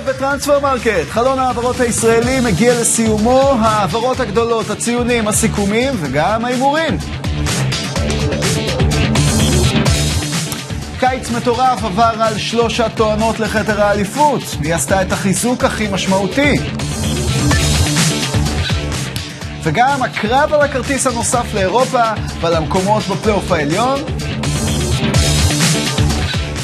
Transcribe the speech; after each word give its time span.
ערב 0.00 0.08
בטרנספר 0.08 0.60
מרקט. 0.60 1.10
חלון 1.10 1.38
ההעברות 1.38 1.80
הישראלי 1.80 2.40
מגיע 2.40 2.80
לסיומו, 2.80 3.40
ההעברות 3.60 4.20
הגדולות, 4.20 4.70
הציונים, 4.70 5.28
הסיכומים 5.28 5.94
וגם 6.00 6.44
ההימורים. 6.44 6.98
קיץ 10.98 11.30
מטורף 11.30 11.84
עבר 11.84 12.12
על 12.20 12.38
שלוש 12.38 12.80
הטוענות 12.80 13.40
לכתר 13.40 13.82
האליפות. 13.82 14.42
מי 14.60 14.72
עשתה 14.72 15.02
את 15.02 15.12
החיזוק 15.12 15.64
הכי 15.64 15.88
משמעותי? 15.92 16.56
וגם 19.62 20.02
הקרב 20.02 20.54
על 20.54 20.60
הכרטיס 20.60 21.06
הנוסף 21.06 21.54
לאירופה 21.54 22.02
ועל 22.40 22.54
המקומות 22.54 23.02
בפלייאוף 23.02 23.52
העליון. 23.52 24.00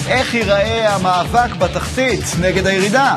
איך 0.08 0.34
ייראה 0.34 0.94
המאבק 0.94 1.54
בתחתית 1.54 2.24
נגד 2.40 2.66
הירידה? 2.66 3.14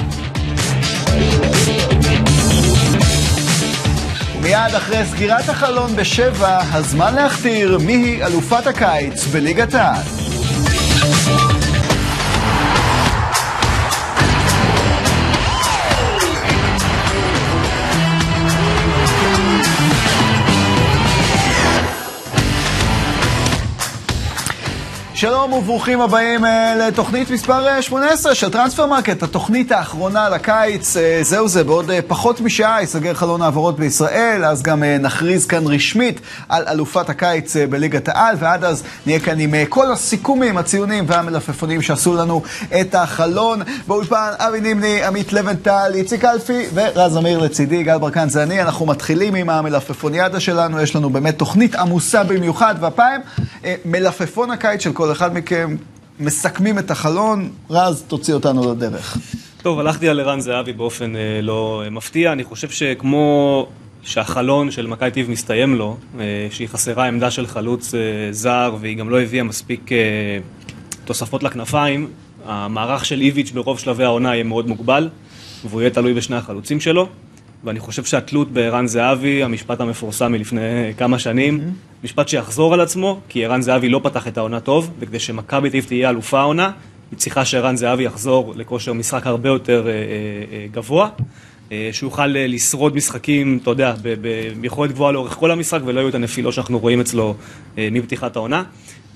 מיד 4.42 4.76
אחרי 4.78 5.06
סגירת 5.06 5.50
החלון 5.50 5.96
בשבע, 5.96 6.60
הזמן 6.72 7.16
להכתיר 7.16 7.78
מיהי 7.78 8.24
אלופת 8.24 8.68
הקיץ 8.68 9.26
בליגת 9.26 9.74
העל. 9.74 11.49
שלום 25.20 25.54
וברוכים 25.54 26.02
הבאים 26.02 26.46
אה, 26.46 26.76
לתוכנית 26.76 27.32
מספר 27.32 27.82
18 27.82 28.30
אה, 28.30 28.36
של 28.36 28.50
טרנספר 28.50 28.86
מרקט, 28.86 29.24
התוכנית 29.24 29.72
האחרונה 29.72 30.30
לקיץ. 30.30 30.98
אה, 30.98 31.20
זהו 31.22 31.48
זה, 31.48 31.64
בעוד 31.64 31.92
פחות 32.08 32.42
משעה 32.42 32.82
ייסגר 32.82 33.14
חלון 33.14 33.42
העברות 33.42 33.80
בישראל, 33.80 34.46
אז 34.46 34.64
גם 34.64 34.84
נכריז 34.84 35.46
כאן 35.46 35.68
רשמית 35.68 36.20
על 36.50 36.64
אלופת 36.68 37.10
הקיץ 37.10 37.56
בליגת 37.70 38.08
העל, 38.08 38.36
ועד 38.40 38.64
אז 38.64 38.84
נהיה 39.06 39.20
כאן 39.20 39.40
עם 39.40 39.54
כל 39.70 39.92
הסיכומים, 39.92 40.58
הציונים 40.58 41.04
והמלפפונים 41.08 41.82
שעשו 41.82 42.16
לנו 42.16 42.42
את 42.82 42.96
החלון. 42.96 43.62
באולפן 43.88 44.32
אבי 44.38 44.62
נימני, 44.62 45.04
עמית 45.04 45.34
לבנטל, 45.34 45.92
איציק 45.94 46.26
אלפי 46.26 46.66
ורז 46.74 47.18
אמיר 47.18 47.40
לצידי, 47.40 47.84
גל 47.84 47.98
ברקן 47.98 48.30
זה 48.30 48.44
אני. 48.44 48.62
אנחנו 48.62 48.86
מתחילים 48.86 49.36
עם 49.36 49.50
המלפפוניאדה 49.50 50.40
שלנו, 50.40 50.82
יש 50.82 50.96
לנו 50.96 51.10
באמת 51.10 51.38
תוכנית 51.38 51.76
עמוסה 51.76 52.24
במיוחד, 52.24 52.76
והפעם 52.80 53.22
מלפפון 53.86 54.52
הקיץ 54.52 54.84
של 54.84 54.94
כל 54.94 55.09
כל 55.10 55.14
אחד 55.14 55.34
מכם 55.34 55.76
מסכמים 56.20 56.80
את 56.80 56.92
החלון, 56.92 57.50
רז, 57.70 58.04
תוציא 58.08 58.34
אותנו 58.34 58.72
לדרך. 58.72 59.18
טוב, 59.64 59.80
הלכתי 59.80 60.10
על 60.10 60.20
ערן 60.20 60.40
זהבי 60.40 60.74
באופן 60.74 61.16
אה, 61.16 61.40
לא 61.42 61.82
אה, 61.86 61.90
מפתיע. 61.90 62.32
אני 62.32 62.44
חושב 62.44 62.70
שכמו 62.70 63.68
שהחלון 64.04 64.72
של 64.72 64.88
מכבי 64.88 65.12
טיב 65.12 65.30
מסתיים 65.30 65.76
לו, 65.76 65.98
אה, 66.20 66.48
שהיא 66.52 66.68
חסרה 66.68 67.08
עמדה 67.08 67.32
של 67.32 67.48
חלוץ 67.48 67.96
אה, 67.96 68.00
זר 68.32 68.76
והיא 68.82 68.98
גם 68.98 69.10
לא 69.10 69.22
הביאה 69.22 69.44
מספיק 69.44 69.92
אה, 69.92 69.98
תוספות 71.06 71.44
לכנפיים, 71.44 72.08
המערך 72.46 73.06
של 73.06 73.22
איביץ' 73.22 73.52
ברוב 73.52 73.80
שלבי 73.80 74.04
העונה 74.04 74.36
יהיה 74.36 74.44
מאוד 74.44 74.68
מוגבל, 74.68 75.10
והוא 75.66 75.82
יהיה 75.82 75.90
תלוי 75.90 76.14
בשני 76.14 76.36
החלוצים 76.36 76.80
שלו. 76.80 77.08
ואני 77.64 77.80
חושב 77.80 78.04
שהתלות 78.04 78.52
בערן 78.52 78.88
זהבי, 78.88 79.44
המשפט 79.44 79.82
המפורסם 79.82 80.32
מלפני 80.32 80.94
כמה 80.98 81.20
שנים, 81.20 81.60
mm-hmm. 81.60 82.04
משפט 82.04 82.28
שיחזור 82.28 82.74
על 82.74 82.82
עצמו, 82.82 83.20
כי 83.30 83.46
ערן 83.46 83.62
זהבי 83.62 83.90
לא 83.90 84.02
פתח 84.04 84.28
את 84.28 84.38
העונה 84.38 84.60
טוב, 84.60 84.92
וכדי 85.00 85.20
שמכבי 85.20 85.70
תל 85.70 85.82
תהיה 85.82 86.10
אלופה 86.10 86.40
העונה, 86.40 86.72
היא 87.12 87.20
צריכה 87.20 87.46
שערן 87.46 87.76
זהבי 87.76 88.04
יחזור 88.04 88.54
לכושר 88.56 88.94
משחק 88.94 89.28
הרבה 89.28 89.50
יותר 89.50 89.88
אה, 89.88 89.92
אה, 89.92 89.98
אה, 90.52 90.66
גבוה, 90.72 91.10
אה, 91.72 91.90
שיוכל 91.92 92.38
אה, 92.38 92.48
לשרוד 92.48 92.96
משחקים, 92.96 93.60
אתה 93.62 93.70
יודע, 93.70 93.94
ביכולת 94.62 94.92
גבוהה 94.92 95.12
לאורך 95.12 95.34
כל 95.34 95.52
המשחק, 95.52 95.80
ולא 95.86 96.00
יהיו 96.00 96.10
את 96.10 96.16
הנפילות 96.16 96.54
שאנחנו 96.54 96.80
רואים 96.80 97.00
אצלו 97.00 97.36
אה, 97.78 97.88
מפתיחת 97.92 98.36
העונה. 98.36 98.64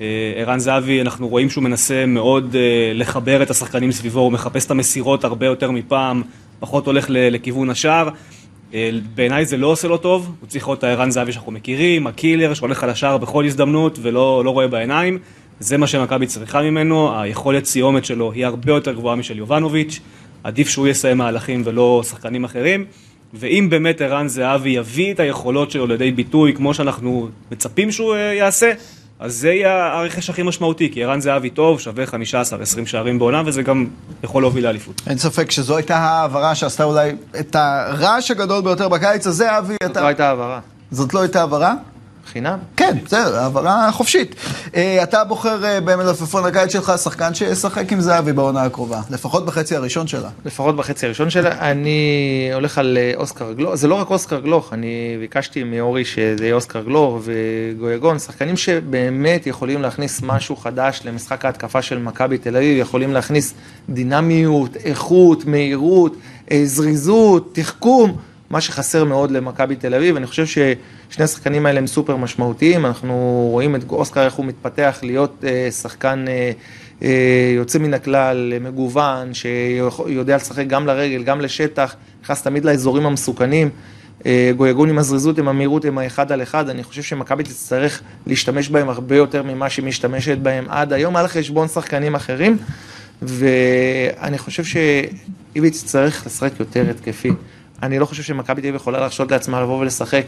אה, 0.02 0.34
ערן 0.36 0.60
זהבי, 0.60 1.02
אנחנו 1.02 1.28
רואים 1.28 1.50
שהוא 1.50 1.64
מנסה 1.64 2.06
מאוד 2.06 2.56
אה, 2.56 2.92
לחבר 2.94 3.44
את 3.44 3.50
השחקנים 3.50 3.92
סביבו, 3.92 4.20
הוא 4.20 4.32
מחפש 4.32 4.66
את 4.66 4.72
המסירות 4.72 5.24
הרבה 5.24 5.46
יותר 5.46 5.72
מפעם, 5.72 6.24
פחות 6.64 6.88
הולך 6.88 7.06
לכיוון 7.10 7.70
השער. 7.70 8.10
אה, 8.74 8.90
בעיניי 9.16 9.46
זה 9.46 9.58
לא 9.58 9.68
עושה 9.68 9.88
לו 9.88 9.98
טוב, 9.98 10.32
הוא 10.40 10.50
צריך 10.50 10.68
להיות 10.68 10.80
את 10.80 10.84
הערן 10.84 11.12
זהבי 11.12 11.32
שאנחנו 11.32 11.52
מכירים, 11.52 12.08
הקילר 12.08 12.54
שהולך 12.54 12.84
על 12.84 12.90
השער 12.90 13.18
בכל 13.18 13.46
הזדמנות 13.46 14.00
ולא 14.02 14.42
לא 14.46 14.50
רואה 14.50 14.68
בעיניים. 14.68 15.20
זה 15.60 15.78
מה 15.78 15.88
שמכבי 15.88 16.28
צריכה 16.28 16.62
ממנו, 16.62 17.22
היכולת 17.22 17.66
סיומת 17.66 18.06
שלו 18.06 18.32
היא 18.32 18.46
הרבה 18.46 18.72
יותר 18.74 18.94
גבוהה 18.94 19.16
משל 19.16 19.38
יובנוביץ', 19.38 20.00
עדיף 20.44 20.70
שהוא 20.70 20.88
יסיים 20.88 21.18
מהלכים 21.18 21.62
ולא 21.66 22.02
שחקנים 22.10 22.44
אחרים. 22.44 22.86
ואם 23.34 23.68
באמת 23.70 24.02
ערן 24.02 24.28
זהבי 24.28 24.70
יביא 24.70 25.14
את 25.14 25.20
היכולות 25.20 25.72
שלו 25.72 25.88
לידי 25.88 26.12
ביטוי 26.12 26.54
כמו 26.54 26.74
שאנחנו 26.74 27.30
מצפים 27.52 27.92
שהוא 27.92 28.16
אה, 28.16 28.20
יעשה, 28.20 28.72
אז 29.24 29.36
זה 29.36 29.50
יהיה 29.50 29.94
הרכש 29.94 30.30
הכי 30.30 30.44
משמעותי, 30.44 30.92
כי 30.94 31.04
ערן 31.04 31.22
זהבי 31.22 31.50
טוב, 31.50 31.80
שווה 31.80 32.04
15-20 32.06 32.08
שערים 32.86 33.20
בעולם, 33.20 33.44
וזה 33.48 33.64
גם 33.64 33.86
יכול 34.24 34.44
להוביל 34.44 34.64
לאליפות. 34.64 35.02
אין 35.08 35.18
ספק 35.18 35.52
שזו 35.52 35.78
הייתה 35.78 35.98
העברה 35.98 36.56
שעשתה 36.56 36.84
אולי 36.84 37.12
את 37.40 37.56
הרעש 37.56 38.32
הגדול 38.32 38.62
ביותר 38.62 38.90
בקיץ 38.90 39.28
הזה, 39.28 39.58
אבי. 39.58 39.76
זאת 39.84 39.92
אתה... 39.92 40.02
לא 40.02 40.08
הייתה 40.08 40.28
העברה. 40.30 40.60
זאת 40.92 41.14
לא 41.14 41.22
הייתה 41.22 41.40
העברה? 41.40 41.74
חינם? 42.34 42.60
כן, 42.78 42.98
בסדר, 43.06 43.40
העברה 43.40 43.92
חופשית. 43.92 44.36
אה, 44.76 45.04
אתה 45.04 45.24
בוחר 45.24 45.66
אה, 45.66 45.82
במלפפון 45.82 46.46
הקיץ 46.46 46.72
שלך 46.72 46.94
שחקן 47.04 47.34
שישחק 47.34 47.92
עם 47.92 48.02
זהבי 48.02 48.34
בעונה 48.34 48.64
הקרובה, 48.64 49.02
לפחות 49.10 49.46
בחצי 49.46 49.76
הראשון 49.76 50.08
שלה. 50.08 50.30
לפחות 50.46 50.76
בחצי 50.76 51.06
הראשון 51.06 51.30
שלה. 51.30 51.72
אני 51.72 52.50
הולך 52.54 52.78
על 52.78 52.98
אה, 52.98 53.12
אוסקר 53.16 53.54
גלוך, 53.54 53.76
זה 53.76 53.88
לא 53.88 53.96
רק 53.96 54.10
אוסקר 54.10 54.40
גלוך, 54.40 54.74
אני 54.74 55.18
ביקשתי 55.20 55.64
מאורי 55.64 56.06
שזה 56.06 56.44
יהיה 56.44 56.56
אוסקר 56.56 56.82
גלוך 56.82 57.20
וגויגון, 57.24 58.20
שחקנים 58.20 58.58
שבאמת 58.58 59.48
יכולים 59.48 59.82
להכניס 59.82 60.22
משהו 60.24 60.56
חדש 60.56 61.02
למשחק 61.06 61.46
ההתקפה 61.46 61.82
של 61.82 62.00
מכבי 62.00 62.38
תל 62.38 62.58
אביב, 62.58 62.78
יכולים 62.78 63.14
להכניס 63.14 63.54
דינמיות, 63.90 64.76
איכות, 64.76 65.46
מהירות, 65.46 66.16
זריזות, 66.64 67.50
תחכום. 67.54 68.18
מה 68.54 68.62
שחסר 68.62 69.04
מאוד 69.04 69.32
למכבי 69.32 69.76
תל 69.76 69.96
אביב, 69.96 70.16
אני 70.16 70.28
חושב 70.28 70.46
ששני 70.46 71.24
השחקנים 71.24 71.66
האלה 71.66 71.80
הם 71.80 71.88
סופר 71.88 72.16
משמעותיים, 72.16 72.86
אנחנו 72.86 73.48
רואים 73.52 73.76
את 73.76 73.82
אוסקר 73.90 74.26
איך 74.26 74.34
הוא 74.34 74.46
מתפתח 74.46 75.00
להיות 75.04 75.44
אה, 75.48 75.72
שחקן 75.72 76.26
אה, 76.28 76.52
אה, 77.04 77.54
יוצא 77.56 77.80
מן 77.80 77.94
הכלל, 77.94 78.54
מגוון, 78.62 79.34
שיודע 79.34 80.36
לשחק 80.36 80.68
גם 80.68 80.88
לרגל, 80.88 81.24
גם 81.24 81.42
לשטח, 81.42 81.96
נכנס 82.24 82.42
תמיד 82.42 82.66
לאזורים 82.66 83.06
המסוכנים. 83.06 83.70
גויגון 84.58 84.90
עם 84.90 84.98
הזריזות, 84.98 85.38
עם 85.38 85.48
המהירות, 85.48 85.86
עם 85.86 85.98
האחד 85.98 86.32
על 86.32 86.42
אחד, 86.42 86.70
אני 86.70 86.84
חושב 86.84 87.02
שמכבי 87.02 87.44
תצטרך 87.44 88.02
להשתמש 88.28 88.70
בהם 88.70 88.90
הרבה 88.90 89.16
יותר 89.16 89.44
ממה 89.44 89.70
שהיא 89.70 89.86
משתמשת 89.86 90.38
בהם 90.38 90.66
עד 90.70 90.94
היום, 90.94 91.16
על 91.16 91.28
חשבון 91.28 91.68
שחקנים 91.68 92.16
אחרים, 92.16 92.58
ואני 93.22 94.38
חושב 94.38 94.64
שאיביץ' 94.64 95.84
צריך 95.86 96.26
לשחק 96.26 96.52
יותר 96.60 96.90
התקפי. 96.90 97.32
אני 97.84 98.00
לא 98.00 98.06
חושב 98.06 98.24
שמכבי 98.24 98.62
תל 98.62 98.68
אביב 98.68 98.76
יכולה 98.76 99.00
להרשות 99.00 99.32
לעצמה 99.32 99.62
לבוא 99.62 99.80
ולשחק 99.80 100.26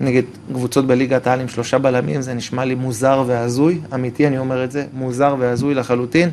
נגד 0.00 0.22
קבוצות 0.52 0.86
בליגת 0.86 1.26
העל 1.26 1.40
עם 1.40 1.48
שלושה 1.48 1.78
בלמים, 1.78 2.22
זה 2.22 2.34
נשמע 2.34 2.64
לי 2.64 2.74
מוזר 2.74 3.24
והזוי, 3.26 3.80
אמיתי 3.94 4.26
אני 4.26 4.38
אומר 4.38 4.64
את 4.64 4.72
זה, 4.72 4.86
מוזר 4.92 5.36
והזוי 5.38 5.74
לחלוטין. 5.74 6.30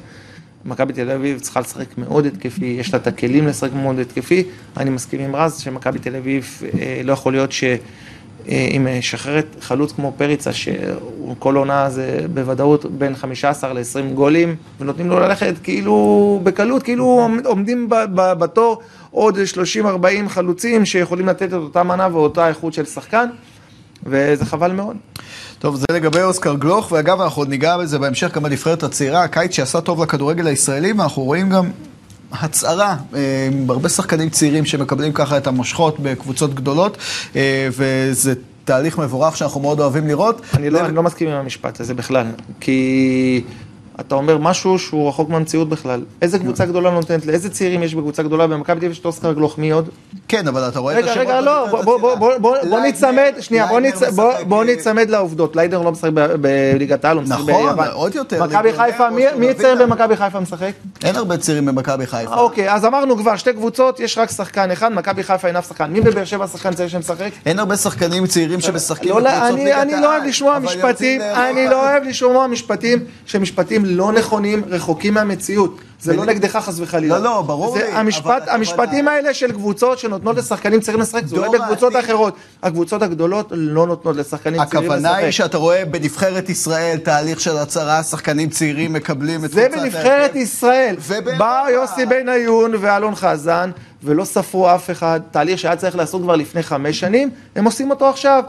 מכבי 0.65 0.93
תל 0.93 1.11
אביב 1.11 1.39
צריכה 1.39 1.59
לשחק 1.59 1.97
מאוד 1.97 2.25
התקפי, 2.25 2.65
יש 2.65 2.93
לה 2.93 2.99
את 2.99 3.07
הכלים 3.07 3.47
לשחק 3.47 3.73
מאוד 3.73 3.99
התקפי. 3.99 4.43
אני 4.77 4.89
מסכים 4.89 5.19
עם 5.19 5.35
רז 5.35 5.59
שמכבי 5.59 5.99
תל 5.99 6.15
אביב 6.15 6.61
אה, 6.79 7.01
לא 7.03 7.13
יכול 7.13 7.33
להיות 7.33 7.51
שהיא 7.51 7.77
אה, 8.49 8.77
משחררת 8.79 9.55
חלוץ 9.61 9.91
כמו 9.91 10.13
פריצה, 10.17 10.53
שכל 10.53 11.55
עונה 11.55 11.89
זה 11.89 12.25
בוודאות 12.33 12.85
בין 12.85 13.15
15 13.15 13.73
ל-20 13.73 14.13
גולים, 14.13 14.55
ונותנים 14.79 15.09
לו 15.09 15.19
ללכת 15.19 15.53
כאילו 15.63 16.39
בקלות, 16.43 16.83
כאילו 16.83 17.29
עומדים 17.45 17.87
בתור. 18.15 18.81
עוד 19.11 19.37
30-40 19.83 20.29
חלוצים 20.29 20.85
שיכולים 20.85 21.27
לתת 21.27 21.47
את 21.47 21.53
אותה 21.53 21.83
מנה 21.83 22.07
ואותה 22.11 22.47
איכות 22.47 22.73
של 22.73 22.85
שחקן, 22.85 23.29
וזה 24.05 24.45
חבל 24.45 24.71
מאוד. 24.71 24.97
טוב, 25.59 25.75
זה 25.75 25.85
לגבי 25.91 26.21
אוסקר 26.21 26.55
גלוך, 26.55 26.91
ואגב, 26.91 27.21
אנחנו 27.21 27.41
עוד 27.41 27.49
ניגע 27.49 27.77
בזה 27.77 27.99
בהמשך 27.99 28.35
גם 28.35 28.43
בנבחרת 28.43 28.83
הצעירה, 28.83 29.23
הקיץ 29.23 29.55
שעשה 29.55 29.81
טוב 29.81 30.03
לכדורגל 30.03 30.47
הישראלי, 30.47 30.93
ואנחנו 30.93 31.23
רואים 31.23 31.49
גם 31.49 31.71
הצהרה, 32.31 32.95
אה, 33.15 33.49
הרבה 33.69 33.89
שחקנים 33.89 34.29
צעירים 34.29 34.65
שמקבלים 34.65 35.13
ככה 35.13 35.37
את 35.37 35.47
המושכות 35.47 35.99
בקבוצות 35.99 36.53
גדולות, 36.53 36.97
אה, 37.35 37.67
וזה 37.71 38.33
תהליך 38.65 38.97
מבורך 38.97 39.37
שאנחנו 39.37 39.61
מאוד 39.61 39.79
אוהבים 39.79 40.07
לראות. 40.07 40.41
אני 40.53 40.69
לא, 40.69 40.85
אני 40.85 40.95
לא 40.95 41.03
מסכים 41.03 41.27
עם 41.27 41.33
המשפט 41.33 41.79
הזה 41.79 41.93
בכלל, 41.93 42.25
כי 42.59 43.43
אתה 43.99 44.15
אומר 44.15 44.37
משהו 44.37 44.79
שהוא 44.79 45.09
רחוק 45.09 45.29
מהמציאות 45.29 45.69
בכלל. 45.69 46.01
איזה 46.21 46.39
קבוצה 46.39 46.65
גדולה 46.65 46.91
נותנת, 46.91 47.25
לאיזה 47.25 47.49
צעירים 47.49 47.83
יש 47.83 47.95
בקבוצה 47.95 48.23
גדולה? 48.23 48.47
במכבי 48.47 48.79
תל 48.79 48.85
אביב 48.85 48.91
יש 48.91 48.99
את 48.99 49.05
אוסקר 49.05 49.33
גלוך, 49.33 49.57
מי 49.57 49.71
עוד? 49.71 49.89
כן, 50.27 50.47
אבל 50.47 50.67
אתה 50.67 50.79
רואה 50.79 50.93
את 50.99 51.03
רגע, 51.03 51.11
השמות 51.11 51.27
רגע, 51.27 51.41
לא, 51.41 51.65
בנבחרת 51.65 52.41
בוא- 52.69 52.79
ניצמד, 52.79 53.33
שנייה, 53.39 53.67
בוא 54.47 54.59
אה, 54.59 54.65
ניצמד 54.65 55.09
לעובדות. 55.09 55.55
ליידר 55.55 55.81
לא 55.81 55.91
משחק 55.91 56.09
בליגת 56.41 57.05
העל, 57.05 57.17
הוא 57.17 57.23
משחק 57.23 57.39
נכון, 57.39 57.67
ביוון. 57.69 57.87
עוד 57.93 58.15
יותר, 58.15 58.43
מכבי 58.45 58.73
חיפה, 58.73 59.09
מי-. 59.09 59.53
צעיר 59.53 59.75
במכבי 59.75 60.15
חיפה 60.15 60.39
משחק? 60.39 60.71
אין 61.03 61.15
הרבה 61.15 61.37
צעירים 61.37 61.65
במכבי 61.65 62.05
חיפה. 62.07 62.35
אוקיי, 62.35 62.73
אז 62.73 62.85
אמרנו 62.85 63.17
כבר, 63.17 63.35
שתי 63.35 63.53
קבוצות, 63.53 63.99
יש 63.99 64.17
רק 64.17 64.31
שחקן 64.31 64.71
אחד, 64.71 64.91
מכבי 64.93 65.23
חיפה 65.23 65.47
אין 65.47 65.55
אף 65.55 65.67
שחקן. 65.67 65.91
מי 65.91 66.01
בבאר 66.01 66.25
שבע 66.25 66.47
שחקן 66.47 66.73
צעיר 66.73 66.89
שמשחק? 66.89 67.29
אין 67.45 67.59
הרבה 67.59 67.77
שחקנים 67.77 68.27
צעירים 68.27 68.59
שמשחקים 68.61 69.09
לא, 69.09 69.21
לא, 69.21 69.29
בקבוצות 69.31 69.59
ליגת 69.59 69.75
העל, 69.75 69.87
לא 69.87 69.93
אני. 69.93 70.01
לא 70.01 71.85
אוהב 71.89 72.03
לשמוע 72.03 72.47
משפטים 73.39 73.80
שמשפטים 73.85 73.97
לא 73.97 74.11
נכונים, 74.11 74.61
רחוקים 74.67 75.13
מהמציאות. 75.13 75.77
זה 76.01 76.15
לא 76.15 76.25
נגדך 76.25 76.55
חס 76.57 76.79
וחלילה. 76.79 77.17
לא, 77.19 77.23
לא, 77.23 77.41
ברור 77.41 77.77
זה 77.77 77.83
לי, 77.83 77.91
המשפט, 77.91 78.25
אבל 78.43 78.49
המשפטים 78.55 79.07
האלה 79.07 79.33
של 79.33 79.51
קבוצות 79.51 79.99
שנותנות 79.99 80.37
לשחקנים 80.37 80.79
צעירים 80.79 81.01
לשחק, 81.01 81.25
זה 81.25 81.35
אולי 81.35 81.49
בקבוצות 81.59 81.95
העתיד- 81.95 82.09
אחרות. 82.09 82.33
הקבוצות 82.63 83.01
הגדולות 83.01 83.47
לא 83.51 83.87
נותנות 83.87 84.15
לשחקנים 84.15 84.65
צעירים 84.65 84.91
לשחק. 84.91 84.97
הכוונה 85.05 85.15
היא 85.15 85.31
שאתה 85.31 85.57
רואה 85.57 85.85
בנבחרת 85.85 86.49
ישראל 86.49 86.97
תהליך 86.97 87.39
של 87.39 87.57
הצהרה, 87.57 88.03
שחקנים 88.03 88.49
צעירים 88.49 88.93
מקבלים 88.93 89.45
את 89.45 89.51
זה 89.51 89.65
קבוצת 89.67 89.81
בנבחרת 89.83 90.05
ההרכב. 90.21 90.35
ישראל. 90.35 90.95
ובאירופה. 90.99 91.37
בא 91.37 91.63
יוסי 91.73 92.05
בניון 92.05 92.71
ואלון 92.79 93.15
חזן, 93.15 93.71
ולא 94.03 94.23
ספרו 94.25 94.75
אף 94.75 94.89
אחד, 94.91 95.19
תהליך 95.31 95.59
שהיה 95.59 95.75
צריך 95.75 95.95
לעשות 95.95 96.21
כבר 96.21 96.35
לפני 96.35 96.63
חמש 96.63 96.99
שנים, 96.99 97.29
הם 97.55 97.65
עושים 97.65 97.89
אותו 97.91 98.09
עכשיו. 98.09 98.43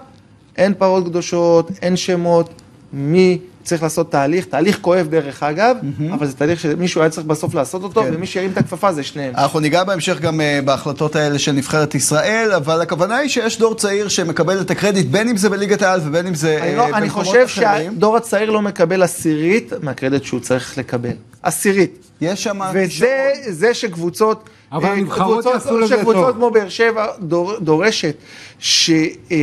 אין 0.58 0.74
פרות 0.74 1.04
קדושות, 1.04 1.70
אין 1.82 1.96
שמות, 1.96 2.50
מי 2.92 3.38
צריך 3.62 3.82
לעשות 3.82 4.10
תהליך, 4.10 4.44
תהליך 4.44 4.78
כואב 4.80 5.06
דרך 5.10 5.42
אגב, 5.42 5.76
אבל 6.12 6.26
זה 6.26 6.32
תהליך 6.32 6.60
שמישהו 6.60 7.00
היה 7.00 7.10
צריך 7.10 7.26
בסוף 7.26 7.54
לעשות 7.54 7.82
אותו, 7.82 8.02
כן. 8.02 8.10
ומי 8.14 8.26
שירים 8.26 8.50
את 8.50 8.58
הכפפה 8.58 8.92
זה 8.92 9.02
שניהם. 9.02 9.34
אנחנו 9.36 9.60
ניגע 9.60 9.84
בהמשך 9.84 10.20
גם 10.20 10.40
אה, 10.40 10.60
בהחלטות 10.64 11.16
האלה 11.16 11.38
של 11.38 11.52
נבחרת 11.52 11.94
ישראל, 11.94 12.52
אבל 12.56 12.80
הכוונה 12.80 13.16
היא 13.16 13.28
שיש 13.28 13.58
דור 13.58 13.74
צעיר 13.74 14.08
שמקבל 14.08 14.60
את 14.60 14.70
הקרדיט, 14.70 15.06
בין 15.06 15.28
אם 15.28 15.36
זה 15.36 15.50
בליגת 15.50 15.82
העל 15.82 16.00
ובין 16.04 16.26
אם 16.26 16.34
זה 16.34 16.58
אני, 16.62 16.70
אה, 16.70 16.76
לא, 16.76 16.84
אני 16.84 17.06
במקומות 17.06 17.26
חושב 17.26 17.44
אחרים. 17.44 17.92
שהדור 17.92 18.16
הצעיר 18.16 18.50
לא 18.50 18.62
מקבל 18.62 19.02
עשירית 19.02 19.72
מהקרדיט 19.82 20.24
שהוא 20.24 20.40
צריך 20.40 20.78
לקבל. 20.78 21.10
עשירית. 21.42 21.98
יש 22.20 22.44
שם... 22.44 22.60
וזה 22.72 23.74
שקבוצות, 23.74 24.50
אבל 24.72 24.84
אה, 24.84 24.92
הנבחרות 24.92 25.44
יעשו 25.46 25.78
לזה 25.78 25.96
שקבוצות 25.96 26.26
טוב. 26.26 26.36
כמו 26.36 26.50
באר 26.50 26.68
שבע 26.68 27.06
דור, 27.20 27.58
דורשת 27.60 28.14
שירימו 28.58 29.34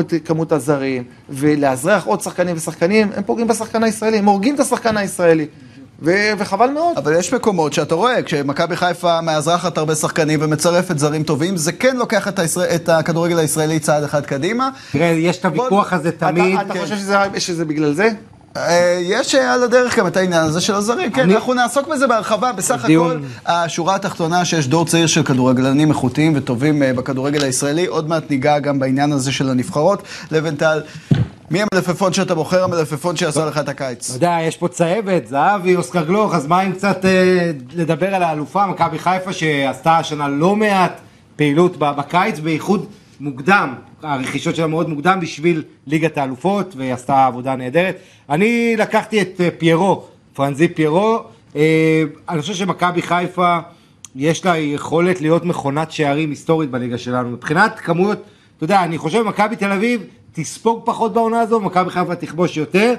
את 0.00 0.14
כמות 0.24 0.52
הזרים 0.52 1.04
ולאזרח 1.30 2.04
עוד 2.06 2.20
שחקנים 2.20 2.56
ושחקנים, 2.56 3.10
הם 3.16 3.22
פוגעים 3.22 3.48
בשחקן 3.48 3.82
הישראלי, 3.82 4.18
הם 4.18 4.24
הורגים 4.24 4.54
את 4.54 4.60
השחקן 4.60 4.96
הישראלי. 4.96 5.46
ו- 6.02 6.30
וחבל 6.38 6.70
מאוד. 6.70 6.98
אבל 6.98 7.16
יש 7.18 7.34
מקומות 7.34 7.72
שאתה 7.72 7.94
רואה, 7.94 8.22
כשמכבי 8.22 8.76
חיפה 8.76 9.20
מאזרחת 9.20 9.78
הרבה 9.78 9.94
שחקנים 9.94 10.38
ומצרפת 10.42 10.98
זרים 10.98 11.22
טובים, 11.22 11.56
זה 11.56 11.72
כן 11.72 11.96
לוקח 11.96 12.28
את, 12.28 12.38
הישראל, 12.38 12.74
את 12.74 12.88
הכדורגל 12.88 13.38
הישראלי 13.38 13.78
צעד 13.78 14.04
אחד 14.04 14.26
קדימה. 14.26 14.70
תראה, 14.92 15.06
יש 15.06 15.38
את 15.38 15.44
הוויכוח 15.44 15.92
הזה 15.92 16.12
תמיד. 16.12 16.54
אתה, 16.54 16.62
אתה 16.62 16.74
כן. 16.74 16.80
חושב 16.80 16.96
שזה, 16.96 17.16
שזה 17.38 17.64
בגלל 17.64 17.92
זה? 17.92 18.10
אה, 18.56 18.98
יש 19.02 19.34
אה, 19.34 19.54
על 19.54 19.62
הדרך 19.62 19.98
גם 19.98 20.06
את 20.06 20.16
העניין 20.16 20.44
הזה 20.44 20.60
של 20.60 20.74
הזרים, 20.74 21.12
כן, 21.12 21.30
אנחנו 21.30 21.54
נעסוק 21.54 21.88
בזה 21.88 22.06
בהרחבה. 22.06 22.52
בסך. 22.52 22.84
הכל, 22.84 23.18
השורה 23.46 23.94
התחתונה 23.94 24.44
שיש 24.44 24.68
דור 24.68 24.86
צעיר 24.86 25.06
של 25.06 25.22
כדורגלנים 25.22 25.90
איכותיים 25.90 26.32
וטובים 26.36 26.82
אה, 26.82 26.92
בכדורגל 26.92 27.44
הישראלי, 27.44 27.86
עוד 27.86 28.08
מעט 28.08 28.30
ניגע 28.30 28.58
גם 28.58 28.78
בעניין 28.78 29.12
הזה 29.12 29.32
של 29.32 29.50
הנבחרות. 29.50 30.02
לבנטל, 30.30 30.82
מי 31.50 31.60
המלפפון 31.62 32.12
שאתה 32.12 32.34
בוחר, 32.34 32.64
המלפפון 32.64 33.16
שעשה 33.16 33.44
לך 33.44 33.58
את 33.58 33.68
הקיץ? 33.68 34.08
אתה 34.08 34.16
יודע, 34.16 34.38
יש 34.42 34.56
פה 34.56 34.68
צהבת, 34.68 35.26
זהבי, 35.26 35.76
אוסקר 35.76 36.04
גלוך, 36.04 36.34
אז 36.34 36.46
מה 36.46 36.62
אם 36.62 36.72
קצת 36.72 37.04
לדבר 37.74 38.14
על 38.14 38.22
האלופה, 38.22 38.66
מכבי 38.66 38.98
חיפה, 38.98 39.32
שעשתה 39.32 39.98
השנה 39.98 40.28
לא 40.28 40.56
מעט 40.56 40.92
פעילות 41.36 41.76
בקיץ, 41.78 42.38
בייחוד 42.38 42.86
מוקדם, 43.20 43.74
הרכישות 44.02 44.56
שלה 44.56 44.66
מאוד 44.66 44.88
מוקדם 44.88 45.18
בשביל 45.20 45.62
ליגת 45.86 46.18
האלופות, 46.18 46.74
והיא 46.76 46.92
עשתה 46.92 47.26
עבודה 47.26 47.56
נהדרת. 47.56 47.96
אני 48.30 48.76
לקחתי 48.76 49.22
את 49.22 49.40
אה, 49.40 49.48
פיירו, 49.58 50.04
פרנזי 50.34 50.68
פיירו, 50.68 51.18
אה, 51.56 52.02
אני 52.28 52.40
חושב 52.40 52.54
שמכבי 52.54 53.02
חיפה, 53.02 53.58
יש 54.16 54.46
לה 54.46 54.58
יכולת 54.58 55.20
להיות 55.20 55.44
מכונת 55.44 55.90
שערים 55.90 56.30
היסטורית 56.30 56.70
בליגה 56.70 56.98
שלנו. 56.98 57.30
מבחינת 57.30 57.78
כמויות, 57.78 58.22
אתה 58.56 58.64
יודע, 58.64 58.84
אני 58.84 58.98
חושב 58.98 59.22
שמכבי 59.22 59.56
תל 59.56 59.72
אביב 59.72 60.02
תספוג 60.32 60.82
פחות 60.84 61.12
בעונה 61.12 61.40
הזו, 61.40 61.60
מכבי 61.60 61.90
חיפה 61.90 62.14
תכבוש 62.14 62.56
יותר. 62.56 62.94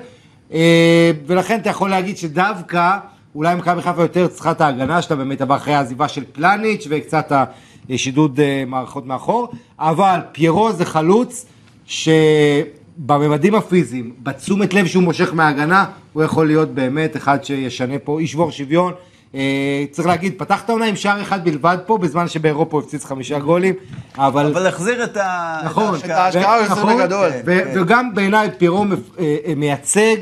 אה, 0.54 1.12
ולכן 1.28 1.60
אתה 1.60 1.70
יכול 1.70 1.90
להגיד 1.90 2.18
שדווקא, 2.18 2.98
אולי 3.36 3.56
מכבי 3.56 3.82
חיפה 3.82 4.02
יותר 4.02 4.28
צריכה 4.28 4.52
את 4.52 4.62
ההגנה 4.62 5.02
שלה, 5.02 5.18
באמת 5.18 5.42
עבר 5.42 5.56
אחרי 5.56 5.74
העזיבה 5.74 6.08
של 6.08 6.24
פלניץ' 6.32 6.88
וקצת 6.90 7.32
השידוד 7.32 7.69
אה, 7.90 8.64
מערכות 8.68 9.06
מאחור, 9.06 9.48
אבל 9.80 10.20
פיירו 10.32 10.72
זה 10.72 10.86
חלוץ 10.86 11.46
שבממדים 11.86 13.56
הפיזיים, 13.56 14.14
בתשומת 14.24 14.74
לב 14.74 14.86
שהוא 14.86 15.04
מושך 15.04 15.34
מההגנה, 15.34 15.86
הוא 16.14 16.24
יכול 16.24 16.48
להיות 16.48 16.70
באמת 16.70 17.18
אחד 17.18 17.44
שישנה 17.44 18.00
פה, 18.00 18.22
ישבור 18.22 18.52
שוויון. 18.52 18.94
אה, 19.36 19.86
צריך 19.92 20.08
להגיד, 20.08 20.34
פתח 20.38 20.64
את 20.64 20.70
העונה 20.70 20.86
עם 20.86 20.96
שער 20.96 21.22
אחד 21.22 21.44
בלבד 21.44 21.78
פה, 21.86 21.98
בזמן 21.98 22.28
שבאירופה 22.28 22.78
הוא 22.78 22.84
הפציץ 22.84 23.06
חמישה 23.06 23.40
גולים, 23.40 23.74
אבל... 24.18 24.46
אבל 24.46 24.68
החזיר 24.68 25.04
את. 25.04 25.18
נכון, 25.66 25.96
את 25.96 26.06
את 26.06 26.10
ההשקעה 26.10 26.56
הוא 26.56 26.66
החזיר 26.66 26.84
נכון, 26.84 26.98
בגדול. 26.98 27.30
ו- 27.46 27.62
וגם 27.76 28.16
בעיניי 28.16 28.50
פירו 28.58 28.86
אה, 29.20 29.36
מייצג 29.56 30.18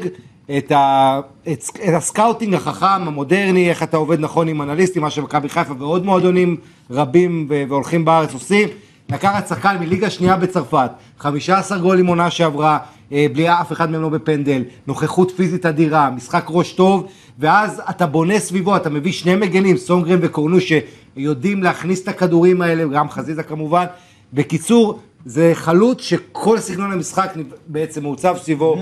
את, 0.58 0.72
ה, 0.72 1.20
את, 1.52 1.64
את 1.70 1.94
ה 1.94 2.01
scouting 2.01 2.54
החכם, 2.54 2.86
המודרני, 2.86 3.70
איך 3.70 3.84
אתה 3.84 3.98
עובד 3.98 4.20
נכון 4.20 4.48
עם 4.48 4.62
אנליסטים, 4.62 5.02
מה 5.02 5.10
שמכבי 5.10 5.50
חיפה 5.50 5.74
ועוד 5.80 6.06
מועדונים 6.06 6.58
רבים 6.92 7.48
והולכים 7.70 8.06
בארץ 8.06 8.34
עושים. 8.34 8.68
לקחת 9.10 9.48
שחקן 9.48 9.78
מליגה 9.80 10.10
שנייה 10.10 10.38
בצרפת, 10.38 10.92
15 11.20 11.78
גולים 11.78 12.08
עונה 12.08 12.32
שעברה, 12.32 12.78
אה, 13.12 13.26
בלי 13.34 13.50
אף 13.50 13.72
אחד 13.72 13.92
מהם 13.92 14.02
לא 14.02 14.10
בפנדל, 14.10 14.64
נוכחות 14.88 15.32
פיזית 15.32 15.66
אדירה, 15.66 16.10
משחק 16.10 16.46
ראש 16.50 16.74
טוב, 16.74 17.08
ואז 17.40 17.82
אתה 17.90 18.06
בונה 18.06 18.40
סביבו, 18.40 18.76
אתה 18.76 18.90
מביא 18.90 19.12
שני 19.12 19.36
מגנים, 19.36 19.78
סונגרן 19.78 20.20
וקורנו, 20.22 20.58
שיודעים 20.62 21.64
להכניס 21.64 22.04
את 22.04 22.08
הכדורים 22.08 22.62
האלה, 22.62 22.84
גם 22.94 23.10
חזיזה 23.10 23.44
כמובן. 23.44 23.86
בקיצור, 24.34 25.00
זה 25.28 25.52
חלוץ 25.54 26.02
שכל 26.02 26.60
סגנון 26.60 26.92
המשחק 26.92 27.34
בעצם 27.68 28.04
מעוצב 28.04 28.36
סביבו, 28.42 28.78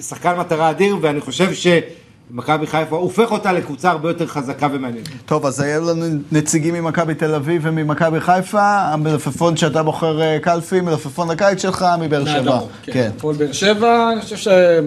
שחקן 0.00 0.36
מטרה 0.38 0.70
אדיר, 0.70 0.96
ואני 1.00 1.20
חושב 1.20 1.50
שמכבי 1.52 2.66
חיפה 2.66 2.96
הופך 2.96 3.32
אותה 3.32 3.52
לקבוצה 3.52 3.90
הרבה 3.90 4.10
יותר 4.10 4.26
חזקה 4.26 4.68
ומעניינת. 4.72 5.08
טוב, 5.26 5.46
אז 5.46 5.60
היו 5.60 5.90
לנו 5.90 6.06
נציגים 6.32 6.74
ממכבי 6.74 7.14
תל 7.14 7.34
אביב 7.34 7.62
וממכבי 7.64 8.20
חיפה, 8.20 8.78
המלפפון 8.78 9.56
שאתה 9.56 9.82
בוחר 9.82 10.22
אה, 10.22 10.38
קלפי, 10.38 10.80
מלפפון 10.80 11.30
הקיץ 11.30 11.62
שלך 11.62 11.86
מבאר 12.00 12.24
שבע. 12.26 12.58
כן. 12.82 12.92
כן. 12.92 13.10
הפועל 13.16 13.36
באר 13.36 13.52
שבע, 13.52 14.10
אני 14.12 14.20
חושב 14.20 14.36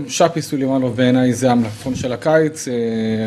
ששאפי 0.08 0.42
סולימנוב 0.42 0.96
בעיניי 0.96 1.34
זה 1.34 1.52
המלפפון 1.52 1.96
של 1.96 2.14
הקיץ. 2.14 2.68
אה, 2.68 2.74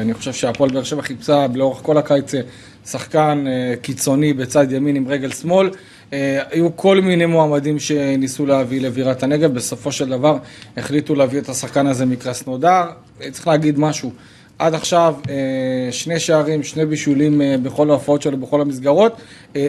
אני 0.03 0.15
חושב 0.15 0.33
שהפועל 0.33 0.71
באר 0.71 0.83
שבע 0.83 1.03
חיפשה 1.03 1.47
לאורך 1.55 1.79
כל 1.83 1.99
הקיץ 1.99 2.35
אה, 2.35 2.40
שחקן 2.87 3.45
אה, 3.47 3.75
קיצוני 3.83 4.33
בצד 4.33 4.73
ימין 4.73 4.97
עם 4.97 5.09
רגל 5.09 5.31
שמאל. 5.31 5.71
אה, 6.12 6.43
היו 6.50 6.76
כל 6.76 7.00
מיני 7.00 7.26
מועמדים 7.26 7.78
שניסו 7.78 8.47
להביא 8.47 8.81
לבירת 8.81 9.23
הנגב, 9.23 9.55
בסופו 9.55 9.93
של 9.93 10.09
דבר 10.09 10.38
החליטו 10.76 11.14
להביא 11.14 11.40
את 11.40 11.49
השחקן 11.49 11.87
הזה 11.87 12.07
מקרסנודר. 12.07 12.85
אה, 13.23 13.31
צריך 13.31 13.49
להגיד 13.49 13.78
משהו. 13.78 14.12
עד 14.59 14.75
עכשיו 14.75 15.14
שני 15.90 16.21
שערים, 16.21 16.62
שני 16.62 16.87
בישולים 16.87 17.40
בכל 17.62 17.90
ההופעות 17.90 18.23
שלו, 18.23 18.37
בכל 18.37 18.61
המסגרות. 18.61 19.16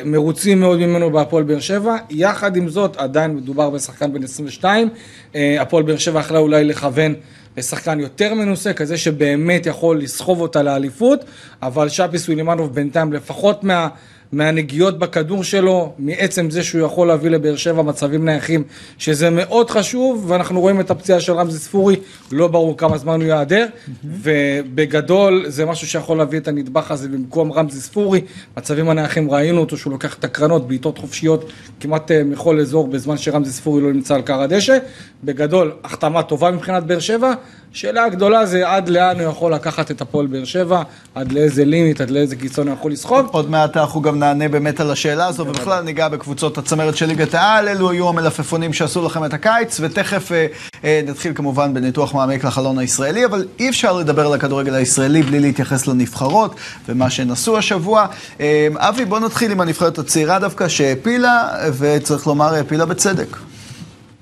מרוצים 0.05 0.59
מאוד 0.59 0.79
ממנו 0.79 1.11
בהפועל 1.11 1.43
באר 1.43 1.59
שבע. 1.59 1.97
יחד 2.09 2.55
עם 2.55 2.69
זאת, 2.69 2.97
עדיין 2.97 3.35
מדובר 3.35 3.69
בשחקן 3.69 4.13
בן 4.13 4.23
22. 4.23 4.89
אה, 5.35 5.61
הפועל 5.61 5.83
באר 5.83 5.97
שבע 5.97 6.19
יכלה 6.19 6.39
אולי 6.39 6.63
לכוון 6.63 7.13
לשחקן 7.57 7.99
יותר 7.99 8.33
מנוסה, 8.33 8.73
כזה 8.73 8.97
שבאמת 8.97 9.65
יכול 9.65 10.01
לסחוב 10.01 10.41
אותה 10.41 10.63
לאליפות, 10.63 11.25
אבל 11.61 11.89
שפי 11.89 12.19
סולימנוב 12.19 12.73
בינתיים 12.73 13.13
לפחות 13.13 13.63
מה... 13.63 13.87
מהנגיעות 14.31 14.99
בכדור 14.99 15.43
שלו, 15.43 15.93
מעצם 15.99 16.49
זה 16.49 16.63
שהוא 16.63 16.85
יכול 16.85 17.07
להביא 17.07 17.29
לבאר 17.29 17.55
שבע 17.55 17.81
מצבים 17.81 18.25
נייחים, 18.25 18.63
שזה 18.97 19.29
מאוד 19.29 19.69
חשוב, 19.69 20.25
ואנחנו 20.27 20.59
רואים 20.59 20.79
את 20.79 20.91
הפציעה 20.91 21.19
של 21.19 21.33
רמזי 21.33 21.59
ספורי, 21.59 21.95
לא 22.31 22.47
ברור 22.47 22.77
כמה 22.77 22.97
זמן 22.97 23.21
הוא 23.21 23.27
ייעדר, 23.27 23.65
ובגדול 24.05 25.45
זה 25.47 25.65
משהו 25.65 25.87
שיכול 25.87 26.17
להביא 26.17 26.39
את 26.39 26.47
הנדבך 26.47 26.91
הזה 26.91 27.09
במקום 27.09 27.51
רמזי 27.51 27.81
ספורי. 27.81 28.21
מצבים 28.57 28.89
הנייחים 28.89 29.31
ראינו 29.31 29.59
אותו 29.59 29.77
שהוא 29.77 29.91
לוקח 29.91 30.15
את 30.15 30.23
הקרנות 30.23 30.67
בעיטות 30.67 30.97
חופשיות 30.97 31.51
כמעט 31.79 32.11
אה, 32.11 32.23
מכל 32.23 32.59
אזור 32.59 32.87
בזמן 32.87 33.17
שרמזי 33.17 33.51
ספורי 33.51 33.81
לא 33.81 33.93
נמצא 33.93 34.15
על 34.15 34.21
קר 34.21 34.41
הדשא. 34.41 34.77
בגדול, 35.23 35.71
החתמה 35.83 36.23
טובה 36.23 36.51
מבחינת 36.51 36.83
באר 36.83 36.99
שבע, 36.99 37.33
השאלה 37.73 38.05
הגדולה 38.05 38.45
זה 38.45 38.69
עד 38.69 38.89
לאן 38.89 39.19
הוא 39.19 39.29
יכול 39.29 39.53
לקחת 39.53 39.91
את 39.91 40.01
הפועל 40.01 40.27
באר 40.27 40.45
שבע, 40.45 40.83
עד 41.15 41.31
לאיזה 41.31 41.65
לימיט, 41.65 42.01
עד 42.01 42.09
לאיזה 42.09 42.35
קיצון 42.35 42.67
הוא 42.67 42.75
יכול 42.75 42.91
לסחוב. 42.91 43.27
עוד 43.31 43.49
מעט 43.49 43.77
אנחנו 43.77 44.01
גם 44.01 44.19
נענה 44.19 44.47
באמת 44.47 44.79
על 44.79 44.91
השאלה 44.91 45.27
הזו, 45.27 45.47
ובכלל 45.47 45.83
ניגע 45.83 46.09
בקבוצות 46.09 46.57
הצמרת 46.57 46.97
של 46.97 47.05
ליגת 47.05 47.33
העל, 47.33 47.67
אלו 47.67 47.89
היו 47.89 48.09
המלפפונים 48.09 48.73
שעשו 48.73 49.05
לכם 49.05 49.25
את 49.25 49.33
הקיץ, 49.33 49.79
ותכף 49.79 50.31
אה, 50.31 50.47
אה, 50.83 51.01
נתחיל 51.05 51.31
כמובן 51.35 51.73
בניתוח 51.73 52.13
מעמיק 52.13 52.43
לחלון 52.43 52.79
הישראלי, 52.79 53.25
אבל 53.25 53.45
אי 53.59 53.69
אפשר 53.69 53.93
לדבר 53.93 54.25
על 54.25 54.33
הכדורגל 54.33 54.73
הישראלי 54.73 55.21
בלי 55.23 55.39
להתייחס 55.39 55.87
לנבחרות 55.87 56.55
ומה 56.89 57.09
שהן 57.09 57.31
עשו 57.31 57.57
השבוע. 57.57 58.05
אה, 58.39 58.67
אבי, 58.77 59.05
בוא 59.05 59.19
נתחיל 59.19 59.51
עם 59.51 59.61
הנבחרת 59.61 59.97
הצעירה 59.97 60.39
דווקא, 60.39 60.67
שהעפילה, 60.67 61.47
וצריך 61.77 62.27
לומר, 62.27 62.53
העפילה 62.53 62.85
בצדק. 62.85 63.37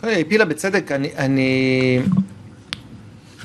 העפילה 0.04 0.46
בצדק, 0.46 0.92
אני, 0.92 1.10
אני, 1.18 2.00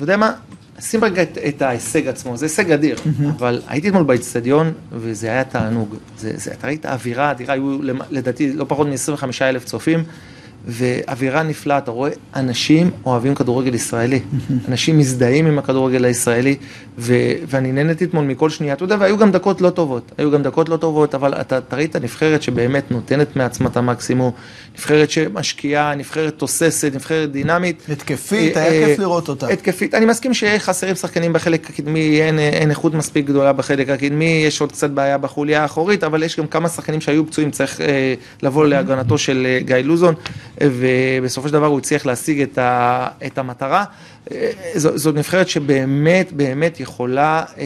אתה 0.03 0.11
יודע 0.11 0.17
מה, 0.17 0.33
שים 0.79 1.03
רגע 1.03 1.21
את, 1.21 1.37
את 1.47 1.61
ההישג 1.61 2.07
עצמו, 2.07 2.37
זה 2.37 2.45
הישג 2.45 2.71
אדיר, 2.71 2.97
אבל 3.37 3.61
הייתי 3.67 3.89
אתמול 3.89 4.03
באצטדיון 4.03 4.71
וזה 4.91 5.27
היה 5.27 5.43
תענוג, 5.43 5.95
זה, 6.17 6.31
זה, 6.35 6.51
אתה 6.51 6.67
ראית 6.67 6.85
אווירה 6.85 7.31
אדירה, 7.31 7.53
היו 7.53 7.77
לדעתי 8.09 8.53
לא 8.53 8.65
פחות 8.67 8.87
מ-25 8.87 9.23
אלף 9.41 9.65
צופים, 9.65 10.03
ואווירה 10.67 11.43
נפלאה, 11.43 11.77
אתה 11.77 11.91
רואה 11.91 12.11
אנשים 12.35 12.91
אוהבים 13.05 13.35
כדורגל 13.35 13.75
ישראלי, 13.75 14.19
אנשים 14.67 14.97
מזדהים 14.97 15.47
עם 15.47 15.59
הכדורגל 15.59 16.05
הישראלי, 16.05 16.55
ו- 16.97 17.33
ואני 17.47 17.71
נהניתי 17.71 18.05
אתמול 18.05 18.25
מכל 18.25 18.49
שנייה, 18.49 18.73
אתה 18.73 18.83
יודע, 18.83 18.95
והיו 18.99 19.17
גם 19.17 19.31
דקות 19.31 19.61
לא 19.61 19.69
טובות, 19.69 20.11
היו 20.17 20.31
גם 20.31 20.43
דקות 20.43 20.69
לא 20.69 20.77
טובות, 20.77 21.15
אבל 21.15 21.33
אתה, 21.33 21.57
אתה 21.57 21.75
ראית 21.75 21.95
נבחרת 21.95 22.41
שבאמת 22.41 22.91
נותנת 22.91 23.35
מעצמה 23.35 23.69
את 23.69 23.77
המקסימום, 23.77 24.31
נבחרת 24.75 25.11
שמשקיעה, 25.11 25.95
נבחרת 25.95 26.33
תוססת, 26.37 26.91
נבחרת 26.95 27.31
דינמית. 27.31 27.83
התקפית, 27.89 28.57
היה 28.57 28.65
אה, 28.65 28.87
כיף 28.87 28.99
לראות 28.99 29.29
אותה. 29.29 29.47
התקפית, 29.47 29.95
אני 29.95 30.05
מסכים 30.05 30.33
שחסרים 30.33 30.95
שחקנים 30.95 31.33
בחלק 31.33 31.69
הקדמי, 31.69 32.21
אין, 32.21 32.39
אין 32.39 32.69
איכות 32.69 32.93
מספיק 32.93 33.25
גדולה 33.25 33.53
בחלק 33.53 33.89
הקדמי, 33.89 34.43
יש 34.47 34.61
עוד 34.61 34.71
קצת 34.71 34.89
בעיה 34.89 35.17
בחוליה 35.17 35.61
האחורית, 35.61 36.03
אבל 36.03 36.23
יש 36.23 36.39
גם 36.39 36.47
כמה 36.47 36.69
שחקנים 36.69 37.01
שהיו 37.01 37.27
פצועים, 37.27 37.51
צריך 37.51 37.81
אה, 37.81 38.13
לבוא 38.43 38.67
להגנתו 38.67 39.17
של 39.17 39.47
אה, 39.49 39.59
גיא 39.59 39.75
לוזון. 39.75 40.15
ובסופו 40.61 41.47
של 41.47 41.53
דבר 41.53 41.65
הוא 41.65 41.79
הצליח 41.79 42.05
להשיג 42.05 42.41
את, 42.41 42.57
ה, 42.57 43.07
את 43.25 43.37
המטרה. 43.37 43.83
זו, 44.75 44.97
זו 44.97 45.11
נבחרת 45.11 45.49
שבאמת 45.49 46.31
באמת 46.31 46.79
יכולה 46.79 47.43
אה, 47.57 47.65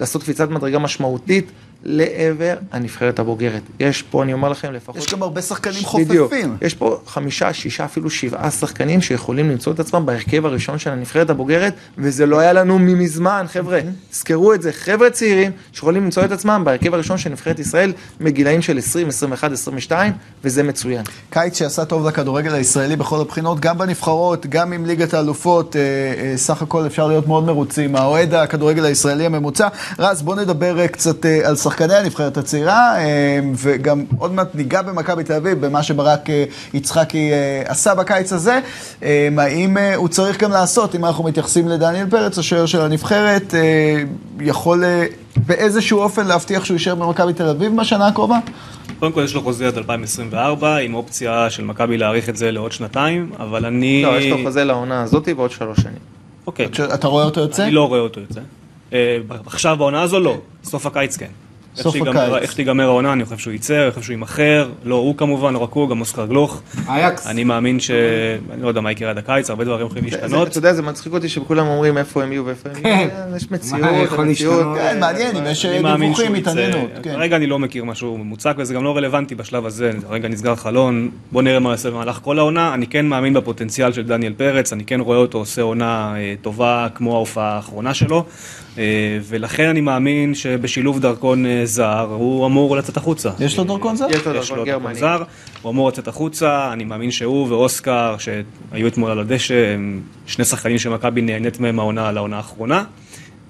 לעשות 0.00 0.22
קפיצת 0.22 0.50
מדרגה 0.50 0.78
משמעותית. 0.78 1.50
לעבר 1.84 2.56
הנבחרת 2.72 3.18
הבוגרת. 3.18 3.62
יש 3.80 4.02
פה, 4.02 4.22
אני 4.22 4.32
אומר 4.32 4.48
לכם, 4.48 4.72
לפחות... 4.72 4.96
יש 4.96 5.12
גם 5.12 5.22
הרבה 5.22 5.42
שחקנים 5.42 5.82
בדיוק. 5.94 6.30
חופפים. 6.30 6.56
יש 6.62 6.74
פה 6.74 7.00
חמישה, 7.06 7.52
שישה, 7.52 7.84
אפילו 7.84 8.10
שבעה 8.10 8.50
שחקנים 8.50 9.00
שיכולים 9.00 9.50
למצוא 9.50 9.72
את 9.72 9.80
עצמם 9.80 10.06
בהרכב 10.06 10.46
הראשון 10.46 10.78
של 10.78 10.90
הנבחרת 10.90 11.30
הבוגרת, 11.30 11.74
וזה 11.98 12.26
לא 12.26 12.38
היה 12.38 12.52
לנו 12.52 12.78
ממזמן, 12.78 13.46
חבר'ה. 13.52 13.80
תזכרו 14.10 14.54
את 14.54 14.62
זה, 14.62 14.72
חבר'ה 14.72 15.10
צעירים 15.10 15.50
שיכולים 15.72 16.04
למצוא 16.04 16.24
את 16.24 16.32
עצמם 16.32 16.62
בהרכב 16.64 16.94
הראשון 16.94 17.18
של 17.18 17.30
נבחרת 17.30 17.58
ישראל 17.58 17.92
מגילאים 18.20 18.62
של 18.62 18.78
20, 18.78 19.08
21, 19.08 19.52
22, 19.52 20.12
וזה 20.44 20.62
מצוין. 20.62 21.02
קיץ 21.30 21.58
שעשה 21.58 21.84
טוב 21.84 22.06
לכדורגל 22.06 22.54
הישראלי 22.54 22.96
בכל 22.96 23.20
הבחינות, 23.20 23.60
גם 23.60 23.78
בנבחרות, 23.78 24.46
גם 24.46 24.72
עם 24.72 24.86
ליגת 24.86 25.14
האלופות, 25.14 25.76
אה, 25.76 25.80
אה, 25.80 26.36
סך 26.36 26.62
הכל 26.62 26.86
אפשר 26.86 27.06
להיות 27.06 27.26
מאוד 27.26 27.44
מרוצים. 27.44 27.96
האוהד 27.96 28.34
הכדורגל 28.34 28.84
הישראלי 28.84 29.26
הממוצע. 29.26 29.68
רז, 29.98 30.22
בוא 30.22 30.36
נדבר 30.36 30.80
אה, 30.80 30.88
קצת 30.88 31.26
אה, 31.26 31.48
על 31.48 31.56
שחקני 31.72 31.94
הנבחרת 31.94 32.36
הצעירה, 32.36 32.98
אה, 32.98 33.40
וגם 33.54 34.04
עוד 34.18 34.32
מעט 34.32 34.54
ניגע 34.54 34.82
במכבי 34.82 35.24
תל 35.24 35.32
אביב, 35.32 35.66
במה 35.66 35.82
שברק 35.82 36.30
אה, 36.30 36.44
יצחקי 36.74 37.32
אה, 37.32 37.62
עשה 37.66 37.94
בקיץ 37.94 38.32
הזה. 38.32 38.60
אה, 39.02 39.28
האם 39.38 39.78
אה, 39.78 39.94
הוא 39.94 40.08
צריך 40.08 40.40
גם 40.40 40.50
לעשות, 40.50 40.94
אם 40.94 41.04
אנחנו 41.04 41.24
מתייחסים 41.24 41.68
לדניאל 41.68 42.06
פרץ, 42.10 42.38
השוער 42.38 42.66
של 42.66 42.80
הנבחרת, 42.80 43.54
יכול 44.40 44.84
באיזשהו 45.46 46.00
אופן 46.00 46.26
להבטיח 46.26 46.64
שהוא 46.64 46.74
יישאר 46.74 46.94
במכבי 46.94 47.32
תל 47.32 47.48
אביב 47.48 47.80
בשנה 47.80 48.06
הקרובה? 48.06 48.38
קודם 48.98 49.12
כל 49.12 49.22
יש 49.24 49.34
לו 49.34 49.42
חוזה 49.42 49.68
עד 49.68 49.76
2024, 49.76 50.76
עם 50.76 50.94
אופציה 50.94 51.50
של 51.50 51.64
מכבי 51.64 51.98
להאריך 51.98 52.28
את 52.28 52.36
זה 52.36 52.50
לעוד 52.50 52.72
שנתיים, 52.72 53.30
אבל 53.38 53.66
אני... 53.66 54.02
לא, 54.02 54.18
יש 54.18 54.26
לו 54.26 54.36
חוזה 54.44 54.64
לעונה 54.64 55.02
הזאת 55.02 55.28
ועוד 55.36 55.50
שלוש 55.50 55.80
שנים. 55.80 55.98
אוקיי, 56.46 56.66
אתה 56.94 57.08
רואה 57.08 57.24
אותו 57.24 57.40
יוצא? 57.40 57.62
אני 57.64 57.70
לא 57.70 57.88
רואה 57.88 58.00
אותו 58.00 58.20
יוצא. 58.20 58.40
עכשיו 59.46 59.76
בעונה 59.76 60.02
הזו 60.02 60.20
לא, 60.20 60.38
סוף 60.64 60.86
הקיץ 60.86 61.16
כן. 61.16 61.26
סוף 61.76 61.92
שיגמר- 61.94 62.10
הקיץ. 62.34 62.42
איך 62.42 62.54
תיגמר 62.54 62.84
העונה, 62.84 63.12
אני 63.12 63.24
חושב 63.24 63.38
שהוא 63.38 63.52
יצא, 63.52 63.82
אני 63.82 63.90
חושב 63.90 64.02
שהוא 64.02 64.12
יימכר, 64.12 64.68
לא 64.84 64.94
הוא 64.94 65.16
כמובן, 65.16 65.52
לא 65.52 65.58
רק 65.58 65.72
הוא, 65.72 65.88
גם 65.90 66.00
אוסקר 66.00 66.26
גלוך. 66.26 66.62
אייקס. 66.88 67.26
אני 67.26 67.44
מאמין 67.44 67.80
ש... 67.80 67.90
אני 68.52 68.62
לא 68.62 68.68
יודע 68.68 68.80
מה 68.80 68.92
יקרה 68.92 69.10
עד 69.10 69.18
הקיץ, 69.18 69.50
הרבה 69.50 69.64
דברים 69.64 69.86
יכולים 69.86 70.04
להשתנות. 70.04 70.48
אתה 70.48 70.58
יודע, 70.58 70.72
זה 70.72 70.82
מצחיק 70.82 71.12
אותי 71.12 71.28
שכולם 71.28 71.66
אומרים 71.66 71.98
איפה 71.98 72.22
הם 72.22 72.32
יהיו 72.32 72.46
ואיפה 72.46 72.68
הם 72.68 72.74
כן. 72.74 72.88
יהיו. 72.88 73.36
יש 73.36 73.50
מציאות, 73.50 73.82
המציאות. 74.18 74.26
להשתנות? 74.26 74.76
כן, 74.78 75.00
מעניין, 75.00 75.36
אם 75.36 75.46
יש 75.46 75.66
אני 75.66 75.78
מאמין 75.78 76.12
דיווחים. 76.14 76.34
התעניינות. 76.34 76.90
כן. 77.02 77.12
כרגע 77.14 77.36
אני 77.36 77.46
לא 77.46 77.58
מכיר 77.58 77.84
משהו 77.84 78.18
מוצק 78.18 78.54
וזה 78.58 78.74
גם 78.74 78.84
לא 78.84 78.96
רלוונטי 78.96 79.34
בשלב 79.34 79.66
הזה, 79.66 79.90
כרגע 80.08 80.28
נסגר 80.28 80.56
חלון, 80.56 81.10
בוא 81.32 81.42
נראה 81.42 81.58
מה 81.58 81.70
יעשה 81.70 81.90
במהלך 81.90 82.18
כל 82.22 82.38
העונה, 82.38 82.74
אני 82.74 82.86
כן 82.86 83.06
מאמין 83.06 83.34
בפוטנציאל 83.34 83.92
של 83.92 84.02
דניאל 84.02 84.32
פרץ, 84.36 84.72
אני 84.72 84.84
כן 84.84 85.00
רואה 85.00 85.18
אותו 85.18 85.38
עושה 85.38 85.62
עונה 85.62 86.14
אה, 86.16 86.34
טובה 86.42 86.86
כמו 86.94 87.14
ההופעה 87.14 87.56
האחרונה 87.56 87.94
שלו, 87.94 88.24
אה, 88.78 88.82
ולכן 89.28 89.68
אני 89.68 89.80
מאמין 89.80 90.34
שבשילוב 90.34 91.00
דרכון 91.00 91.46
אה, 91.46 91.61
זר 91.64 92.06
הוא 92.18 92.46
אמור 92.46 92.76
לצאת 92.76 92.96
החוצה. 92.96 93.30
יש 93.40 93.58
לו 93.58 93.64
דרכון 93.64 93.96
זר? 93.96 94.06
יש 94.10 94.14
לו 94.14 94.18
יש 94.20 94.26
לו 94.26 94.32
דרכון 94.32 94.56
דרכון 94.56 94.64
גרמני. 94.64 94.94
זר, 94.94 95.22
הוא 95.62 95.70
אמור 95.70 95.88
לצאת 95.88 96.08
החוצה, 96.08 96.72
אני 96.72 96.84
מאמין 96.84 97.10
שהוא 97.10 97.48
ואוסקר, 97.48 98.16
שהיו 98.18 98.86
אתמול 98.86 99.10
על 99.10 99.18
הדשא, 99.18 99.74
הם 99.74 100.00
שני 100.26 100.44
שחקנים 100.44 100.78
שמכבי 100.78 101.22
נהנית 101.22 101.60
מהם 101.60 101.78
העונה 101.78 102.08
על 102.08 102.16
העונה 102.16 102.36
האחרונה, 102.36 102.84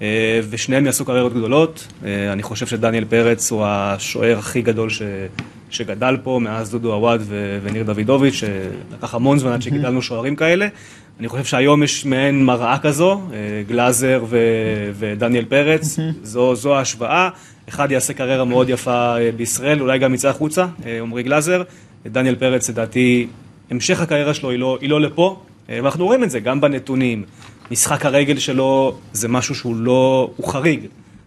אה, 0.01 0.39
ושניהם 0.49 0.85
יעשו 0.85 1.05
קריירות 1.05 1.33
גדולות. 1.33 1.87
אה, 2.05 2.33
אני 2.33 2.43
חושב 2.43 2.67
שדניאל 2.67 3.05
פרץ 3.05 3.51
הוא 3.51 3.63
השוער 3.65 4.37
הכי 4.37 4.61
גדול 4.61 4.89
ש... 4.89 5.01
שגדל 5.69 6.17
פה 6.23 6.39
מאז 6.43 6.71
דודו 6.71 6.93
עוואד 6.93 7.21
ו... 7.23 7.59
וניר 7.63 7.83
דוידוביץ', 7.83 8.33
שלקח 8.33 9.15
המון 9.15 9.39
זמן 9.39 9.51
עד 9.51 9.61
שגידלנו 9.61 10.01
שוערים 10.01 10.35
כאלה. 10.35 10.67
אני 11.19 11.27
חושב 11.27 11.43
שהיום 11.43 11.83
יש 11.83 12.05
מעין 12.05 12.45
מראה 12.45 12.77
כזו, 12.79 13.21
אה, 13.33 13.63
גלאזר 13.67 14.23
ו... 14.27 14.37
ודניאל 14.99 15.45
פרץ, 15.45 15.99
זו, 16.23 16.55
זו 16.55 16.75
ההשוואה. 16.75 17.29
אחד 17.69 17.91
יעשה 17.91 18.13
קריירה 18.13 18.45
מאוד 18.45 18.69
יפה 18.69 19.17
אה, 19.17 19.29
בישראל, 19.35 19.81
אולי 19.81 19.99
גם 19.99 20.13
יצא 20.13 20.29
החוצה, 20.29 20.65
אה, 20.85 20.99
עמרי 21.01 21.23
גלאזר. 21.23 21.63
דניאל 22.05 22.35
פרץ, 22.35 22.69
לדעתי, 22.69 23.27
המשך 23.71 24.01
הקריירה 24.01 24.33
שלו 24.33 24.49
היא 24.49 24.59
לא, 24.59 24.77
היא 24.81 24.89
לא 24.89 25.01
לפה, 25.01 25.39
אה, 25.69 25.79
ואנחנו 25.83 26.05
רואים 26.05 26.23
את 26.23 26.29
זה 26.29 26.39
גם 26.39 26.61
בנתונים. 26.61 27.23
משחק 27.71 28.05
הרגל 28.05 28.39
שלו 28.39 28.97
זה 29.13 29.27
משהו 29.27 29.55
שהוא 29.55 29.75
לא, 29.75 30.31
הוא 30.37 30.47
חריג. 30.47 30.79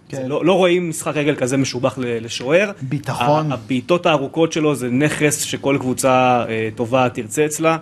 כן. 0.09 0.27
לא, 0.27 0.45
לא 0.45 0.53
רואים 0.53 0.89
משחק 0.89 1.17
רגל 1.17 1.35
כזה 1.35 1.57
משובח 1.57 1.99
לשוער. 1.99 2.71
ביטחון. 2.83 3.53
הבעיטות 3.53 4.07
הארוכות 4.07 4.53
שלו 4.53 4.75
זה 4.75 4.91
נכס 4.91 5.41
שכל 5.41 5.77
קבוצה 5.81 6.45
אה, 6.49 6.69
טובה 6.75 7.09
תרצה 7.09 7.47
אצלה. 7.47 7.77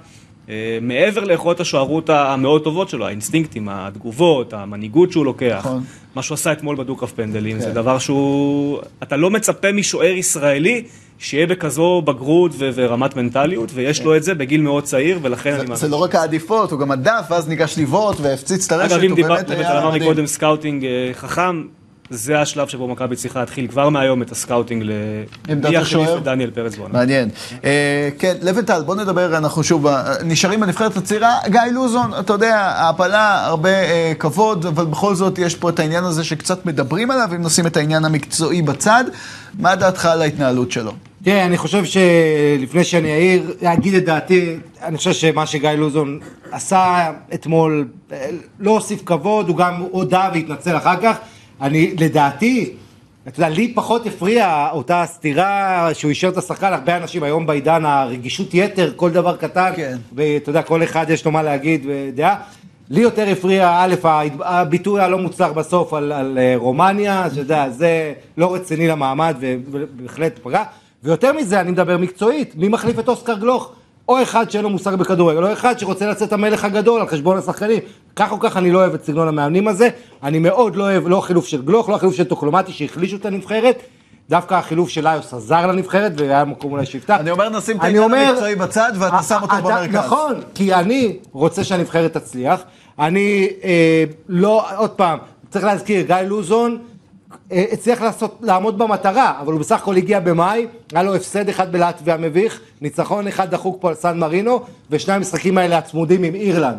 אה, 0.49 0.55
מעבר 0.83 1.25
ליכולות 1.25 1.61
השוערות 1.61 2.11
המאוד 2.11 2.65
טובות 2.65 2.89
שלו, 2.89 3.07
האינסטינקטים, 3.07 3.69
התגובות, 3.71 4.53
המנהיגות 4.53 5.13
שהוא 5.13 5.25
לוקח. 5.25 5.57
נכון. 5.59 5.83
מה 6.15 6.23
שהוא 6.23 6.35
עשה 6.35 6.53
אתמול 6.53 6.77
בדו-קרב 6.77 7.13
פנדלים, 7.17 7.57
כן. 7.57 7.63
זה 7.63 7.73
דבר 7.73 7.99
שהוא... 7.99 8.79
אתה 9.03 9.17
לא 9.17 9.31
מצפה 9.31 9.73
משוער 9.73 10.13
ישראלי 10.13 10.85
שיהיה 11.19 11.47
בכזו 11.47 12.03
בגרות 12.05 12.51
ו- 12.59 12.71
ורמת 12.75 13.17
מנטליות, 13.17 13.71
ויש 13.75 14.03
לו 14.03 14.17
את 14.17 14.23
זה 14.23 14.35
בגיל 14.35 14.61
מאוד 14.61 14.85
צעיר, 14.85 15.19
ולכן 15.23 15.51
אני 15.51 15.59
זה- 15.59 15.65
מאמין. 15.65 15.77
זה 15.77 15.89
לא 15.89 15.97
רק 15.97 16.15
העדיפות, 16.15 16.71
הוא 16.73 16.81
גם 16.81 16.91
הדף, 16.91 17.27
ואז 17.31 17.49
ניגש 17.49 17.79
לבעוט 17.79 18.17
והפציץ 18.21 18.67
את 18.67 18.73
הרשת, 18.73 18.93
אגב, 18.93 19.03
אם 19.03 19.11
הוא 19.11 19.17
דיברת, 19.17 19.49
באמת 19.49 19.61
היה 19.61 19.79
אמר 19.79 19.89
מדהים. 19.89 20.03
מקודם 20.03 20.27
סקאוטינג 20.27 20.85
אה, 20.85 20.91
חכם, 21.15 21.63
זה 22.11 22.41
השלב 22.41 22.69
שבו 22.69 22.89
מכבי 22.89 23.17
צריכה 23.17 23.41
להתחיל 23.41 23.67
כבר 23.67 23.89
מהיום 23.89 24.23
את 24.23 24.33
ה 24.33 24.38
scouting 24.38 24.83
ל... 24.87 24.93
עמדת 25.49 25.75
השוער? 25.75 26.19
דניאל 26.19 26.51
פרץ 26.51 26.77
בעונה. 26.77 26.93
מעניין. 26.93 27.29
אה, 27.65 28.09
כן, 28.19 28.35
לבנטל, 28.43 28.83
בוא 28.83 28.95
נדבר, 28.95 29.37
אנחנו 29.37 29.65
שוב 29.65 29.87
נשארים 30.25 30.61
בנבחרת 30.61 30.97
הצעירה. 30.97 31.39
גיא 31.49 31.61
לוזון, 31.73 32.11
אתה 32.21 32.33
יודע, 32.33 32.57
העפלה, 32.57 33.47
הרבה 33.47 33.69
אה, 33.69 34.13
כבוד, 34.19 34.67
אבל 34.67 34.85
בכל 34.85 35.15
זאת 35.15 35.39
יש 35.39 35.55
פה 35.55 35.71
את 35.71 35.79
העניין 35.79 36.05
הזה 36.05 36.25
שקצת 36.25 36.67
מדברים 36.67 37.11
עליו, 37.11 37.29
אם 37.37 37.43
נשים 37.43 37.67
את 37.67 37.77
העניין 37.77 38.05
המקצועי 38.05 38.63
בצד. 38.63 39.05
מה 39.59 39.77
דעתך 39.77 40.07
על 40.07 40.23
ההתנהלות 40.23 40.73
שלו? 40.73 40.93
תראה, 41.25 41.45
אני 41.45 41.59
חושב 41.59 41.85
שלפני 41.85 42.85
שאני 42.85 43.13
אעיר, 43.13 43.55
אגיד 43.65 43.95
את 43.95 44.05
דעתי, 44.05 44.57
אני 44.83 44.97
חושב 44.97 45.13
שמה 45.13 45.47
שגיא 45.47 45.71
לוזון 45.71 46.19
עשה 46.51 47.11
אתמול 47.35 47.89
אה, 48.13 48.31
לא 48.59 48.71
הוסיף 48.71 49.03
כבוד, 49.07 49.49
הוא 49.49 49.57
גם 49.57 49.75
הודה 49.91 50.31
והתנצל 50.35 50.77
אחר 50.77 50.97
כך. 51.03 51.17
אני, 51.61 51.95
לדעתי, 52.01 52.73
אתה 53.29 53.41
יודע, 53.41 53.49
לי 53.49 53.73
פחות 53.75 54.07
הפריע 54.07 54.69
אותה 54.73 55.05
סתירה 55.07 55.89
שהוא 55.93 56.09
אישר 56.09 56.29
את 56.29 56.37
השחקן, 56.37 56.73
הרבה 56.73 56.97
אנשים 56.97 57.23
היום 57.23 57.47
בעידן 57.47 57.85
הרגישות 57.85 58.55
יתר, 58.55 58.93
כל 58.97 59.11
דבר 59.11 59.37
קטן, 59.37 59.73
כן. 59.77 59.97
ואתה 60.15 60.51
יודע, 60.51 60.63
כל 60.63 60.83
אחד 60.83 61.11
יש 61.11 61.25
לו 61.25 61.33
מה 61.33 61.43
להגיד 61.43 61.87
ודעה. 61.87 62.37
לי 62.91 63.01
יותר 63.01 63.29
הפריע, 63.29 63.77
א', 63.79 63.95
הביטוי 64.41 65.01
הלא 65.01 65.19
מוצלח 65.19 65.51
בסוף 65.51 65.93
על, 65.93 66.13
על 66.13 66.39
אה, 66.39 66.55
רומניה, 66.57 67.27
אתה 67.27 67.41
יודע, 67.41 67.71
זה 67.71 68.13
לא 68.37 68.55
רציני 68.55 68.89
למעמד 68.89 69.37
ובהחלט 69.41 70.39
פגע. 70.43 70.63
ויותר 71.05 71.33
מזה, 71.33 71.61
אני 71.61 71.71
מדבר 71.71 71.99
מקצועית, 71.99 72.57
מי 72.57 72.69
מחליף 72.69 72.99
את 72.99 73.09
אוסקר 73.09 73.39
גלוך? 73.39 73.73
או 74.09 74.23
אחד 74.23 74.51
שאין 74.51 74.65
לו 74.65 74.71
מושג 74.71 74.95
בכדורגל, 74.95 75.45
או 75.45 75.53
אחד 75.53 75.79
שרוצה 75.79 76.07
לצאת 76.07 76.33
המלך 76.33 76.65
הגדול 76.65 77.01
על 77.01 77.07
חשבון 77.09 77.37
השחקנים. 77.39 77.79
כך 78.17 78.33
או 78.33 78.41
כך 78.41 78.57
אני 78.57 78.71
לא 78.73 78.79
אוהב 78.79 78.95
את 78.95 79.05
סגנון 79.05 79.29
המאמנים 79.29 79.69
הזה, 79.69 79.89
אני 80.23 80.39
מאוד 80.39 80.77
לא 80.77 80.83
אוהב, 80.83 81.09
לא 81.09 81.19
החילוף 81.19 81.47
של 81.47 81.63
גלוך, 81.63 81.89
לא 81.89 81.95
החילוף 81.95 82.15
של 82.15 82.25
טוקלומטי 82.25 82.73
שהחלישו 82.73 83.17
את 83.17 83.27
הנבחרת, 83.27 83.83
דווקא 84.31 84.55
החילוף 84.55 84.89
של 84.89 85.07
איוס 85.07 85.35
עזר 85.35 85.67
לנבחרת, 85.67 86.13
והיה 86.17 86.45
מקום 86.45 86.73
אולי 86.73 86.87
שיפתח. 86.87 87.17
אני 87.21 87.31
אומר 87.31 87.49
נשים 87.49 87.77
את 87.77 87.85
העניין 87.85 88.15
המקצועי 88.15 88.55
בצד 88.55 88.93
ואתה 88.99 89.23
שם 89.23 89.39
אותו 89.43 89.53
אתה- 89.59 89.61
במרכז. 89.63 89.95
נכון, 89.95 90.35
כי 90.55 90.75
אני 90.75 91.17
רוצה 91.33 91.65
שהנבחרת 91.65 92.13
תצליח, 92.17 92.61
אני 92.99 93.49
אה, 93.65 94.05
לא, 94.29 94.65
עוד 94.77 94.91
פעם, 94.91 95.19
צריך 95.51 95.65
להזכיר, 95.65 96.01
גיא 96.07 96.17
לוזון 96.17 96.73
אה, 96.73 96.77
הצליח 97.51 98.03
לעשות, 98.03 98.39
לעמוד 98.43 98.79
במטרה, 98.79 99.39
אבל 99.41 99.53
הוא 99.53 99.61
בסך 99.61 99.81
הכל 99.83 99.97
הגיע 99.97 100.21
במאי, 100.21 100.67
היה 100.93 101.03
לו 101.03 101.15
הפסד 101.15 101.49
אחד 101.49 101.73
בלטביה 101.73 102.17
מביך, 102.17 102.61
ניצחון 102.81 103.29
אחד 103.29 103.51
דחוק 103.51 103.77
פה 103.81 103.89
על 103.89 103.95
סן 103.95 104.19
מרינו, 104.19 104.61
ושני 104.91 105.15
המשחקים 105.15 105.59
האלה 105.59 105.79
הצמודים 105.79 106.23
עם 106.23 106.35
אירלנד. 106.35 106.79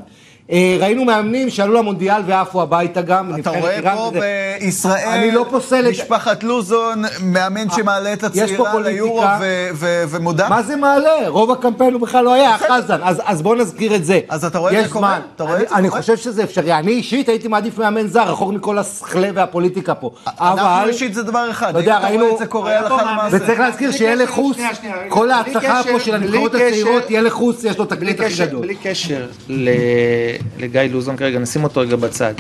אה, 0.52 0.78
ראינו 0.80 1.06
מאמנים 1.06 1.50
שעלו 1.50 1.74
למונדיאל 1.74 2.22
ועפו 2.26 2.62
הביתה 2.62 3.02
גם, 3.02 3.32
אתה 3.40 3.50
רואה 3.50 3.80
פה 3.96 4.10
וזה. 4.14 4.20
בישראל, 4.60 5.08
אני 5.08 5.32
לא 5.32 5.46
פוסל 5.50 5.90
משפחת 5.90 6.44
לוזון, 6.44 7.02
מאמן 7.22 7.70
שמעלה 7.70 8.14
את 8.14 8.24
יש 8.36 8.52
פה 8.52 8.64
הצעירה. 8.68 8.80
ליורו 8.90 9.22
ו- 9.42 9.70
ו- 9.74 10.04
ומודע? 10.10 10.50
מה 10.50 10.64
זה 10.64 10.76
מעלה? 10.76 11.12
רוב 11.28 11.52
הקמפיין 11.52 11.94
הוא 11.94 12.02
בכלל 12.02 12.24
לא 12.26 12.34
היה, 12.34 12.58
חזן, 12.58 12.98
אז, 13.04 13.22
אז 13.26 13.42
בוא 13.42 13.56
נזכיר 13.56 13.96
את 13.96 14.06
זה. 14.06 14.20
אז 14.30 14.46
אתה 14.46 14.58
רואה 14.58 14.72
את 14.72 14.78
יש 14.78 14.88
זה 14.88 14.94
קורה? 14.94 15.20
אתה 15.36 15.44
רואה 15.44 15.56
אני, 15.56 15.64
את 15.64 15.70
זה 15.70 15.76
אני 15.76 15.90
קורה? 15.90 16.02
חושב 16.02 16.18
שזה 16.18 16.44
אפשרי. 16.44 16.74
אני 16.74 16.92
אישית 16.92 17.30
הייתי 17.30 17.48
מעדיף 17.48 17.78
מאמן 17.78 18.08
זר, 18.08 18.24
רחוק 18.32 18.52
מכל 18.54 18.78
הסכלה 18.78 19.30
והפוליטיקה 19.34 19.96
פה. 19.96 20.12
אנחנו 20.28 20.62
אבל, 20.62 20.90
אישית 20.90 21.14
זה 21.14 21.24
דבר 21.24 21.52
אחד, 21.52 21.70
אתה 21.70 21.80
יודע, 21.80 21.92
אם 21.94 21.98
אתה 21.98 22.08
רואה 22.08 22.20
ראינו- 22.22 22.34
את 22.34 22.40
זה 22.40 22.46
קורה 22.46 22.80
הלכה 22.80 23.02
למעשה. 23.12 23.38
וצריך 23.38 23.60
להזכיר 23.60 23.92
שיהיה 23.92 24.16
לחוס. 24.16 24.58
כל 25.10 25.32
ההצלחה 25.32 25.82
פה 25.92 26.00
של 26.00 26.16
הנבחרות 26.16 26.56
הצעירות, 26.56 27.10
יהיה 27.12 27.22
לחוס, 27.22 27.64
יש 27.64 27.78
לו 27.78 27.86
תקליט 27.86 28.20
הכי 28.20 28.34
גדול. 28.46 28.62
בלי 28.62 28.76
קשר 28.76 29.26
ל- 29.50 29.70
לגיא 30.58 30.82
לוזון 30.82 31.18
כרגע, 31.18 31.40
נשים 31.40 31.64
אותו 31.64 31.82
רגע 31.82 31.96
בצד. 31.96 32.34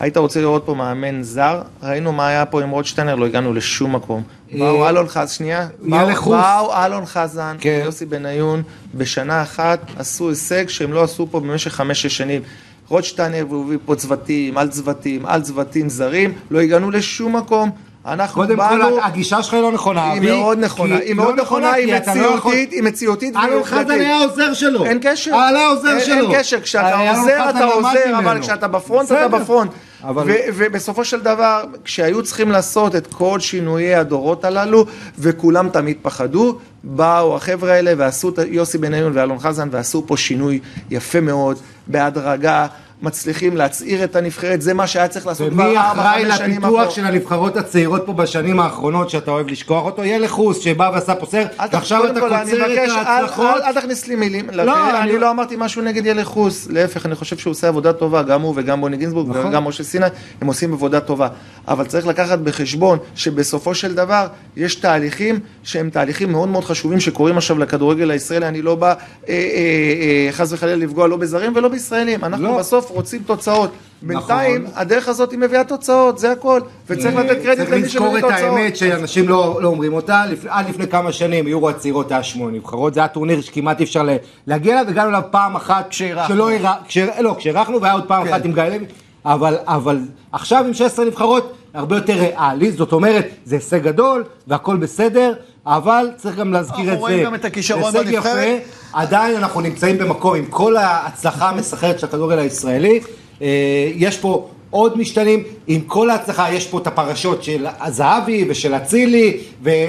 היית 0.00 0.16
רוצה 0.16 0.40
לראות 0.40 0.62
פה 0.66 0.74
מאמן 0.74 1.22
זר? 1.22 1.62
ראינו 1.82 2.12
מה 2.12 2.28
היה 2.28 2.46
פה 2.46 2.62
עם 2.62 2.70
רוטשטיינר, 2.70 3.14
לא 3.14 3.26
הגענו 3.26 3.54
לשום 3.54 3.94
מקום. 3.94 4.22
באו 4.52 4.88
אלון 4.88 5.08
חזן, 5.08 5.34
שנייה. 5.34 5.68
באו 5.80 6.84
אלון 6.84 7.06
חזן, 7.06 7.56
כן. 7.60 7.82
יוסי 7.84 8.06
בניון, 8.06 8.62
בשנה 8.94 9.42
אחת 9.42 9.80
עשו 9.98 10.28
הישג 10.28 10.68
שהם 10.68 10.92
לא 10.92 11.02
עשו 11.02 11.26
פה 11.30 11.40
במשך 11.40 11.72
חמש-שש 11.72 12.16
שנים. 12.16 12.42
רוטשטיינר 12.88 13.46
והוא 13.48 13.64
הביא 13.64 13.78
פה 13.84 13.94
צוותים, 13.94 14.58
על 14.58 14.68
צוותים, 14.68 15.26
על 15.26 15.42
צוותים 15.42 15.88
זרים, 15.88 16.32
לא 16.50 16.60
הגענו 16.60 16.90
לשום 16.90 17.36
מקום. 17.36 17.70
אנחנו 18.06 18.42
קודם 18.42 18.56
באנו... 18.56 18.84
כל, 18.84 18.98
הגישה 19.02 19.42
שלך 19.42 19.54
היא 19.54 19.62
לא 19.62 19.72
נכונה. 19.72 20.12
היא 20.12 20.20
מאוד 20.32 20.58
נכונה, 20.58 20.96
היא 20.96 21.14
מאוד 21.14 21.36
לא 21.36 21.42
נכונה, 21.42 21.72
היא 21.72 21.92
לא 21.94 21.98
מציאותית, 22.00 22.72
היא 22.72 22.82
מציאותית 22.82 23.34
אלון 23.36 23.64
חזן. 23.64 23.90
היה 23.90 24.16
העוזר 24.16 24.54
שלו. 24.54 24.84
אין 24.84 24.98
קשר. 25.02 25.34
היה 25.34 25.66
העוזר 25.66 26.00
שלו. 26.00 26.30
אין 26.30 26.40
קשר, 26.40 26.60
כשאתה 26.60 26.98
עוזר 27.10 27.50
אתה 27.50 27.64
עוזר, 27.64 28.18
אבל. 28.18 28.40
כשאתה 28.40 28.68
בפרונט 28.68 29.12
אתה. 29.12 29.28
בפרונט. 29.28 29.70
אבל- 30.04 30.22
ו- 30.26 30.34
ובסופו 30.54 31.04
של 31.04 31.20
דבר, 31.20 31.64
כשהיו 31.84 32.22
צריכים 32.22 32.50
לעשות 32.50 32.96
את 32.96 33.06
כל 33.06 33.40
שינויי 33.40 33.94
הדורות 33.94 34.44
הללו, 34.44 34.86
וכולם 35.18 35.68
תמיד 35.68 35.96
פחדו, 36.02 36.58
באו 36.84 37.36
החבר'ה 37.36 37.72
האלה 37.72 37.92
ועשו, 37.96 38.28
את- 38.28 38.38
יוסי 38.46 38.78
בניון 38.78 39.12
ואלון 39.14 39.38
חזן, 39.38 39.68
ועשו 39.72 40.04
פה 40.06 40.16
שינוי 40.16 40.60
יפה 40.90 41.20
מאוד, 41.20 41.58
בהדרגה. 41.86 42.66
מצליחים 43.02 43.56
להצעיר 43.56 44.04
את 44.04 44.16
הנבחרת, 44.16 44.62
זה 44.62 44.74
מה 44.74 44.86
שהיה 44.86 45.08
צריך 45.08 45.26
לעשות 45.26 45.52
כבר 45.52 45.62
ומי 45.64 45.76
ארבע, 45.78 46.02
אחראי 46.02 46.24
חמש 46.24 46.38
שנים 46.38 46.50
לפיתוח 46.50 46.68
אחורה. 46.70 46.90
של 46.90 47.06
הנבחרות 47.06 47.56
הצעירות 47.56 48.02
פה 48.06 48.12
בשנים 48.12 48.60
האחרונות, 48.60 49.10
שאתה 49.10 49.30
אוהב 49.30 49.48
לשכוח 49.48 49.84
אותו? 49.84 50.04
יהיה 50.04 50.18
לחוס, 50.18 50.58
שבא 50.58 50.90
ועשה 50.94 51.14
פה 51.14 51.26
סרט, 51.26 51.50
ועכשיו 51.72 52.06
אתה 52.06 52.20
קוצר 52.20 52.72
את 52.72 52.78
ההצלחות. 53.06 53.62
אל 53.64 53.72
תכניס 53.80 54.06
לי 54.08 54.16
מילים. 54.16 54.50
לא. 54.52 54.62
אני- 54.90 54.98
אני 54.98 55.18
לא 55.18 55.30
אמרתי 55.30 55.54
משהו 55.58 55.82
נגד 55.82 56.06
ילחוס, 56.06 56.66
להפך, 56.70 57.06
אני 57.06 57.14
חושב 57.14 57.36
שהוא 57.36 57.50
עושה 57.50 57.68
עבודה 57.68 57.92
טובה, 57.92 58.22
גם 58.22 58.40
הוא 58.42 58.52
וגם 58.56 58.80
בוני 58.80 58.96
גינזבורג 58.96 59.28
נכון. 59.30 59.46
וגם 59.46 59.64
משה 59.64 59.84
סיני, 59.84 60.06
הם 60.40 60.46
עושים 60.46 60.72
עבודה 60.72 61.00
טובה. 61.00 61.28
אבל 61.68 61.84
צריך 61.86 62.06
לקחת 62.06 62.38
בחשבון 62.38 62.98
שבסופו 63.14 63.74
של 63.74 63.94
דבר 63.94 64.26
יש 64.56 64.74
תהליכים 64.74 65.40
שהם 65.62 65.90
תהליכים 65.90 66.32
מאוד 66.32 66.48
מאוד 66.48 66.64
חשובים 66.64 67.00
שקורים 67.00 67.36
עכשיו 67.36 67.58
לכדורגל 67.58 68.10
הישראלי, 68.10 68.48
אני 68.48 68.62
לא 68.62 68.74
בא 68.74 68.88
אה, 68.88 68.94
אה, 69.28 69.34
אה, 69.36 70.32
חס 70.32 70.52
וחלילה 70.52 70.76
לפגוע 70.76 71.08
לא 71.08 71.16
בזרים 71.16 71.52
ולא 71.56 71.68
בישראלים, 71.68 72.24
אנחנו 72.24 72.44
לא. 72.44 72.58
בסוף 72.58 72.91
רוצים 72.92 73.22
תוצאות. 73.26 73.70
בינתיים 74.04 74.62
נכון. 74.62 74.74
הדרך 74.76 75.08
הזאת 75.08 75.30
היא 75.30 75.38
מביאה 75.38 75.64
תוצאות, 75.64 76.18
זה 76.18 76.32
הכל, 76.32 76.60
וצריך 76.88 77.14
לתת 77.16 77.42
קרדיט 77.42 77.58
צריך 77.58 77.70
למי 77.70 77.82
לזכור 77.82 78.06
שמביא 78.06 78.18
את 78.18 78.24
תוצאות. 78.24 78.40
האמת 78.58 78.76
שאנשים 78.76 79.28
לא 79.28 79.58
לא 79.62 79.68
אומרים 79.68 79.92
אותה, 79.92 80.24
לפ- 80.26 80.46
עד 80.48 80.68
לפני 80.68 80.86
כמה 80.88 81.12
שנים 81.12 81.48
יורו 81.48 81.68
הצעירות 81.70 82.12
היה 82.12 82.22
שמונה 82.22 82.56
נבחרות, 82.56 82.94
זה 82.94 83.00
היה 83.00 83.08
טורניר 83.08 83.40
שכמעט 83.40 83.78
אי 83.80 83.84
אפשר 83.84 84.06
להגיע 84.46 84.74
אליו, 84.80 84.90
הגענו 84.90 85.08
אליו 85.08 85.22
פעם 85.30 85.56
אחת, 85.56 85.86
כשאירחנו. 85.90 86.34
שלא 86.34 86.50
אירח- 86.50 86.76
כש- 86.88 86.98
לא, 87.20 87.34
כשאירחנו 87.38 87.80
והיה 87.80 87.94
עוד 87.94 88.04
פעם 88.08 88.24
כן. 88.24 88.32
אחת 88.32 88.44
עם 88.44 88.52
גיא 88.52 88.62
לוי, 88.62 88.86
אבל 89.24 89.56
אבל 89.66 89.98
עכשיו 90.32 90.64
עם 90.66 90.74
16 90.74 91.04
נבחרות, 91.04 91.52
הרבה 91.74 91.96
יותר 91.96 92.12
ריאלי, 92.12 92.72
זאת 92.72 92.92
אומרת, 92.92 93.28
זה 93.44 93.56
הישג 93.56 93.82
גדול 93.82 94.24
והכל 94.48 94.76
בסדר, 94.76 95.32
אבל 95.66 96.10
צריך 96.16 96.36
גם 96.36 96.52
להזכיר 96.52 96.76
אנחנו 96.76 96.92
את 96.92 96.98
זה. 96.98 97.00
רואים 97.00 97.24
גם 97.24 97.34
את 97.34 97.44
הכישרון 97.44 97.92
בנבחרת. 97.92 98.60
יפה, 98.60 98.68
עדיין 98.92 99.36
אנחנו 99.36 99.60
נמצאים 99.60 99.98
במקום 99.98 100.36
עם 100.36 100.46
כל 100.46 100.76
ההצלחה 100.76 101.48
המסחררת 101.48 101.98
של 101.98 102.06
הכדורגל 102.06 102.38
הישראלי, 102.38 103.00
אה, 103.42 103.90
יש 103.94 104.18
פה 104.18 104.48
עוד 104.70 104.98
משתנים, 104.98 105.42
עם 105.66 105.80
כל 105.80 106.10
ההצלחה 106.10 106.52
יש 106.52 106.66
פה 106.66 106.78
את 106.78 106.86
הפרשות 106.86 107.42
של 107.44 107.66
זהבי 107.88 108.46
ושל 108.48 108.74
אצילי 108.74 109.38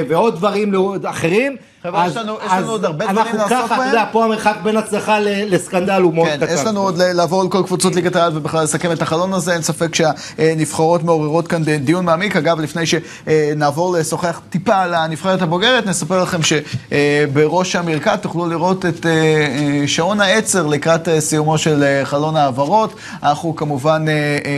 ועוד 0.08 0.36
דברים 0.36 0.74
אחרים. 1.06 1.56
חבר'ה, 1.84 2.06
אז- 2.06 2.12
יש 2.12 2.18
לנו- 2.18 2.34
יש 2.46 2.52
אז 2.52 2.64
לנו 2.64 2.72
עוד 2.72 2.86
הרבה 2.86 3.06
דברים 3.06 3.18
אנחנו 3.20 3.38
לעסוק 3.38 3.50
ככה, 3.58 3.66
אתה 3.66 3.76
בהם. 3.78 3.88
יודע, 3.88 4.06
פה 4.12 4.26
המרחק 4.26 4.56
בין 4.64 4.78
הצלחה 4.78 5.20
לסקנדל 5.20 6.02
הוא 6.02 6.14
מאוד 6.14 6.28
כן, 6.28 6.38
קטן. 6.38 6.54
יש 6.54 6.66
לנו 6.66 6.82
עוד 6.82 6.98
לעבור 7.02 7.42
על 7.42 7.48
כל 7.50 7.64
קבוצות 7.66 7.96
ליגת 7.96 8.16
העל 8.16 8.38
ובכלל 8.38 8.64
לסכם 8.64 8.92
את 8.92 9.02
החלון 9.02 9.34
הזה, 9.34 9.54
אין 9.54 9.62
ספק 9.62 9.96
שהנבחרות 9.96 11.04
מעוררות 11.04 11.48
כאן 11.48 11.64
דיון 11.64 12.06
מעמיק. 12.06 12.36
אגב, 12.36 12.60
לפני 12.60 12.84
שנעבור 12.86 13.94
לשוחח 13.98 14.42
טיפה 14.50 14.76
על 14.76 14.94
הנבחרת 14.94 15.42
הבוגרת, 15.42 15.86
נספר 15.86 16.24
לכם 16.24 16.40
שבראש 16.44 17.76
המרקד 17.76 18.16
תוכלו 18.16 18.48
לראות 18.48 18.86
את 18.86 19.06
אה, 19.06 19.12
אה, 19.12 19.88
שעון 19.88 20.22
העצר 20.22 20.68
לקראת 20.68 21.08
אה, 21.08 21.22
סיומו 21.22 21.58
של 21.58 22.02
חלון 22.04 22.36
העברות. 22.36 22.94
אנחנו 23.24 23.56
כמובן 23.56 24.06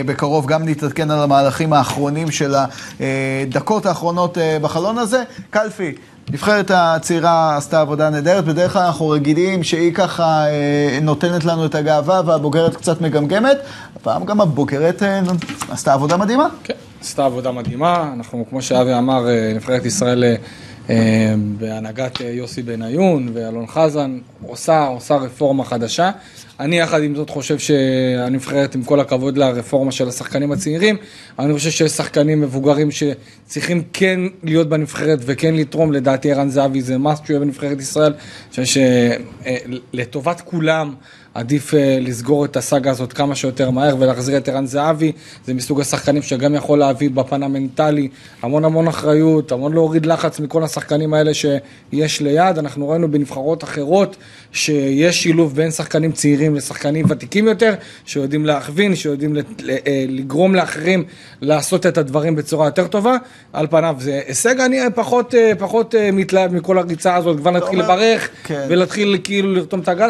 בקרוב 0.05 0.45
גם 0.45 0.67
נתעדכן 0.69 1.11
על 1.11 1.19
המהלכים 1.19 1.73
האחרונים 1.73 2.31
של 2.31 2.55
הדקות 2.99 3.85
האחרונות 3.85 4.37
בחלון 4.61 4.97
הזה. 4.97 5.23
קלפי. 5.49 5.95
נבחרת 6.29 6.71
הצעירה 6.73 7.57
עשתה 7.57 7.81
עבודה 7.81 8.09
נהדרת, 8.09 8.45
בדרך 8.45 8.73
כלל 8.73 8.81
אנחנו 8.81 9.09
רגילים 9.09 9.63
שהיא 9.63 9.93
ככה 9.93 10.45
אה, 10.47 10.99
נותנת 11.01 11.45
לנו 11.45 11.65
את 11.65 11.75
הגאווה 11.75 12.21
והבוגרת 12.25 12.75
קצת 12.75 13.01
מגמגמת, 13.01 13.57
הפעם 13.95 14.25
גם 14.25 14.41
הבוגרת 14.41 15.03
אה, 15.03 15.21
עשתה 15.69 15.93
עבודה 15.93 16.17
מדהימה. 16.17 16.47
כן, 16.63 16.73
עשתה 17.01 17.25
עבודה 17.25 17.51
מדהימה, 17.51 18.13
אנחנו, 18.13 18.45
כמו 18.49 18.61
שאבי 18.61 18.93
אמר, 18.93 19.29
אה, 19.29 19.51
נבחרת 19.55 19.85
ישראל 19.85 20.23
אה, 20.23 20.35
בהנהגת 21.57 22.21
אה, 22.21 22.29
יוסי 22.29 22.61
בניון 22.61 23.29
ואלון 23.33 23.67
חזן, 23.67 24.19
עושה, 24.41 24.85
עושה 24.85 25.15
רפורמה 25.15 25.65
חדשה. 25.65 26.11
אני 26.59 26.79
יחד 26.79 27.03
עם 27.03 27.15
זאת 27.15 27.29
חושב 27.29 27.59
שהנבחרת, 27.59 28.75
עם 28.75 28.83
כל 28.83 28.99
הכבוד 28.99 29.37
לרפורמה 29.37 29.91
של 29.91 30.07
השחקנים 30.07 30.51
הצעירים, 30.51 30.97
אני 31.39 31.53
חושב 31.53 31.69
שיש 31.69 31.91
שחקנים 31.91 32.41
מבוגרים 32.41 32.89
שצריכים 32.91 33.83
כן 33.93 34.19
להיות 34.43 34.69
בנבחרת 34.69 35.19
וכן 35.21 35.55
לתרום, 35.55 35.93
לדעתי 35.93 36.31
ערן 36.31 36.49
זהבי 36.49 36.81
זה 36.81 36.95
must 36.95 37.25
שהוא 37.25 37.27
יהיה 37.29 37.39
בנבחרת 37.39 37.79
ישראל. 37.79 38.13
אני 38.57 38.65
חושב 38.65 38.81
שלטובת 39.93 40.41
כולם, 40.41 40.93
עדיף 41.35 41.73
אה, 41.73 41.97
לסגור 42.01 42.45
את 42.45 42.57
הסאגה 42.57 42.91
הזאת 42.91 43.13
כמה 43.13 43.35
שיותר 43.35 43.71
מהר 43.71 43.95
ולהחזיר 43.99 44.37
את 44.37 44.49
ערן 44.49 44.65
זהבי. 44.65 45.11
זה 45.45 45.53
מסוג 45.53 45.81
השחקנים 45.81 46.21
שגם 46.21 46.55
יכול 46.55 46.79
להביא 46.79 47.09
בפן 47.09 47.43
המנטלי 47.43 48.07
המון 48.41 48.65
המון 48.65 48.87
אחריות, 48.87 49.51
המון 49.51 49.73
להוריד 49.73 50.05
לחץ 50.05 50.39
מכל 50.39 50.63
השחקנים 50.63 51.13
האלה 51.13 51.31
שיש 51.33 52.21
ליד. 52.21 52.57
אנחנו 52.57 52.89
ראינו 52.89 53.11
בנבחרות 53.11 53.63
אחרות 53.63 54.15
שיש 54.51 55.23
שילוב 55.23 55.55
בין 55.55 55.71
שחקנים 55.71 56.11
צעירים 56.11 56.55
לשחקנים 56.55 57.05
ותיקים 57.09 57.47
יותר, 57.47 57.73
שיודעים 58.05 58.45
להכווין, 58.45 58.95
שיודעים 58.95 59.35
אה, 59.37 60.05
לגרום 60.07 60.55
לאחרים 60.55 61.03
לעשות 61.41 61.85
את 61.85 61.97
הדברים 61.97 62.35
בצורה 62.35 62.67
יותר 62.67 62.87
טובה. 62.87 63.17
על 63.53 63.67
פניו 63.67 63.95
זה 63.99 64.21
הישג, 64.27 64.59
אני 64.59 64.79
פחות, 64.95 65.35
אה, 65.35 65.51
פחות 65.57 65.95
אה, 65.95 66.11
מתלהב 66.11 66.53
מכל 66.53 66.77
הריצה 66.77 67.15
הזאת, 67.15 67.37
כבר 67.37 67.51
נתחיל 67.51 67.79
לברך 67.79 68.29
כן. 68.43 68.65
ולהתחיל 68.69 69.17
כאילו 69.23 69.53
לרתום 69.53 69.79
את 69.79 69.87
הגל. 69.87 70.09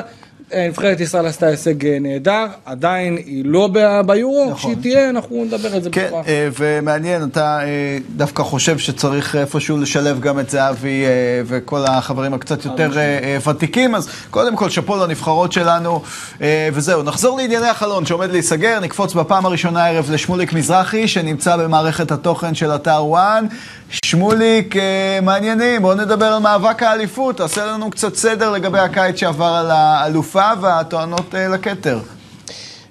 אה, 0.53 0.67
נבחרת 0.67 0.99
ישראל 0.99 1.25
עשתה 1.25 1.47
הישג 1.47 1.85
אה, 1.85 1.97
נהדר, 2.01 2.45
עדיין 2.65 3.17
היא 3.17 3.43
לא 3.45 3.69
ביורו, 4.05 4.45
נכון. 4.51 4.55
כשהיא 4.55 4.75
תהיה 4.81 5.09
אנחנו 5.09 5.43
נדבר 5.45 5.75
על 5.75 5.81
זה 5.81 5.89
כן, 5.89 6.07
בכוח. 6.07 6.27
אה, 6.27 6.47
ומעניין, 6.59 7.23
אתה 7.23 7.59
דווקא 8.15 8.43
חושב 8.43 8.77
שצריך 8.77 9.35
איפשהו 9.35 9.77
לשלב 9.77 10.19
גם 10.19 10.39
את 10.39 10.49
זהבי 10.49 11.03
וכל 11.45 11.85
החברים 11.87 12.33
הקצת 12.33 12.65
יותר 12.65 12.91
ותיקים, 13.47 13.95
אז 13.95 14.09
קודם 14.31 14.55
כל 14.55 14.69
שאפו 14.69 14.95
לנבחרות 14.95 15.51
שלנו, 15.51 16.01
וזהו. 16.73 17.03
נחזור 17.03 17.37
לענייני 17.37 17.67
החלון 17.67 18.05
שעומד 18.05 18.31
להיסגר, 18.31 18.79
נקפוץ 18.79 19.13
בפעם 19.13 19.45
הראשונה 19.45 19.85
הערב 19.85 20.11
לשמוליק 20.11 20.53
מזרחי, 20.53 21.07
שנמצא 21.07 21.57
במערכת 21.57 22.11
התוכן 22.11 22.55
של 22.55 22.75
אתר 22.75 23.05
וואן. 23.05 23.45
שמוליק, 24.05 24.75
מעניינים, 25.21 25.81
בואו 25.81 25.93
נדבר 25.93 26.25
על 26.25 26.39
מאבק 26.39 26.83
האליפות, 26.83 27.37
תעשה 27.37 27.65
לנו 27.65 27.89
קצת 27.89 28.15
סדר 28.15 28.51
לגבי 28.51 28.79
הקיץ 28.79 29.15
שעבר 29.15 29.45
על 29.45 29.71
האלופה 30.37 30.61
והטוענות 30.61 31.35
אה, 31.35 31.47
לכתר. 31.47 31.99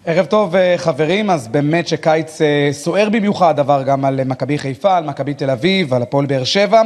ערב 0.07 0.27
טוב 0.27 0.57
אה, 0.57 0.75
חברים, 0.77 1.31
אז 1.31 1.49
באמת 1.49 1.89
שקיץ 1.89 2.43
אה, 2.43 2.69
סוער 2.73 3.09
במיוחד, 3.09 3.61
עבר 3.61 3.83
גם 3.83 4.05
על 4.05 4.25
מכבי 4.25 4.59
חיפה, 4.59 4.97
על 4.97 5.05
מכבי 5.05 5.35
תל 5.35 5.51
אביב, 5.51 5.95
על 5.95 6.03
הפועל 6.03 6.27
באר 6.27 6.45
שבע. 6.45 6.83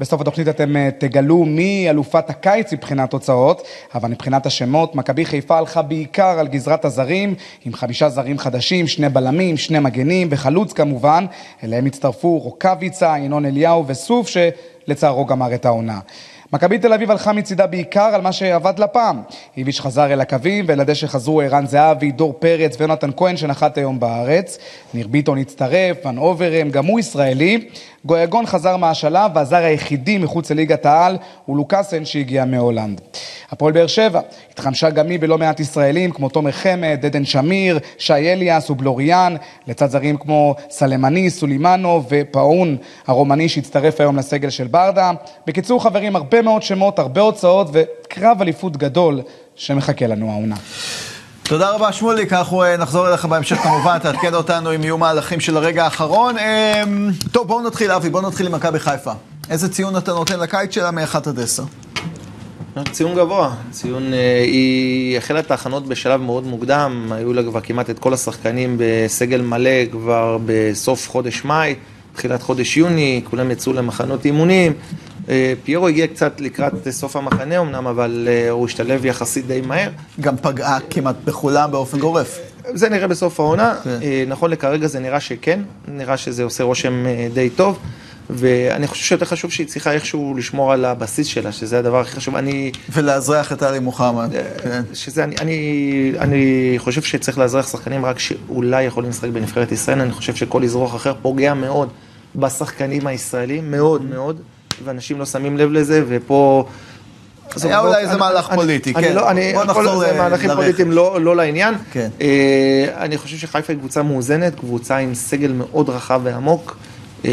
בסוף 0.00 0.20
התוכנית 0.20 0.48
אתם 0.48 0.74
תגלו 0.98 1.44
מי 1.44 1.90
אלופת 1.90 2.30
הקיץ 2.30 2.72
מבחינת 2.72 3.10
תוצאות, 3.10 3.66
אבל 3.94 4.10
מבחינת 4.10 4.46
השמות, 4.46 4.94
מכבי 4.94 5.24
חיפה 5.24 5.58
הלכה 5.58 5.82
בעיקר 5.82 6.38
על 6.38 6.48
גזרת 6.48 6.84
הזרים, 6.84 7.34
עם 7.64 7.74
חמישה 7.74 8.08
זרים 8.08 8.38
חדשים, 8.38 8.86
שני 8.86 9.08
בלמים, 9.08 9.56
שני 9.56 9.78
מגנים 9.78 10.28
וחלוץ 10.30 10.72
כמובן. 10.72 11.26
אליהם 11.64 11.86
הצטרפו 11.86 12.38
רוקאביצה, 12.38 13.14
ינון 13.18 13.46
אליהו 13.46 13.84
וסוף, 13.86 14.28
שלצערו 14.28 15.26
גמר 15.26 15.54
את 15.54 15.66
העונה. 15.66 15.98
מכבי 16.52 16.78
תל 16.78 16.92
אביב 16.92 17.10
הלכה 17.10 17.32
מצידה 17.32 17.66
בעיקר 17.66 18.10
על 18.14 18.20
מה 18.20 18.32
שעבד 18.32 18.78
לה 18.78 18.86
פעם. 18.86 19.22
איביץ' 19.56 19.80
חזר 19.80 20.12
אל 20.12 20.20
הקווים, 20.20 20.64
ולדשא 20.68 21.06
חזרו 21.06 21.40
ערן 21.40 21.66
זהבי, 21.66 22.10
דור 22.10 22.34
פרץ 22.38 22.76
ויונתן 22.78 23.10
כהן 23.16 23.36
שנחת 23.36 23.78
היום 23.78 24.00
בארץ. 24.00 24.58
ניר 24.94 25.08
ביטון 25.08 25.38
הצטרף, 25.38 26.06
ון 26.06 26.18
אוברם, 26.18 26.70
גם 26.70 26.86
הוא 26.86 27.00
ישראלי. 27.00 27.68
גויגון 28.04 28.46
חזר 28.46 28.76
מהשלב, 28.76 29.30
והזר 29.34 29.56
היחידי 29.56 30.18
מחוץ 30.18 30.50
לליגת 30.50 30.86
העל 30.86 31.16
הוא 31.44 31.56
לוקאסן 31.56 32.04
שהגיע 32.04 32.44
מהולנד. 32.44 33.00
הפועל 33.50 33.72
באר 33.72 33.86
שבע 33.86 34.20
התחמשה 34.50 34.90
גם 34.90 35.08
היא 35.08 35.20
בלא 35.20 35.38
מעט 35.38 35.60
ישראלים 35.60 36.10
כמו 36.10 36.28
תומר 36.28 36.52
חמד, 36.52 37.00
עדן 37.04 37.24
שמיר, 37.24 37.78
שי 37.98 38.12
אליאס 38.12 38.70
ובלוריאן, 38.70 39.36
לצד 39.66 39.90
זרים 39.90 40.16
כמו 40.16 40.54
סלמני, 40.70 41.30
סולימנו 41.30 42.02
ופאון 42.08 42.76
הרומני 43.06 43.48
שהצטרף 43.48 44.00
היום 44.00 44.16
לסגל 44.16 44.50
של 44.50 44.66
ברדה. 44.66 45.10
בקיצור 45.46 45.82
חברים, 45.82 46.16
הרבה 46.16 46.42
מאוד 46.42 46.62
שמות, 46.62 46.98
הרבה 46.98 47.20
הוצאות 47.20 47.68
וקרב 47.72 48.42
אליפות 48.42 48.76
גדול 48.76 49.22
שמחכה 49.54 50.06
לנו 50.06 50.30
העונה. 50.30 50.56
תודה 51.48 51.70
רבה 51.70 51.92
שמוליק, 51.92 52.32
אנחנו 52.32 52.62
אה, 52.62 52.76
נחזור 52.76 53.08
אליך 53.08 53.24
בהמשך 53.24 53.56
כמובן, 53.56 53.98
תעדכן 53.98 54.34
אותנו 54.34 54.74
אם 54.74 54.82
יהיו 54.82 54.98
מהלכים 54.98 55.40
של 55.40 55.56
הרגע 55.56 55.84
האחרון. 55.84 56.34
אמ, 56.38 57.10
טוב, 57.32 57.48
בואו 57.48 57.66
נתחיל, 57.66 57.90
אבי, 57.90 58.10
בואו 58.10 58.28
נתחיל 58.28 58.46
עם 58.46 58.52
מכבי 58.52 58.78
חיפה. 58.78 59.12
איזה 59.50 59.68
ציון 59.68 59.96
אתה 59.96 60.12
נותן 60.12 60.40
לקיץ 60.40 60.74
שלה 60.74 60.90
מ-1 60.90 61.16
עד 61.26 61.40
10? 61.40 61.62
ציון 62.92 63.14
גבוה, 63.14 63.54
ציון, 63.70 64.14
אה, 64.14 64.42
היא 64.46 65.18
החלה 65.18 65.40
את 65.40 65.50
ההכנות 65.50 65.86
בשלב 65.86 66.20
מאוד 66.20 66.46
מוקדם, 66.46 67.12
היו 67.14 67.32
לה 67.32 67.42
כבר 67.42 67.60
כמעט 67.60 67.90
את 67.90 67.98
כל 67.98 68.14
השחקנים 68.14 68.76
בסגל 68.78 69.40
מלא 69.40 69.86
כבר 69.92 70.38
בסוף 70.46 71.08
חודש 71.08 71.44
מאי, 71.44 71.74
תחילת 72.14 72.42
חודש 72.42 72.76
יוני, 72.76 73.22
כולם 73.30 73.50
יצאו 73.50 73.72
למחנות 73.72 74.24
אימונים. 74.24 74.72
אה, 75.28 75.52
פיירו 75.64 75.88
הגיע 75.88 76.06
קצת 76.06 76.40
לקראת 76.40 76.90
סוף 76.90 77.16
המחנה 77.16 77.58
אמנם, 77.58 77.86
אבל 77.86 78.28
אה, 78.30 78.50
הוא 78.50 78.66
השתלב 78.66 79.04
יחסית 79.04 79.46
די 79.46 79.60
מהר. 79.60 79.90
גם 80.20 80.36
פגעה 80.36 80.78
כמעט 80.90 81.16
בכולם 81.24 81.70
באופן 81.70 81.98
גורף. 81.98 82.38
זה 82.74 82.88
נראה 82.88 83.08
בסוף 83.08 83.40
העונה, 83.40 83.74
כן. 83.84 83.98
אה, 84.02 84.24
נכון 84.26 84.50
לכרגע 84.50 84.86
זה 84.86 85.00
נראה 85.00 85.20
שכן, 85.20 85.60
נראה 85.88 86.16
שזה 86.16 86.44
עושה 86.44 86.64
רושם 86.64 87.04
די 87.34 87.50
טוב. 87.50 87.78
ואני 88.30 88.86
חושב 88.86 89.04
שיותר 89.04 89.24
חשוב 89.24 89.50
שהיא 89.50 89.66
צריכה 89.66 89.92
איכשהו 89.92 90.34
לשמור 90.38 90.72
על 90.72 90.84
הבסיס 90.84 91.26
שלה, 91.26 91.52
שזה 91.52 91.78
הדבר 91.78 92.00
הכי 92.00 92.16
חשוב. 92.16 92.36
אני, 92.36 92.72
ולאזרח 92.92 93.52
את 93.52 93.62
עלי 93.62 93.78
מוחמד. 93.78 94.30
כן. 94.62 94.82
שזה, 94.94 95.24
אני, 95.24 95.36
אני, 95.40 96.12
אני 96.18 96.74
חושב 96.78 97.02
שצריך 97.02 97.38
לאזרח 97.38 97.68
שחקנים 97.68 98.04
רק 98.04 98.18
שאולי 98.18 98.82
יכולים 98.82 99.10
לשחק 99.10 99.28
בנבחרת 99.28 99.72
ישראל, 99.72 100.00
אני 100.00 100.12
חושב 100.12 100.34
שכל 100.34 100.64
אזרוח 100.64 100.96
אחר 100.96 101.14
פוגע 101.22 101.54
מאוד 101.54 101.88
בשחקנים 102.36 103.06
הישראלים, 103.06 103.70
מאוד 103.70 104.02
מאוד, 104.02 104.40
ואנשים 104.84 105.18
לא 105.18 105.26
שמים 105.26 105.56
לב 105.56 105.72
לזה, 105.72 106.04
ופה... 106.08 106.66
היה 107.62 107.80
אולי 107.80 107.96
איזה 107.96 108.16
מהלך 108.16 108.54
פוליטי, 108.54 108.92
אני 108.96 109.08
כן. 109.08 109.14
לא, 109.14 109.32
בוא 109.54 109.64
נחזור 109.64 109.98
זה 109.98 110.12
ל- 110.12 110.16
מהלכים. 110.18 110.50
פוליטיים 110.54 110.92
לא, 110.92 111.20
לא 111.20 111.36
לעניין. 111.36 111.74
כן. 111.92 112.08
אה, 112.20 112.86
אני 112.96 113.18
חושב 113.18 113.36
שחיפה 113.36 113.72
היא 113.72 113.78
קבוצה 113.80 114.02
מאוזנת, 114.02 114.54
קבוצה 114.54 114.96
עם 114.96 115.14
סגל 115.14 115.52
מאוד 115.52 115.88
רחב 115.88 116.20
ועמוק. 116.24 116.76
אה, 117.24 117.30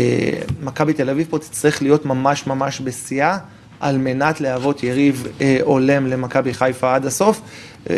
מכבי 0.62 0.93
תל 0.93 1.10
אביב 1.10 1.27
פה 1.29 1.39
תצטרך 1.39 1.81
להיות 1.81 2.05
ממש 2.05 2.47
ממש 2.47 2.81
בשיאה, 2.81 3.38
על 3.79 3.97
מנת 3.97 4.41
להוות 4.41 4.84
יריב 4.84 5.27
אה, 5.41 5.58
הולם 5.63 6.08
למכבי 6.08 6.53
חיפה 6.53 6.95
עד 6.95 7.05
הסוף. 7.05 7.41
אה, 7.89 7.95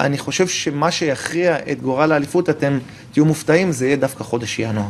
אני 0.00 0.18
חושב 0.18 0.48
שמה 0.48 0.90
שיכריע 0.90 1.56
את 1.72 1.82
גורל 1.82 2.12
האליפות, 2.12 2.50
אתם 2.50 2.78
תהיו 3.12 3.24
מופתעים, 3.24 3.72
זה 3.72 3.86
יהיה 3.86 3.96
דווקא 3.96 4.24
חודש 4.24 4.58
ינואר. 4.58 4.86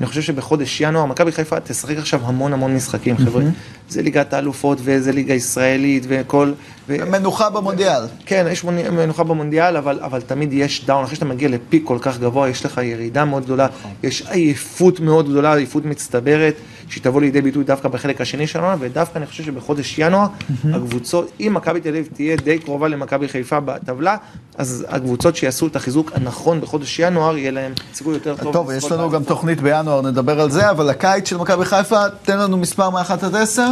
אני 0.00 0.06
חושב 0.06 0.22
שבחודש 0.22 0.80
ינואר, 0.80 1.06
מכבי 1.06 1.32
חיפה 1.32 1.60
תשחק 1.60 1.96
עכשיו 1.96 2.20
המון 2.24 2.52
המון 2.52 2.74
משחקים, 2.74 3.16
חבר'ה. 3.18 3.42
זה 3.88 4.02
ליגת 4.02 4.32
האלופות 4.32 4.78
וזה 4.82 5.12
ליגה 5.12 5.34
ישראלית 5.34 6.04
וכל... 6.08 6.52
ו... 6.88 6.96
מנוחה 7.10 7.50
במונדיאל. 7.50 8.02
כן, 8.26 8.46
יש 8.50 8.64
מנוחה 8.64 9.22
במונדיאל, 9.24 9.76
אבל, 9.76 10.00
אבל 10.02 10.20
תמיד 10.20 10.52
יש 10.52 10.84
דאון, 10.84 11.04
אחרי 11.04 11.14
שאתה 11.14 11.24
מגיע 11.24 11.48
לפיק 11.48 11.82
כל 11.86 11.98
כך 12.00 12.18
גבוה, 12.18 12.48
יש 12.48 12.64
לך 12.64 12.80
ירידה 12.84 13.24
מאוד 13.24 13.44
גדולה, 13.44 13.66
יש 14.02 14.22
עייפות 14.22 15.00
מאוד 15.00 15.28
גדולה, 15.28 15.54
עייפות 15.54 15.84
מצטברת, 15.84 16.54
שתבוא 16.90 17.20
לידי 17.20 17.40
ביטוי 17.40 17.64
דווקא 17.64 17.88
בחלק 17.88 18.20
השני 18.20 18.46
של 18.46 18.58
העונה, 18.58 18.76
ודווקא 18.80 19.18
אני 19.18 19.26
חושב 19.26 19.44
שבחודש 19.44 19.98
ינואר, 19.98 20.26
הקבוצות, 20.74 21.30
אם 21.40 21.52
מכבי 21.54 21.80
תל 21.80 21.88
אביב 21.88 22.08
תהיה 22.14 22.36
די 22.36 22.58
קרובה 22.58 22.88
למכבי 22.88 23.28
חיפה 23.28 23.60
בטבלה, 23.60 24.16
אז 24.58 24.86
הקבוצות 24.88 25.36
שיעשו 25.36 25.66
את 25.66 25.76
החיזוק 25.76 26.12
הנכון 26.14 26.60
בחודש 26.60 26.98
ינואר, 26.98 27.36
יהיה 27.36 27.50
להם 27.50 27.72
סיכוי 27.94 28.14
יותר 28.14 28.36
טוב. 28.36 28.52
טוב, 28.52 28.70
יש 28.70 28.92
לנו 28.92 29.10
גם. 29.10 29.24
תוכנית 29.24 29.60
בינואר, 29.60 30.02
נדבר 30.02 30.40
על 30.40 30.50
זה, 30.50 30.70
אבל 30.70 30.88
הקיץ 30.90 31.28
של 31.28 31.36
מכבי 31.36 31.64
חיפה, 31.64 32.08
תן 32.22 32.38
לנו 32.38 32.56
מספר 32.56 32.90
מ-1 32.90 33.12
עד 33.26 33.36
10. 33.36 33.62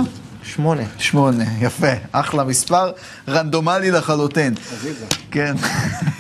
שמונה. 0.43 0.83
שמונה, 0.99 1.45
יפה, 1.61 1.93
אחלה 2.13 2.45
מספר, 2.45 2.91
רנדומלי 3.29 3.91
לחלוטין. 3.91 4.55
כן. 5.31 5.55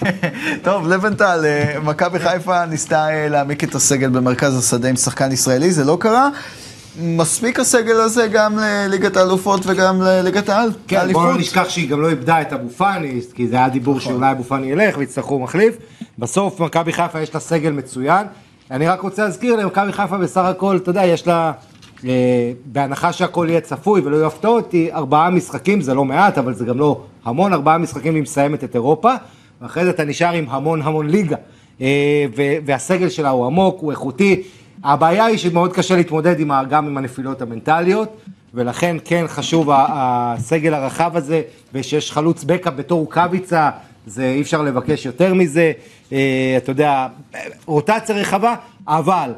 טוב, 0.65 0.89
לבנטל, 0.89 1.45
אה, 1.45 1.81
מכבי 1.81 2.19
חיפה 2.19 2.67
ניסתה 2.67 3.09
אה, 3.09 3.29
להעמיק 3.29 3.65
את 3.65 3.75
הסגל 3.75 4.09
במרכז 4.09 4.59
השדה 4.59 4.89
עם 4.89 4.97
שחקן 4.97 5.33
ישראלי, 5.33 5.73
זה 5.73 5.85
לא 5.85 5.97
קרה. 6.01 6.29
מספיק 7.01 7.61
הסגל 7.61 8.01
הזה 8.01 8.27
גם 8.27 8.59
לליגת 8.59 9.17
האלופות 9.17 9.61
וגם 9.67 10.03
לליגת 10.03 10.49
העל? 10.49 10.71
כן, 10.89 11.13
בואו? 11.13 11.27
לא 11.27 11.39
נשכח 11.39 11.69
שהיא 11.69 11.89
גם 11.89 12.01
לא 12.01 12.09
איבדה 12.09 12.41
את 12.41 12.53
אבו 12.53 12.71
פאני, 12.71 13.21
כי 13.35 13.49
זה 13.49 13.57
היה 13.57 13.69
דיבור 13.69 14.01
שאולי 14.01 14.31
אבו 14.31 14.45
פאני 14.45 14.67
ילך 14.67 14.99
ויצטרכו 14.99 15.39
מחליף. 15.39 15.77
בסוף 16.19 16.61
מכבי 16.61 16.93
חיפה 16.93 17.21
יש 17.21 17.35
לה 17.35 17.41
סגל 17.41 17.71
מצוין. 17.71 18.27
אני 18.71 18.89
רק 18.89 19.01
רוצה 19.01 19.25
להזכיר 19.25 19.57
למכבי 19.57 19.93
חיפה 19.93 20.19
בסך 20.19 20.45
הכל, 20.45 20.77
אתה 20.77 20.91
יודע, 20.91 21.05
יש 21.05 21.27
לה, 21.27 21.53
אה, 22.05 22.53
בהנחה 22.65 23.13
שהכל 23.13 23.47
יהיה 23.51 23.61
צפוי 23.61 24.01
ולא 24.01 24.17
יהיו 24.17 24.27
הפתעות, 24.27 24.73
היא 24.73 24.93
ארבעה 24.93 25.31
משחקים, 25.31 25.81
זה 25.81 25.95
לא 25.95 26.05
מעט, 26.05 26.39
אבל 26.39 26.55
זה 26.55 26.65
גם 26.65 26.79
לא 26.79 27.01
המון, 27.25 27.53
ארבעה 27.53 27.79
משחקים 27.79 28.15
היא 28.15 28.23
מסיימת 28.23 28.65
את 28.65 28.75
אירופה, 28.75 29.13
ואחרי 29.63 29.85
זה 29.85 29.91
אתה 29.91 30.05
נשאר 30.05 30.33
עם 30.33 30.45
המון 30.49 30.83
המון 30.83 31.11
ליגה. 31.11 31.37
אה, 31.81 32.27
והסגל 32.65 33.09
שלה 33.09 33.29
הוא 33.29 33.47
עמוק, 33.47 33.81
הוא 33.81 33.91
איכותי. 33.91 34.43
הבעיה 34.85 35.25
היא 35.25 35.39
שמאוד 35.39 35.73
קשה 35.73 35.97
להתמודד 35.97 36.41
עם, 36.41 36.51
ה- 36.51 36.65
גם 36.71 36.87
עם 36.87 36.97
הנפילות 36.99 37.43
המנטליות, 37.43 38.17
ולכן 38.55 38.97
כן 39.05 39.25
חשוב 39.29 39.69
הסגל 39.73 40.75
הרחב 40.75 41.17
הזה, 41.17 41.43
ושיש 41.75 42.13
חלוץ 42.13 42.45
בקאפ 42.45 42.75
בתור 42.75 43.01
רוקאביצה, 43.01 43.71
זה 44.07 44.25
אי 44.25 44.41
אפשר 44.43 44.63
לבקש 44.63 45.07
יותר 45.07 45.35
מזה. 45.35 45.73
אה, 46.13 46.19
אתה 46.57 46.71
יודע, 46.71 47.07
רוטציה 47.67 48.15
רחבה, 48.17 48.55
אבל 48.89 49.31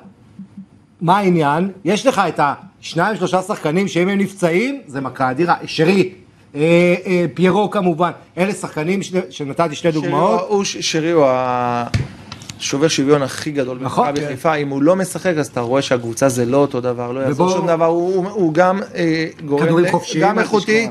מה 1.00 1.18
העניין? 1.18 1.70
יש 1.84 2.06
לך 2.06 2.22
את 2.28 2.40
השניים, 2.80 3.16
שלושה 3.16 3.42
שחקנים 3.42 3.88
שאם 3.88 4.08
הם 4.08 4.18
נפצעים, 4.18 4.80
זה 4.86 5.00
מכה 5.00 5.30
אדירה. 5.30 5.54
שרי, 5.66 6.12
אה, 6.54 6.60
אה, 7.06 7.24
פיירו 7.34 7.70
כמובן, 7.70 8.10
אלה 8.38 8.52
שחקנים 8.52 9.02
ש- 9.02 9.12
שנתתי 9.30 9.74
שתי 9.74 9.90
דוגמאות. 9.90 10.40
שרי 10.80 11.10
הוא- 11.10 11.24
השובר 12.60 12.88
שוויון 12.88 13.22
הכי 13.22 13.50
גדול 13.50 13.78
נכון, 13.80 14.06
במכבי 14.08 14.20
כן. 14.20 14.28
חיפה, 14.28 14.54
אם 14.54 14.68
הוא 14.68 14.82
לא 14.82 14.96
משחק 14.96 15.32
אז 15.38 15.46
אתה 15.46 15.60
רואה 15.60 15.82
שהקבוצה 15.82 16.28
זה 16.28 16.44
לא 16.44 16.56
אותו 16.56 16.80
דבר, 16.80 17.12
לא 17.12 17.20
יעזור 17.20 17.46
ובוא- 17.46 17.58
שום 17.58 17.66
דבר, 17.66 17.84
הוא 17.84 18.14
הוא- 18.16 18.28
הוא 18.28 18.54
גם 18.54 18.80
אה, 18.94 19.26
גורם, 19.46 19.66
גם 20.20 20.38
איכותי. 20.38 20.88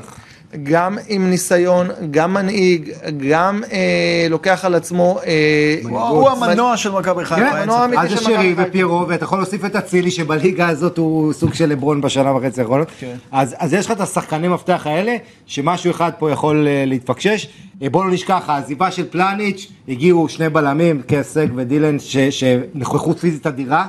גם 0.62 0.98
עם 1.08 1.30
ניסיון, 1.30 1.86
גם 2.10 2.32
מנהיג, 2.34 2.90
גם 3.30 3.62
אה, 3.72 4.26
לוקח 4.30 4.64
על 4.64 4.74
עצמו, 4.74 5.18
אה, 5.26 5.78
הוא 5.82 6.00
הוא 6.00 6.28
המנוע 6.30 6.76
של 6.76 6.90
מכבי 6.92 7.24
חיפה. 7.24 7.40
כן, 7.40 7.56
אין 7.56 7.62
מנוע 7.62 7.76
ספק. 7.76 7.84
אמיתי 7.84 8.02
אז 8.02 8.10
זה 8.10 8.16
של 8.16 8.22
שרי 8.24 8.34
מכבי 8.34 8.54
חיפה. 8.56 8.68
ופיירו, 8.68 9.08
ואתה 9.08 9.24
יכול 9.24 9.38
להוסיף 9.38 9.64
את 9.64 9.76
אצילי, 9.76 10.10
שבליגה 10.10 10.68
הזאת 10.68 10.98
הוא 10.98 11.32
סוג 11.32 11.54
של 11.54 11.66
לברון 11.68 12.00
בשנה 12.00 12.36
וחצי 12.36 12.60
האחרונות. 12.60 12.88
כן. 13.00 13.14
אז, 13.32 13.54
אז 13.58 13.74
יש 13.74 13.86
לך 13.86 13.92
את 13.92 14.00
השחקני 14.00 14.48
מפתח 14.48 14.82
האלה, 14.86 15.16
שמשהו 15.46 15.90
אחד 15.90 16.10
פה 16.18 16.30
יכול 16.30 16.66
אה, 16.68 16.84
להתפקשש. 16.86 17.48
אה, 17.82 17.90
בוא 17.90 18.04
לא 18.04 18.10
נשכח, 18.10 18.42
העזיבה 18.46 18.90
של 18.90 19.04
פלניץ', 19.10 19.66
הגיעו 19.88 20.28
שני 20.28 20.48
בלמים, 20.48 21.02
קסק 21.06 21.46
ודילן, 21.56 21.98
ש- 21.98 22.16
שנוכחות 22.16 23.18
פיזית 23.18 23.46
אדירה, 23.46 23.86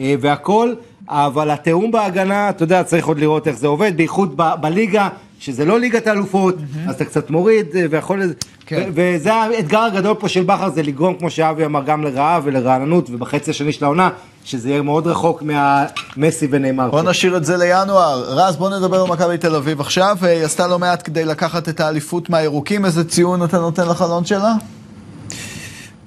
אה, 0.00 0.14
והכל, 0.20 0.74
אבל 1.08 1.50
התיאום 1.50 1.90
בהגנה, 1.90 2.48
אתה 2.48 2.62
יודע, 2.62 2.82
צריך 2.82 3.06
עוד 3.06 3.18
לראות 3.18 3.48
איך 3.48 3.56
זה 3.56 3.66
עובד, 3.66 3.96
בייחוד 3.96 4.32
ב- 4.36 4.54
בליגה, 4.60 5.08
שזה 5.40 5.64
לא 5.64 5.80
ליגת 5.80 6.06
האלופות, 6.06 6.54
אז 6.88 6.94
אתה 6.94 7.04
קצת 7.04 7.30
מוריד, 7.30 7.66
אה, 7.76 7.84
ויכול... 7.90 8.22
כן. 8.66 8.90
ו- 8.94 9.14
וזה 9.16 9.34
האתגר 9.34 9.78
הגדול 9.78 10.14
פה 10.14 10.28
של 10.28 10.42
בכר, 10.42 10.70
זה 10.70 10.82
לגרום, 10.82 11.14
כמו 11.18 11.30
שאבי 11.30 11.64
אמר, 11.64 11.82
גם 11.82 12.04
לרעב 12.04 12.42
ולרעננות, 12.46 13.10
ובחצי 13.10 13.50
השני 13.50 13.72
של 13.72 13.84
העונה, 13.84 14.10
שזה 14.44 14.70
יהיה 14.70 14.82
מאוד 14.82 15.06
רחוק 15.06 15.42
מהמסי 15.42 16.48
ונאמר. 16.50 16.90
בוא 16.90 17.02
נשאיר 17.02 17.36
את 17.36 17.44
זה 17.44 17.56
לינואר. 17.56 18.24
רז, 18.26 18.56
בוא 18.56 18.78
נדבר 18.78 19.00
על 19.00 19.08
מכבי 19.08 19.38
תל 19.38 19.54
אביב 19.54 19.80
עכשיו. 19.80 20.16
אה, 20.22 20.28
היא 20.28 20.44
עשתה 20.44 20.66
לא 20.66 20.78
מעט 20.78 21.02
כדי 21.04 21.24
לקחת 21.24 21.68
את 21.68 21.80
האליפות 21.80 22.30
מהירוקים. 22.30 22.84
איזה 22.84 23.08
ציון 23.08 23.44
אתה 23.44 23.58
נותן 23.58 23.88
לחלון 23.88 24.24
שלה? 24.24 24.54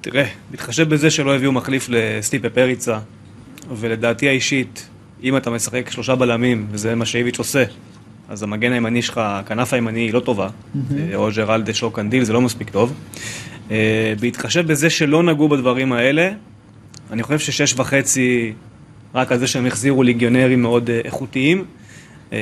תראה, 0.00 0.24
בהתחשב 0.50 0.88
בזה 0.94 1.10
שלא 1.10 1.34
הביאו 1.34 1.52
מחליף 1.52 1.86
לסטיפה 1.88 2.48
פריצה, 2.48 2.98
ולדעתי 3.76 4.28
האישית, 4.28 4.88
אם 5.22 5.36
אתה 5.36 5.50
משחק 5.50 5.90
שלושה 5.90 6.14
בלמים, 6.14 6.66
וזה 6.70 6.94
מה 6.94 7.06
שאיביץ' 7.06 7.38
עושה, 7.38 7.64
אז 8.30 8.42
המגן 8.42 8.72
הימני 8.72 9.02
שלך, 9.02 9.20
הכנף 9.24 9.72
הימני 9.72 10.00
היא 10.00 10.14
לא 10.14 10.20
טובה, 10.20 10.48
אה, 10.76 11.14
או 11.14 11.28
ג'רלדש 11.36 11.82
או 11.82 11.90
קנדיל, 11.90 12.24
זה 12.24 12.32
לא 12.32 12.40
מספיק 12.40 12.70
טוב. 12.70 12.94
אה, 13.70 14.12
בהתחשב 14.20 14.66
בזה 14.66 14.90
שלא 14.90 15.22
נגעו 15.22 15.48
בדברים 15.48 15.92
האלה, 15.92 16.30
אני 17.10 17.22
חושב 17.22 17.38
ששש 17.38 17.74
וחצי, 17.76 18.52
רק 19.14 19.32
על 19.32 19.38
זה 19.38 19.46
שהם 19.46 19.66
החזירו 19.66 20.02
ליגיונרים 20.02 20.62
מאוד 20.62 20.90
אה, 20.90 21.00
איכותיים, 21.04 21.64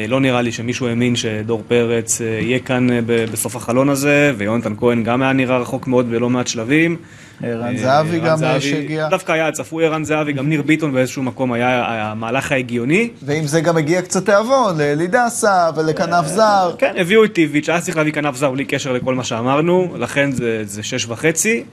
לא 0.08 0.20
נראה 0.20 0.42
לי 0.42 0.52
שמישהו 0.52 0.86
האמין 0.86 1.16
שדור 1.16 1.62
פרץ 1.68 2.20
יהיה 2.20 2.58
כאן 2.58 2.86
בסוף 3.06 3.56
החלון 3.56 3.88
הזה, 3.88 4.32
ויונתן 4.36 4.74
כהן 4.76 5.04
גם 5.04 5.22
היה 5.22 5.32
נראה 5.32 5.58
רחוק 5.58 5.86
מאוד 5.86 6.10
בלא 6.10 6.30
מעט 6.30 6.46
שלבים. 6.46 6.96
ערן 7.42 7.76
אה, 7.76 7.82
זהבי 7.82 8.20
גם 8.20 8.36
זהבי, 8.36 8.60
שהגיע. 8.60 9.08
דווקא 9.08 9.32
היה 9.32 9.52
צפוי 9.52 9.86
ערן 9.86 10.04
זהבי, 10.04 10.32
גם 10.32 10.48
ניר 10.48 10.62
ביטון 10.62 10.92
באיזשהו 10.92 11.22
מקום 11.22 11.52
היה 11.52 11.84
המהלך 11.86 12.52
ההגיוני. 12.52 13.10
ועם 13.22 13.46
זה 13.46 13.60
גם 13.60 13.76
הגיע 13.76 14.02
קצת 14.02 14.24
תיאבון 14.24 14.78
לאלידסה 14.78 15.70
ולכנף 15.76 16.26
זר. 16.26 16.74
כן, 16.78 16.94
הביאו 16.96 17.24
את 17.24 17.32
טיביץ', 17.32 17.68
היה 17.68 17.80
צריך 17.80 17.96
להביא 17.96 18.12
כנף 18.12 18.36
זר 18.36 18.50
בלי 18.50 18.64
קשר 18.64 18.92
לכל 18.92 19.14
מה 19.14 19.24
שאמרנו, 19.24 19.94
לכן 19.98 20.30
זה, 20.64 20.82
שש 20.82 21.06
וחצי. 21.06 21.64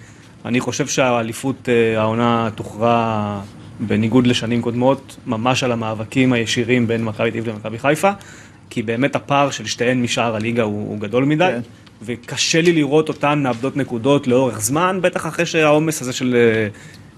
אני 0.45 0.59
חושב 0.59 0.87
שהאליפות 0.87 1.69
אה, 1.69 2.01
העונה 2.01 2.49
תוכרע 2.55 3.39
בניגוד 3.79 4.27
לשנים 4.27 4.61
קודמות, 4.61 5.15
ממש 5.25 5.63
על 5.63 5.71
המאבקים 5.71 6.33
הישירים 6.33 6.87
בין 6.87 7.03
מכבי 7.03 7.31
תל 7.31 7.37
אביב 7.37 7.53
למכבי 7.53 7.79
חיפה, 7.79 8.11
כי 8.69 8.81
באמת 8.81 9.15
הפער 9.15 9.49
של 9.49 9.65
שתיהן 9.65 10.01
משאר 10.01 10.35
הליגה 10.35 10.63
הוא, 10.63 10.89
הוא 10.89 10.99
גדול 10.99 11.25
מדי, 11.25 11.49
כן. 11.51 11.61
וקשה 12.05 12.61
לי 12.61 12.73
לראות 12.73 13.09
אותן 13.09 13.43
מאבדות 13.43 13.77
נקודות 13.77 14.27
לאורך 14.27 14.61
זמן, 14.61 14.99
בטח 15.01 15.27
אחרי 15.27 15.45
שהעומס 15.45 16.01
הזה 16.01 16.13
של, 16.13 16.35
אה, 16.35 16.67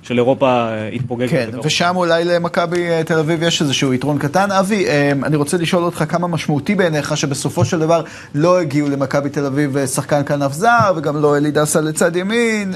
של 0.02 0.18
אירופה 0.18 0.50
אה, 0.50 0.90
יתפוגג. 0.92 1.28
כן. 1.28 1.50
ושם 1.64 1.94
אולי 1.96 2.26
למכבי 2.26 2.90
אה, 2.90 3.04
תל 3.04 3.20
אביב 3.20 3.44
יש 3.44 3.62
איזשהו 3.62 3.94
יתרון 3.94 4.18
קטן. 4.18 4.52
אבי, 4.52 4.86
אני 5.24 5.36
רוצה 5.36 5.58
לשאול 5.58 5.84
אותך 5.84 6.04
כמה 6.10 6.28
משמעותי 6.28 6.76
בעיניך 6.76 7.18
שבסופו 7.18 7.66
של 7.66 7.80
דבר 7.80 8.04
לא 8.36 8.60
הגיעו 8.60 8.90
למכבי 8.90 9.30
תל 9.30 9.46
אביב 9.46 9.86
שחקן 9.86 10.22
כנף 10.26 10.54
זר 10.54 10.94
וגם 10.96 11.22
לא 11.22 11.38
אלידסה 11.38 11.82
לצד 11.82 12.16
ימין. 12.16 12.74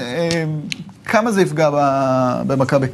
כמה 1.04 1.32
זה 1.32 1.42
יפגע 1.42 1.70
במכבי? 2.46 2.86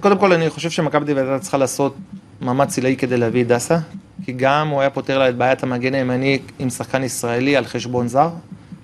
קודם 0.00 0.18
כל, 0.18 0.32
אני 0.32 0.50
חושב 0.50 0.70
שמכבי 0.70 1.14
תל 1.14 1.18
אביב 1.18 1.38
צריכה 1.38 1.58
לעשות 1.58 1.96
מאמץ 2.40 2.76
עילאי 2.76 2.96
כדי 2.96 3.16
להביא 3.16 3.42
את 3.42 3.48
דסה, 3.48 3.78
כי 4.24 4.32
גם 4.32 4.68
הוא 4.68 4.80
היה 4.80 4.90
פותר 4.90 5.18
לה 5.18 5.28
את 5.28 5.36
בעיית 5.36 5.62
המגן 5.62 5.94
הימני 5.94 6.38
עם 6.58 6.70
שחקן 6.70 7.02
ישראלי 7.02 7.56
על 7.56 7.64
חשבון 7.64 8.08
זר, 8.08 8.30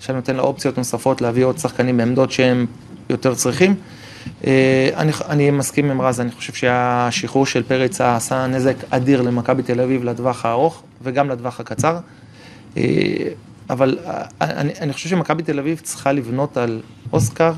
שנותן 0.01 0.37
לה 0.37 0.43
אופציות 0.43 0.79
נוספות 0.79 1.21
להביא 1.21 1.45
עוד 1.45 1.59
שחקנים 1.59 1.97
בעמדות 1.97 2.31
שהם 2.33 2.67
יותר 3.11 3.35
צריכים. 3.35 3.75
אה, 4.47 4.91
אני, 4.97 5.13
אני 5.29 5.51
מסכים 5.51 5.91
עם 5.91 6.01
רז, 6.01 6.21
אני 6.21 6.31
חושב 6.31 6.53
שהשחרור 6.53 7.47
של 7.47 7.63
פרץ 7.63 8.01
עשה 8.01 8.47
נזק 8.47 8.77
אדיר 8.91 9.23
למכבי 9.23 9.63
תל 9.63 9.81
אביב 9.81 10.05
לטווח 10.05 10.47
הארוך 10.47 10.83
וגם 11.03 11.29
לטווח 11.29 11.61
הקצר. 11.61 11.99
אה, 12.77 12.83
אבל 13.71 13.99
אה, 14.07 14.23
אני, 14.41 14.73
אני 14.81 14.93
חושב 14.93 15.09
שמכבי 15.09 15.43
תל 15.43 15.59
אביב 15.59 15.81
צריכה 15.83 16.13
לבנות 16.13 16.57
על 16.57 16.81
אוסקר 17.13 17.53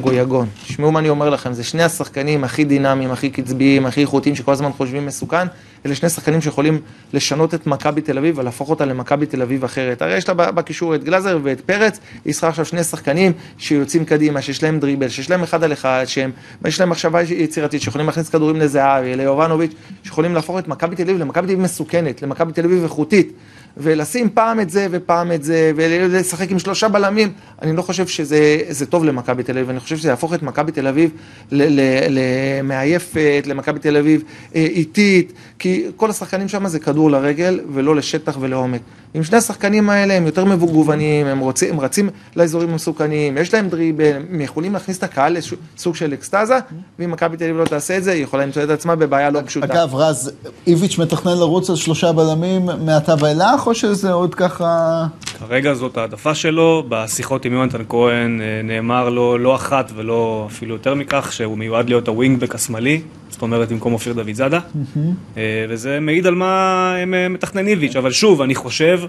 גויגון. 0.00 0.46
תשמעו 0.64 0.92
מה 0.92 0.98
אני 0.98 1.08
אומר 1.08 1.30
לכם, 1.30 1.52
זה 1.52 1.64
שני 1.64 1.82
השחקנים 1.82 2.44
הכי 2.44 2.64
דינמיים, 2.64 3.10
הכי 3.10 3.30
קצביים, 3.30 3.86
הכי 3.86 4.00
איכותיים, 4.00 4.34
שכל 4.34 4.52
הזמן 4.52 4.72
חושבים 4.72 5.06
מסוכן. 5.06 5.46
אלה 5.86 5.94
שני 5.94 6.08
שחקנים 6.08 6.40
שיכולים 6.40 6.80
לשנות 7.12 7.54
את 7.54 7.66
מכבי 7.66 8.00
תל 8.00 8.18
אביב 8.18 8.38
ולהפוך 8.38 8.70
אותה 8.70 8.84
למכבי 8.84 9.26
תל 9.26 9.42
אביב 9.42 9.64
אחרת. 9.64 10.02
הרי 10.02 10.16
יש 10.16 10.28
לה 10.28 10.34
בקישור 10.34 10.94
את 10.94 11.04
גלאזר 11.04 11.38
ואת 11.42 11.60
פרץ, 11.60 12.00
היא 12.24 12.32
צריכה 12.32 12.48
עכשיו 12.48 12.64
שני 12.64 12.84
שחקנים 12.84 13.32
שיוצאים 13.58 14.04
קדימה, 14.04 14.42
שיש 14.42 14.62
להם 14.62 14.80
דריבל, 14.80 15.08
שיש 15.08 15.30
להם 15.30 15.42
אחד 15.42 15.64
על 15.64 15.72
אחד, 15.72 16.04
שהם, 16.06 16.30
יש 16.64 16.80
להם 16.80 16.90
מחשבה 16.90 17.22
יצירתית, 17.22 17.82
שיכולים 17.82 18.06
להכניס 18.06 18.28
כדורים 18.28 18.56
לזהבי, 18.56 19.16
ליובנוביץ', 19.16 19.72
שיכולים 20.02 20.34
להפוך 20.34 20.58
את 20.58 20.68
מכבי 20.68 20.96
תל 20.96 21.02
אביב 21.02 21.18
למכבי 21.18 21.46
תל 21.46 21.52
אביב 21.52 21.60
מסוכנת, 21.64 22.22
למכבי 22.22 22.52
תל 22.52 22.64
אביב 22.64 22.82
איכותית. 22.82 23.32
ולשים 23.76 24.30
פעם 24.34 24.60
את 24.60 24.70
זה 24.70 24.86
ופעם 24.90 25.32
את 25.32 25.42
זה, 25.42 25.72
ולשחק 25.76 26.50
עם 26.50 26.58
שלושה 26.58 26.88
בלמים, 26.88 27.32
אני 27.62 27.76
לא 27.76 27.82
חושב 27.82 28.06
שזה 28.06 28.58
זה 28.68 28.86
טוב 28.86 29.04
למכבי 29.04 29.42
תל 29.42 29.52
אביב, 29.52 29.70
אני 29.70 29.80
חושב 29.80 29.96
שזה 29.96 30.08
יהפוך 30.08 30.34
את 30.34 30.42
מכבי 30.42 30.72
תל 30.72 30.86
אביב 30.86 31.10
למעייפת, 31.52 33.42
למכבי 33.46 33.78
תל 33.78 33.96
אביב 33.96 34.22
אה, 34.54 34.60
איטית, 34.60 35.32
כי 35.58 35.86
כל 35.96 36.10
השחקנים 36.10 36.48
שם 36.48 36.68
זה 36.68 36.80
כדור 36.80 37.10
לרגל 37.10 37.60
ולא 37.72 37.96
לשטח 37.96 38.36
ולעומק. 38.40 38.80
אם 39.16 39.24
שני 39.24 39.38
השחקנים 39.38 39.90
האלה 39.90 40.14
הם 40.14 40.26
יותר 40.26 40.44
מגוונים, 40.44 41.26
הם, 41.26 41.38
רוצים, 41.38 41.74
הם 41.74 41.80
רצים 41.80 42.10
לאזורים 42.36 42.70
המסוכנים, 42.70 43.38
יש 43.38 43.54
להם 43.54 43.68
דריבל, 43.68 44.12
הם 44.30 44.40
יכולים 44.40 44.72
להכניס 44.72 44.98
את 44.98 45.02
הקהל 45.02 45.36
לסוג 45.36 45.96
של 45.96 46.14
אקסטזה, 46.14 46.58
ואם 46.98 47.10
מכבי 47.10 47.36
תל 47.36 47.44
אביב 47.44 47.56
לא 47.56 47.64
תעשה 47.64 47.96
את 47.96 48.04
זה, 48.04 48.12
היא 48.12 48.22
יכולה 48.22 48.46
למצוא 48.46 48.62
את 48.62 48.70
עצמה 48.70 48.96
בבעיה 48.96 49.30
לא 49.30 49.40
פשוטה. 49.46 49.66
אגב, 49.66 49.94
רז, 49.94 50.32
איביץ' 50.66 50.98
מתכנן 50.98 51.38
לרוץ 51.38 51.70
על 51.70 51.76
שלושה 51.76 52.12
בלמים 52.12 52.68
מעתה 52.84 53.14
ואילך, 53.18 53.66
או 53.66 53.74
שזה 53.74 54.12
עוד 54.12 54.34
ככה... 54.34 55.06
כרגע 55.38 55.74
זאת 55.74 55.96
העדפה 55.96 56.34
שלו, 56.34 56.84
בשיחות 56.88 57.44
עם 57.44 57.52
יונתן 57.52 57.82
כהן 57.88 58.40
אה, 58.40 58.60
נאמר 58.64 59.08
לו 59.08 59.38
לא 59.38 59.54
אחת 59.54 59.92
ולא 59.96 60.48
אפילו 60.50 60.74
יותר 60.74 60.94
מכך 60.94 61.32
שהוא 61.32 61.58
מיועד 61.58 61.88
להיות 61.88 62.08
הווינגבק 62.08 62.54
השמאלי, 62.54 63.00
זאת 63.40 63.42
אומרת 63.42 63.72
במקום 63.72 63.92
אופיר 63.92 64.12
דוד 64.12 64.32
זאדה, 64.32 64.60
אה, 65.36 65.66
וזה 65.68 66.00
מעיד 66.00 66.26
על 66.26 66.34
מה 66.34 66.94
הם 66.96 67.14
אה, 67.14 67.28
מתכנן 67.28 67.66
איביץ', 67.66 67.96
אבל 67.96 68.10
שוב, 68.12 68.42
אני 68.42 68.54
חושב, 68.54 69.00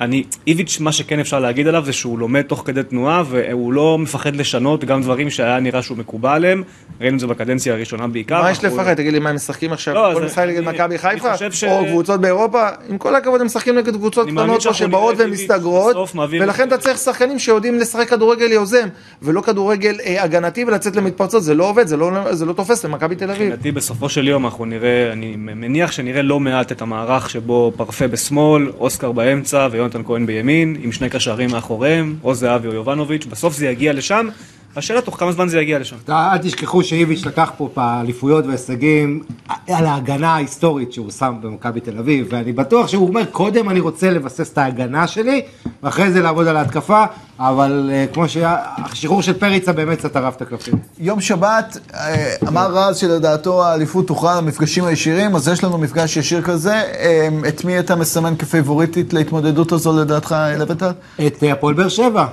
אני, 0.00 0.24
איביץ', 0.46 0.80
מה 0.80 0.92
שכן 0.92 1.20
אפשר 1.20 1.40
להגיד 1.40 1.66
עליו 1.66 1.84
זה 1.84 1.92
שהוא 1.92 2.18
לומד 2.18 2.42
תוך 2.42 2.62
כדי 2.66 2.82
תנועה 2.82 3.22
והוא 3.26 3.72
לא 3.72 3.98
מפחד 3.98 4.36
לשנות 4.36 4.84
גם 4.84 5.02
דברים 5.02 5.30
שהיה 5.30 5.60
נראה 5.60 5.82
שהוא 5.82 5.98
מקובל 5.98 6.30
עליהם, 6.30 6.62
ראינו 7.00 7.14
את 7.14 7.20
זה 7.20 7.26
בקדנציה 7.26 7.74
הראשונה 7.74 8.06
בעיקר. 8.06 8.42
מה 8.42 8.50
יש 8.50 8.64
לפחד? 8.64 8.94
תגיד 8.94 9.12
לי, 9.12 9.18
מה 9.18 9.28
הם 9.30 9.34
משחקים 9.36 9.72
עכשיו? 9.72 9.94
לא, 9.94 10.10
כל 10.14 10.24
משחק 10.24 10.44
נגד 10.48 10.60
מכבי 10.64 10.98
חיפה? 10.98 11.32
או 11.68 11.84
קבוצות 11.86 12.20
באירופה? 12.20 12.68
עם 12.88 12.98
כל 12.98 13.14
הכבוד, 13.16 13.40
הם 13.40 13.46
משחקים 13.46 13.78
נגד 13.78 13.94
קבוצות 13.96 14.28
קטנות 14.28 14.62
פה 14.62 14.74
שבאות 14.74 15.14
ומסתגרות, 15.18 15.96
ולכן 16.40 16.68
אתה 16.68 16.78
צריך 16.78 16.98
שחקנים 16.98 17.38
שיודעים 17.38 17.78
לשחק 17.78 18.08
כדורגל 18.08 18.52
יוזם, 18.52 18.88
ולא 19.22 19.40
כדורגל 19.40 19.96
אה, 20.06 20.22
הגנתי 20.22 20.64
ולצאת 20.64 20.96
למתפרצות, 20.96 21.42
זה 21.42 21.54
לא 21.54 21.68
עובד, 21.68 21.86
זה 21.86 21.96
לא- 21.96 22.34
זה 22.34 22.44
לא 22.44 22.52
תופס 22.52 22.84
למכבי 22.84 23.14
תל 23.16 23.30
אביב. 23.30 23.52
לדעתי 23.52 23.72
בסופו 23.72 24.08
של 24.08 24.28
יום 24.28 24.44
אנחנו 24.44 24.64
נראה, 24.64 25.12
אני 25.12 25.36
מניח 25.36 25.92
שנראה 25.92 26.22
לא 26.22 26.40
מעט 26.40 26.72
את 26.72 26.82
המערך 26.82 27.30
שבו 27.30 27.72
פרפה 27.76 28.06
בשמאל, 28.08 28.70
אוסקר 28.78 29.12
באמצע 29.12 29.68
ויונתן 29.86 30.08
כהן 30.08 30.26
בימין, 30.26 30.76
עם 30.82 30.92
שני 30.92 31.10
קשרים 31.10 31.50
מאחוריהם, 31.50 32.16
או 32.24 32.34
זהבי 32.34 32.68
או 32.68 32.72
יובנוביץ', 32.72 33.26
בסוף 33.26 33.54
זה 33.54 33.66
יגיע 33.66 33.92
לשם, 33.92 34.28
השאלה 34.76 35.00
תוך 35.00 35.18
כמה 35.18 35.32
זמן 35.32 35.48
זה 35.48 35.60
יגיע 35.60 35.78
לשם. 35.78 35.96
אל 36.08 36.38
תשכחו 36.38 36.82
שאיביץ' 36.82 37.26
לקח 37.26 37.52
פה 37.56 37.70
באליפויות 37.76 38.46
והישגים 38.46 39.22
על 39.68 39.86
ההגנה 39.86 40.34
ההיסטורית 40.34 40.92
שהוא 40.92 41.10
שם 41.10 41.34
במכבי 41.40 41.80
תל 41.80 41.98
אביב, 41.98 42.26
ואני 42.30 42.52
בטוח 42.52 42.88
שהוא 42.88 43.08
אומר, 43.08 43.24
קודם 43.24 43.68
אני 43.68 43.80
רוצה 43.80 44.10
לבסס 44.10 44.52
את 44.52 44.58
ההגנה 44.58 45.06
שלי, 45.06 45.42
ואחרי 45.82 46.10
זה 46.10 46.22
לעבוד 46.22 46.46
על 46.46 46.56
ההתקפה, 46.56 47.04
אבל 47.38 47.90
אה, 47.92 48.06
כמו 48.12 48.28
שהשחרור 48.28 49.22
של 49.22 49.32
פריצה 49.32 49.72
באמת 49.72 49.98
קצת 49.98 50.12
טרף 50.12 50.36
את 50.36 50.42
הקלפים. 50.42 50.74
יום 50.98 51.20
שבת, 51.20 51.78
אה, 51.94 52.34
אמר 52.48 52.70
רז 52.72 52.96
שלדעתו 52.96 53.64
האליפות 53.64 54.06
תוכרע 54.06 54.36
למפגשים 54.36 54.84
הישירים, 54.84 55.36
אז 55.36 55.48
יש 55.48 55.64
לנו 55.64 55.78
מפגש 55.78 56.16
ישיר 56.16 56.42
כזה. 56.42 56.74
אה, 56.74 57.28
את 57.48 57.64
מי 57.64 57.78
אתה 57.78 57.96
מסמן 57.96 58.36
כפייבוריטית 58.36 59.12
להתמודדות 59.12 59.72
הזו 59.72 60.00
לדעתך, 60.00 60.36
לבטל? 60.58 60.90
את 61.26 61.42
הפועל 61.52 61.74
באר 61.74 61.88
שבע, 61.88 62.26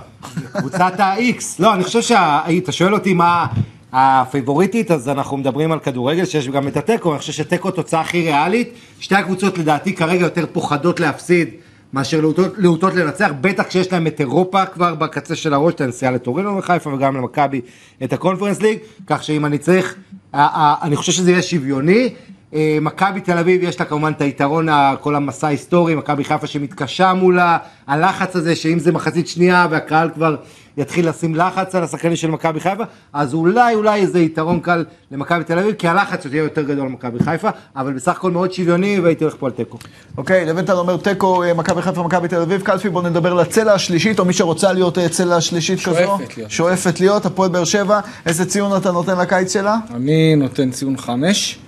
קבוצת 0.54 1.00
ה-X. 1.00 1.44
לא, 1.60 1.74
אני 1.74 1.84
חושב 1.84 2.02
שאתה 2.02 2.72
שואל 2.72 2.94
אותי 2.94 3.14
מה 3.14 3.46
הפייבוריטית, 3.94 4.92
אז 4.92 5.10
אנחנו 5.10 5.38
מדברים 5.38 5.72
על 5.72 5.80
כדורגל 5.80 6.26
שיש 6.26 6.48
גם 6.48 6.68
את 6.68 6.78
התיקו, 6.78 7.12
אני 7.12 7.20
חושב 7.20 7.34
שתיקו 7.34 7.72
תוצאה 7.72 8.02
הכי 8.02 8.22
ריאלית. 8.22 8.74
שתי 9.00 9.16
הקבוצות 9.16 9.58
לדעתי 9.58 9.96
כרגע 9.96 10.24
יותר 10.24 10.46
פוחדות 10.54 11.00
להפסיד 11.00 11.50
מאשר 11.94 12.22
להוטות, 12.58 12.94
לנצח, 12.94 13.32
בטח 13.42 13.64
כשיש 13.64 13.92
להם 13.92 14.08
את 14.08 14.20
אירופה 14.20 14.66
כבר 14.66 14.96
בקצה 14.96 15.36
של 15.36 15.54
הראש, 15.54 15.74
את 15.74 15.82
הנסיעה 15.82 16.12
לטורינו 16.12 16.58
וחיפה 16.58 16.94
וגם 16.94 17.16
למכבי 17.16 17.62
את 18.04 18.14
הקונפרנס 18.14 18.62
ליג, 18.62 18.78
כך 19.08 19.24
שאם 19.24 19.46
אני 19.46 19.58
צריך, 19.58 19.96
אני 20.34 20.96
חושב 20.96 21.12
שזה 21.12 21.32
יהיה 21.32 21.42
שוויוני. 21.42 22.10
אה, 22.54 22.78
מכבי 22.82 23.22
תל 23.22 23.38
אביב 23.38 23.64
יש 23.64 23.80
לה 23.80 23.86
כמובן 23.86 24.12
את 24.12 24.22
היתרון, 24.22 24.68
כל 25.00 25.16
המסע 25.16 25.48
ההיסטורי, 25.48 25.96
מכבי 25.96 26.24
חיפה 26.24 26.48
שמתקשה 26.48 27.14
מולה, 27.14 27.58
הלחץ 27.88 28.36
הזה 28.36 28.56
שאם 28.56 28.80
זה 28.80 28.92
מחצית 28.92 29.28
שנייה 29.28 29.68
והקהל 29.70 30.10
כבר 30.14 30.36
יתחיל 30.78 31.10
לשים 31.10 31.36
לחץ 31.36 31.76
על 31.76 31.84
השחקנים 31.84 32.16
של 32.16 32.32
מכבי 32.32 32.60
חיפה, 32.60 32.84
אז 33.14 33.34
אולי 33.34 33.76
אולי 33.76 34.02
איזה 34.02 34.20
יתרון 34.20 34.60
קל 34.60 34.86
למכבי 35.12 35.44
תל 35.44 35.60
אביב, 35.60 35.76
כי 35.76 35.88
הלחץ 35.88 36.26
יהיה 36.26 36.44
יותר 36.44 36.62
גדול 36.62 36.86
למכבי 36.86 37.24
חיפה, 37.24 37.50
אבל 37.76 37.94
בסך 37.94 38.12
הכל 38.12 38.32
מאוד 38.32 38.54
שוויוני 38.54 39.00
והייתי 39.00 39.24
הולך 39.24 39.36
פה 39.40 39.46
על 39.46 39.52
תיקו. 39.52 39.78
אוקיי, 40.18 40.46
לבנטל 40.46 40.74
אומר 40.74 40.98
תיקו, 40.98 41.44
אה, 41.44 41.54
מכבי 41.54 41.82
חיפה, 41.82 42.04
מכבי 42.04 42.28
תל 42.28 42.42
אביב. 42.42 42.62
קלפי, 42.62 42.90
בואו 42.90 43.10
נדבר 43.10 43.32
על 43.32 43.40
הצלע 43.40 43.74
השלישית, 43.74 44.20
או 44.20 44.26
מי 44.26 44.34
שרוצה 44.34 44.74
להיות 44.74 44.98
אה, 44.98 45.10
צלע 45.10 45.42
שלישית 45.42 45.80
כזו. 45.80 45.96
שואפת 45.96 46.38
להיות. 46.38 46.52
שואפת 46.52 47.00
להיות, 47.00 47.26
הפועל 47.26 47.50
באר 47.50 47.64
שבע. 47.64 48.00
איזה 48.26 48.46
ציון 48.46 48.78
אתה 48.78 48.92
נותן 48.92 49.18
לקיץ 49.18 49.54
שלה? 49.54 49.78
אני 49.96 50.36
נותן 50.36 50.72
ציון 50.72 50.98
חמש. 50.98 51.60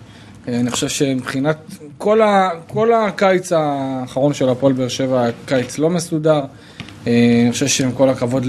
אה, 0.47 0.59
אני 0.59 0.71
חושב 0.71 0.89
שמבחינת 0.89 1.57
כל, 1.97 2.21
ה, 2.21 2.49
כל 2.67 2.93
הקיץ 2.93 3.51
האחרון 3.51 4.33
של 4.33 4.49
הפועל 4.49 4.73
באר 4.73 4.87
שבע 4.87 5.25
קיץ 5.45 5.77
לא 5.77 5.89
מסודר. 5.89 6.41
אה, 7.07 7.41
אני 7.41 7.51
חושב 7.51 7.67
שעם 7.67 7.91
כל 7.91 8.09
הכבוד 8.09 8.45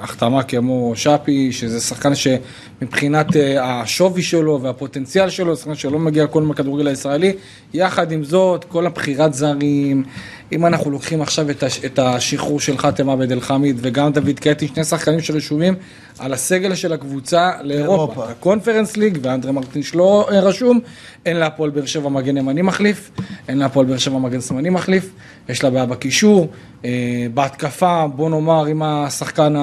להחתמה 0.00 0.42
כמו 0.42 0.92
שפי, 0.94 1.52
שזה 1.52 1.80
שחקן 1.80 2.12
שמבחינת 2.14 3.36
אה, 3.36 3.80
השווי 3.80 4.22
שלו 4.22 4.60
והפוטנציאל 4.62 5.30
שלו, 5.30 5.56
שחקן 5.56 5.74
שלא 5.74 5.98
מגיע 5.98 6.24
לכל 6.24 6.42
מהכדורגל 6.42 6.86
הישראלי, 6.86 7.32
יחד 7.74 8.12
עם 8.12 8.24
זאת, 8.24 8.64
כל 8.64 8.86
הבחירת 8.86 9.34
זרים, 9.34 10.04
אם 10.52 10.66
אנחנו 10.66 10.90
לוקחים 10.90 11.22
עכשיו 11.22 11.50
את, 11.50 11.62
הש, 11.62 11.84
את 11.84 11.98
השחרור 11.98 12.60
של 12.60 12.78
חאתם 12.78 13.10
עבד 13.10 13.32
אל 13.32 13.40
חמיד 13.40 13.76
וגם 13.80 14.12
דוד 14.12 14.40
קטי, 14.40 14.68
שני 14.68 14.84
שחקנים 14.84 15.20
שרשומים 15.20 15.74
על 16.18 16.32
הסגל 16.32 16.74
של 16.74 16.92
הקבוצה 16.92 17.50
לאירופה. 17.62 17.94
לאירופה. 17.94 18.30
הקונפרנס 18.30 18.96
ליג 18.96 19.18
ואנדרה 19.22 19.52
מרטין 19.52 19.82
שלא 19.82 20.28
אה, 20.30 20.40
רשום, 20.40 20.80
אין 21.26 21.36
להפועל 21.36 21.70
באר 21.70 21.86
שבע 21.86 22.08
מגן 22.08 22.36
ימני 22.36 22.62
מחליף, 22.62 23.10
אין 23.48 23.58
להפועל 23.58 23.86
באר 23.86 23.98
שבע 23.98 24.18
מגן 24.18 24.40
שמאלי 24.40 24.70
מחליף, 24.70 25.10
יש 25.48 25.64
לה 25.64 25.70
בעיה 25.70 25.86
בקישור, 25.86 26.48
אה, 26.84 27.26
בהתקפה 27.34 28.06
בוא 28.06 28.30
נאמר 28.30 28.68
אם 28.68 28.82
השחקן 28.82 29.54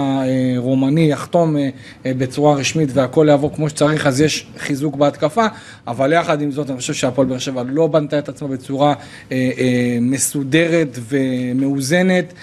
הרומני 0.56 1.12
יחתום 1.12 1.58
אה, 1.58 1.70
אה, 2.06 2.12
בצורה 2.18 2.56
רשמית 2.56 2.90
והכל 2.94 3.26
יעבור 3.30 3.56
כמו 3.56 3.70
שצריך 3.70 4.08
אז 4.08 4.22
יש 4.22 4.48
חיזוק 4.58 4.96
בהתקפה, 4.96 5.46
אבל 5.88 6.14
יחד 6.14 6.42
עם 6.42 6.52
זאת 6.52 6.70
אני 6.70 6.78
חושב 6.78 6.94
שהפועל 6.94 7.28
באר 7.28 7.38
שבע 7.38 7.64
לא 7.68 7.88
בנתה 7.88 8.20
את 8.20 8.30
עצמה 8.30 8.48
בצורה 8.48 8.94
אה, 9.32 9.38
מסודרת 10.02 11.00
ומאוזנת. 11.10 12.34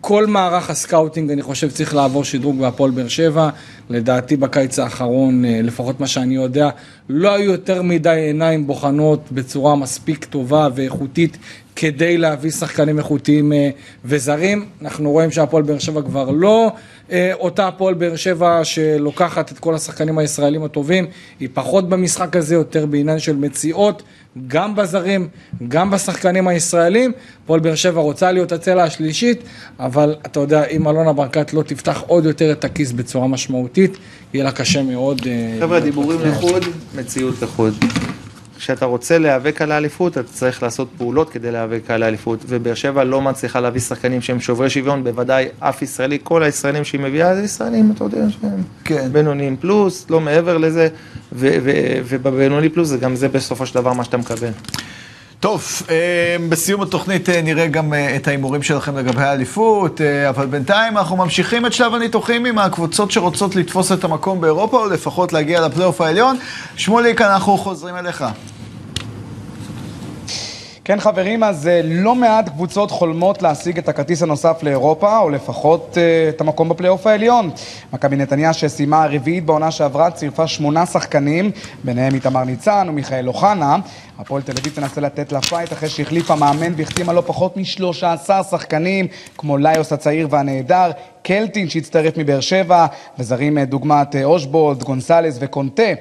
כל 0.00 0.26
מערך 0.26 0.70
ה 0.70 0.77
scouting 0.77 1.30
אני 1.30 1.42
חושב 1.42 1.70
צריך 1.70 1.94
לעבור 1.94 2.24
שדרוג 2.24 2.58
בהפועל 2.58 2.90
באר 2.90 3.08
שבע, 3.08 3.50
לדעתי 3.90 4.36
בקיץ 4.36 4.78
האחרון, 4.78 5.44
אה, 5.44 5.60
לפחות 5.62 6.00
מה 6.00 6.06
שאני 6.06 6.34
יודע, 6.34 6.70
לא 7.08 7.34
היו 7.34 7.52
יותר 7.52 7.82
מדי 7.82 8.20
עיניים 8.26 8.66
בוחנות 8.66 9.32
בצורה 9.32 9.76
מספיק 9.76 10.24
טובה 10.24 10.68
ואיכותית 10.74 11.38
כדי 11.76 12.18
להביא 12.18 12.50
שחקנים 12.50 12.98
איכותיים 12.98 13.52
אה, 13.52 13.70
וזרים. 14.04 14.64
אנחנו 14.82 15.10
רואים 15.10 15.30
שהפועל 15.30 15.62
באר 15.62 15.78
שבע 15.78 16.02
כבר 16.02 16.30
לא 16.30 16.72
אותה 17.32 17.68
הפועל 17.68 17.94
באר 17.94 18.16
שבע 18.16 18.60
שלוקחת 18.64 19.52
את 19.52 19.58
כל 19.58 19.74
השחקנים 19.74 20.18
הישראלים 20.18 20.64
הטובים, 20.64 21.06
היא 21.40 21.48
פחות 21.54 21.88
במשחק 21.88 22.36
הזה, 22.36 22.54
יותר 22.54 22.86
בעניין 22.86 23.18
של 23.18 23.36
מציאות. 23.36 24.02
גם 24.46 24.76
בזרים, 24.76 25.28
גם 25.68 25.90
בשחקנים 25.90 26.48
הישראלים. 26.48 27.12
הפועל 27.44 27.60
באר 27.60 27.74
שבע 27.74 28.00
רוצה 28.00 28.32
להיות 28.32 28.52
הצלע 28.52 28.82
השלישית, 28.82 29.42
אבל 29.80 30.14
אתה 30.26 30.40
יודע, 30.40 30.64
אם 30.64 30.88
אלונה 30.88 31.12
ברקת 31.12 31.54
לא 31.54 31.62
תפתח 31.62 32.02
עוד 32.06 32.24
יותר 32.24 32.52
את 32.52 32.64
הכיס 32.64 32.92
בצורה 32.92 33.26
משמעותית, 33.26 33.96
יהיה 34.34 34.44
לה 34.44 34.52
קשה 34.52 34.82
מאוד. 34.82 35.20
אה, 35.26 35.56
חבר'ה, 35.60 35.80
דיבורים 35.80 36.20
לחוד, 36.22 36.64
מציאות 36.94 37.42
לחוד. 37.42 37.74
כשאתה 38.58 38.86
רוצה 38.86 39.18
להיאבק 39.18 39.62
על 39.62 39.72
האליפות, 39.72 40.18
אתה 40.18 40.22
צריך 40.32 40.62
לעשות 40.62 40.88
פעולות 40.98 41.30
כדי 41.30 41.52
להיאבק 41.52 41.90
על 41.90 42.02
האליפות. 42.02 42.44
ובאר 42.48 42.74
שבע 42.74 43.04
לא 43.04 43.22
מצליחה 43.22 43.60
להביא 43.60 43.80
שחקנים 43.80 44.20
שהם 44.20 44.40
שוברי 44.40 44.70
שוויון, 44.70 45.04
בוודאי 45.04 45.48
אף 45.58 45.82
ישראלי, 45.82 46.18
כל 46.22 46.42
הישראלים 46.42 46.84
שהיא 46.84 47.00
מביאה 47.00 47.34
זה 47.34 47.42
ישראלים, 47.42 47.92
אתה 47.94 48.04
יודע, 48.04 48.30
שהם 48.30 48.62
כן. 48.84 49.08
בינוניים 49.12 49.56
פלוס, 49.56 50.06
לא 50.10 50.20
מעבר 50.20 50.58
לזה, 50.58 50.88
ובבינוני 51.32 52.68
פלוס 52.68 52.88
זה 52.88 52.96
גם 52.96 53.16
זה 53.16 53.28
בסופו 53.28 53.66
של 53.66 53.74
דבר 53.74 53.92
מה 53.92 54.04
שאתה 54.04 54.16
מקבל. 54.16 54.50
טוב, 55.40 55.82
אה, 55.90 56.36
בסיום 56.48 56.82
התוכנית 56.82 57.28
אה, 57.28 57.42
נראה 57.42 57.66
גם 57.66 57.94
אה, 57.94 58.16
את 58.16 58.28
ההימורים 58.28 58.62
שלכם 58.62 58.96
לגבי 58.96 59.22
האליפות, 59.22 60.00
אבל 60.28 60.46
בינתיים 60.46 60.98
אנחנו 60.98 61.16
ממשיכים 61.16 61.66
את 61.66 61.72
שלב 61.72 61.94
הניתוחים 61.94 62.46
עם 62.46 62.58
הקבוצות 62.58 63.10
שרוצות 63.10 63.56
לתפוס 63.56 63.92
את 63.92 64.04
המקום 64.04 64.40
באירופה, 64.40 64.80
או 64.80 64.86
לפחות 64.86 65.32
להגיע 65.32 65.60
לפלייאוף 65.60 66.00
העליון. 66.00 66.36
שמוליק, 66.76 67.20
אנחנו 67.20 67.58
חוזרים 67.58 67.96
אליך. 67.96 68.24
כן 70.86 71.00
חברים, 71.00 71.42
אז 71.42 71.68
אה, 71.68 71.80
לא 71.84 72.14
מעט 72.14 72.48
קבוצות 72.48 72.90
חולמות 72.90 73.42
להשיג 73.42 73.78
את 73.78 73.88
הכרטיס 73.88 74.22
הנוסף 74.22 74.62
לאירופה, 74.62 75.18
או 75.18 75.30
לפחות 75.30 75.98
אה, 75.98 76.28
את 76.28 76.40
המקום 76.40 76.68
בפלייאוף 76.68 77.06
העליון. 77.06 77.50
מכבי 77.92 78.16
נתניה 78.16 78.52
שסיימה 78.52 79.02
הרביעית 79.04 79.44
בעונה 79.44 79.70
שעברה 79.70 80.10
צירפה 80.10 80.46
שמונה 80.46 80.86
שחקנים, 80.86 81.50
ביניהם 81.84 82.14
איתמר 82.14 82.44
ניצן 82.44 82.86
ומיכאל 82.88 83.28
אוחנה. 83.28 83.76
הפועל 84.18 84.42
תל 84.42 84.52
אביב 84.60 84.72
תנסה 84.74 85.00
לתת 85.00 85.32
לה 85.32 85.40
fight 85.40 85.72
אחרי 85.72 85.88
שהחליפה 85.88 86.34
מאמן 86.34 86.72
והחתימה 86.76 87.12
לא 87.12 87.22
פחות 87.26 87.56
מ-13 87.56 88.30
שחקנים, 88.50 89.06
כמו 89.38 89.56
ליוס 89.56 89.92
הצעיר 89.92 90.28
והנהדר, 90.30 90.90
קלטין 91.22 91.68
שהצטרף 91.68 92.16
מבאר 92.16 92.40
שבע, 92.40 92.86
וזרים 93.18 93.58
אה, 93.58 93.64
דוגמת 93.64 94.16
אושבולד, 94.24 94.82
גונסלס 94.82 95.36
וקונטה. 95.40 95.92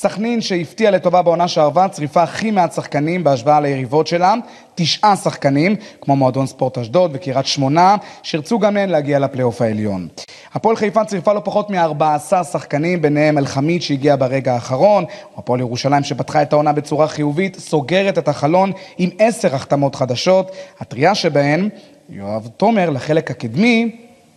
סכנין 0.00 0.40
שהפתיעה 0.40 0.90
לטובה 0.90 1.22
בעונה 1.22 1.48
שעברה, 1.48 1.88
צריפה 1.88 2.22
הכי 2.22 2.50
מעט 2.50 2.72
שחקנים 2.72 3.24
בהשוואה 3.24 3.60
ליריבות 3.60 4.06
שלה, 4.06 4.34
תשעה 4.74 5.16
שחקנים, 5.16 5.76
כמו 6.00 6.16
מועדון 6.16 6.46
ספורט 6.46 6.78
אשדוד 6.78 7.10
וקריית 7.14 7.46
שמונה, 7.46 7.96
שירצו 8.22 8.58
גם 8.58 8.76
הן 8.76 8.88
להגיע 8.88 9.18
לפלייאוף 9.18 9.62
העליון. 9.62 10.08
הפועל 10.54 10.76
חיפה 10.76 11.04
צריפה 11.04 11.32
לא 11.32 11.40
פחות 11.44 11.70
מ-14 11.70 12.44
שחקנים, 12.44 13.02
ביניהם 13.02 13.38
אלחמיד 13.38 13.82
שהגיע 13.82 14.16
ברגע 14.16 14.54
האחרון, 14.54 15.04
הפועל 15.36 15.60
ירושלים 15.60 16.02
שפתחה 16.04 16.42
את 16.42 16.52
העונה 16.52 16.72
בצורה 16.72 17.08
חיובית, 17.08 17.56
סוגרת 17.58 18.18
את 18.18 18.28
החלון 18.28 18.72
עם 18.98 19.10
עשר 19.18 19.54
החתמות 19.54 19.94
חדשות, 19.94 20.50
הטריה 20.80 21.14
שבהן, 21.14 21.68
יואב 22.08 22.48
תומר 22.56 22.90
לחלק 22.90 23.30
הקדמי, 23.30 23.96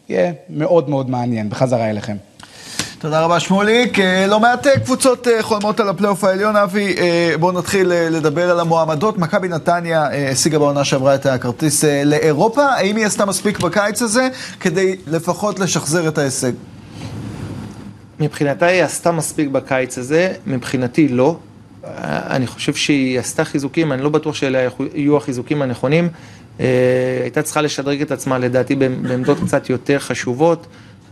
יהיה 0.10 0.32
מאוד 0.50 0.90
מאוד 0.90 1.10
מעניין. 1.10 1.50
בחזרה 1.50 1.90
אליכם. 1.90 2.16
תודה 3.04 3.22
רבה 3.22 3.40
שמוליק. 3.40 4.00
אה, 4.00 4.28
לא 4.28 4.40
מעט 4.40 4.68
אה, 4.68 4.80
קבוצות 4.80 5.28
אה, 5.28 5.44
חולמות 5.44 5.80
על 5.80 5.90
הפלייאוף 5.90 6.24
העליון, 6.24 6.56
אבי. 6.56 6.96
בואו 7.40 7.52
נתחיל 7.52 7.88
לדבר 7.88 8.50
על 8.52 8.60
המועמדות. 8.60 9.18
מכבי 9.18 9.48
נתניה 9.48 10.08
השיגה 10.32 10.60
בעונה 10.60 10.84
שעברה 10.84 11.16
את 11.16 11.26
הכרטיס 11.26 11.84
לאירופה. 11.84 12.66
האם 12.66 12.96
היא 12.96 13.06
עשתה 13.06 13.26
מספיק 13.26 13.60
בקיץ 13.60 14.02
הזה 14.02 14.28
כדי 14.60 14.96
לפחות 15.08 15.60
לשחזר 15.60 16.08
את 16.08 16.18
ההישג? 16.18 16.52
מבחינתה 18.20 18.66
היא 18.66 18.84
עשתה 18.84 19.12
מספיק 19.12 19.48
בקיץ 19.48 19.98
הזה, 19.98 20.34
מבחינתי 20.48 21.08
לא. 21.08 21.38
אני 22.08 22.48
חושב 22.48 22.74
שהיא 22.74 23.20
עשתה 23.20 23.46
חיזוקים, 23.46 23.92
אני 23.92 24.02
לא 24.02 24.10
בטוח 24.10 24.36
שאלה 24.36 24.68
יהיו 24.94 25.18
החיזוקים 25.18 25.62
הנכונים. 25.62 26.10
הייתה 27.24 27.42
צריכה 27.42 27.62
לשדרג 27.62 28.02
את 28.02 28.12
עצמה 28.12 28.38
לדעתי 28.38 28.76
בעמ- 28.76 29.08
בעמדות 29.08 29.38
קצת 29.46 29.70
יותר 29.70 30.00
חשובות. 30.00 30.68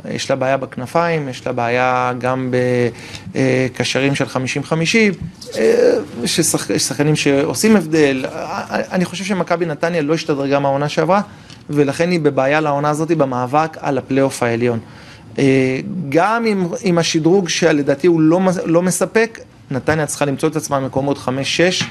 יש 0.09 0.29
לה 0.29 0.35
בעיה 0.35 0.57
בכנפיים, 0.57 1.29
יש 1.29 1.45
לה 1.47 1.53
בעיה 1.53 2.13
גם 2.17 2.53
בקשרים 3.33 4.15
של 4.15 4.25
50-50, 4.25 5.13
אה, 5.57 5.93
ששח- 6.25 6.69
יש 6.69 6.83
שחקנים 6.83 7.15
שעושים 7.15 7.75
הבדל. 7.75 8.25
אה, 8.25 8.63
אני 8.91 9.05
חושב 9.05 9.23
שמכבי 9.23 9.65
נתניה 9.65 10.01
לא 10.01 10.13
השתדרגה 10.13 10.59
מהעונה 10.59 10.89
שעברה, 10.89 11.21
ולכן 11.69 12.11
היא 12.11 12.19
בבעיה 12.19 12.59
לעונה 12.61 12.89
הזאת 12.89 13.11
במאבק 13.11 13.77
על 13.79 13.97
הפלייאוף 13.97 14.43
העליון. 14.43 14.79
אה, 15.39 15.79
גם 16.09 16.45
עם, 16.45 16.67
עם 16.81 16.97
השדרוג 16.97 17.49
שלדעתי 17.49 18.07
הוא 18.07 18.21
לא, 18.21 18.39
לא 18.65 18.81
מספק, 18.81 19.39
נתניה 19.71 20.05
צריכה 20.05 20.25
למצוא 20.25 20.49
את 20.49 20.55
עצמה 20.55 20.79
במקומות 20.79 21.17
5-6, 21.17 21.83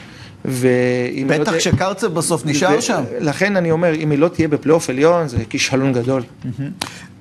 ואם 0.44 1.26
לא 1.30 1.38
בטח 1.38 1.50
תהיה- 1.50 1.60
שקרצב 1.60 2.06
בסוף 2.14 2.46
נשאר 2.46 2.74
ו- 2.78 2.82
שם. 2.82 3.02
לכן 3.20 3.56
אני 3.56 3.70
אומר, 3.70 3.94
אם 3.94 4.10
היא 4.10 4.18
לא 4.18 4.28
תהיה 4.28 4.48
בפלייאוף 4.48 4.90
עליון, 4.90 5.28
זה 5.28 5.36
כישלון 5.50 5.92
גדול. 5.92 6.22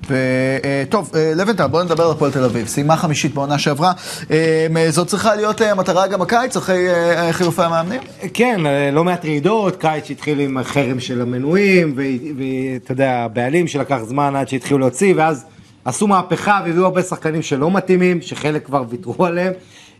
וטוב, 0.06 1.10
לבנטל, 1.36 1.66
בואו 1.66 1.82
נדבר 1.84 2.04
על 2.04 2.10
הפועל 2.10 2.30
תל 2.32 2.44
אביב. 2.44 2.66
סיימה 2.66 2.96
חמישית 2.96 3.34
בעונה 3.34 3.58
שעברה. 3.58 3.92
אה, 4.30 4.66
זאת 4.90 5.06
צריכה 5.06 5.34
להיות 5.34 5.62
אה, 5.62 5.70
המטרה 5.70 6.06
גם 6.06 6.22
הקיץ, 6.22 6.56
אחרי 6.56 6.88
אה, 6.90 7.32
חילופי 7.32 7.62
המאמנים? 7.62 8.00
כן, 8.34 8.66
אה, 8.66 8.90
לא 8.90 9.04
מעט 9.04 9.24
רעידות, 9.24 9.76
קיץ 9.76 10.04
שהתחיל 10.08 10.40
עם 10.40 10.58
החרם 10.58 11.00
של 11.00 11.20
המנויים, 11.20 11.94
ואתה 11.96 12.92
יודע, 12.92 13.10
הבעלים 13.12 13.66
שלקח 13.68 13.98
זמן 14.04 14.36
עד 14.36 14.48
שהתחילו 14.48 14.78
להוציא, 14.78 15.14
ואז 15.16 15.44
עשו 15.84 16.06
מהפכה 16.06 16.60
והביאו 16.66 16.84
הרבה 16.84 17.02
שחקנים 17.02 17.42
שלא 17.42 17.70
מתאימים, 17.70 18.22
שחלק 18.22 18.66
כבר 18.66 18.82
ויתרו 18.88 19.26
עליהם. 19.26 19.52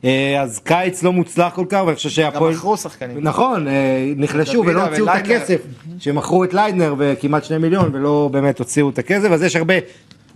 אה, 0.04 0.42
אז 0.42 0.58
קיץ 0.58 1.02
לא 1.02 1.12
מוצלח 1.12 1.54
כל 1.54 1.64
כך, 1.68 1.82
ואני 1.86 1.96
חושב 1.96 2.08
שהפועל... 2.08 2.54
מכרו 2.54 2.76
שחקנים. 2.76 3.16
נכון, 3.20 3.68
אה, 3.68 4.12
נחלשו 4.16 4.62
ולא 4.66 4.82
הוציאו 4.86 5.06
את. 5.06 5.14
הכסף, 5.14 5.60
שמכרו 5.98 6.44
את 6.44 6.54
ליידנר 6.54 6.94
וכמעט 6.98 7.44
שני 7.44 7.58
מיליון 7.58 7.90
ולא 7.92 8.28
באמת 8.32 8.58
הוציאו 8.58 8.90
את 8.90 8.98
הכסף, 8.98 9.30
אז 9.30 9.42
יש 9.42 9.56
הרבה 9.56 9.74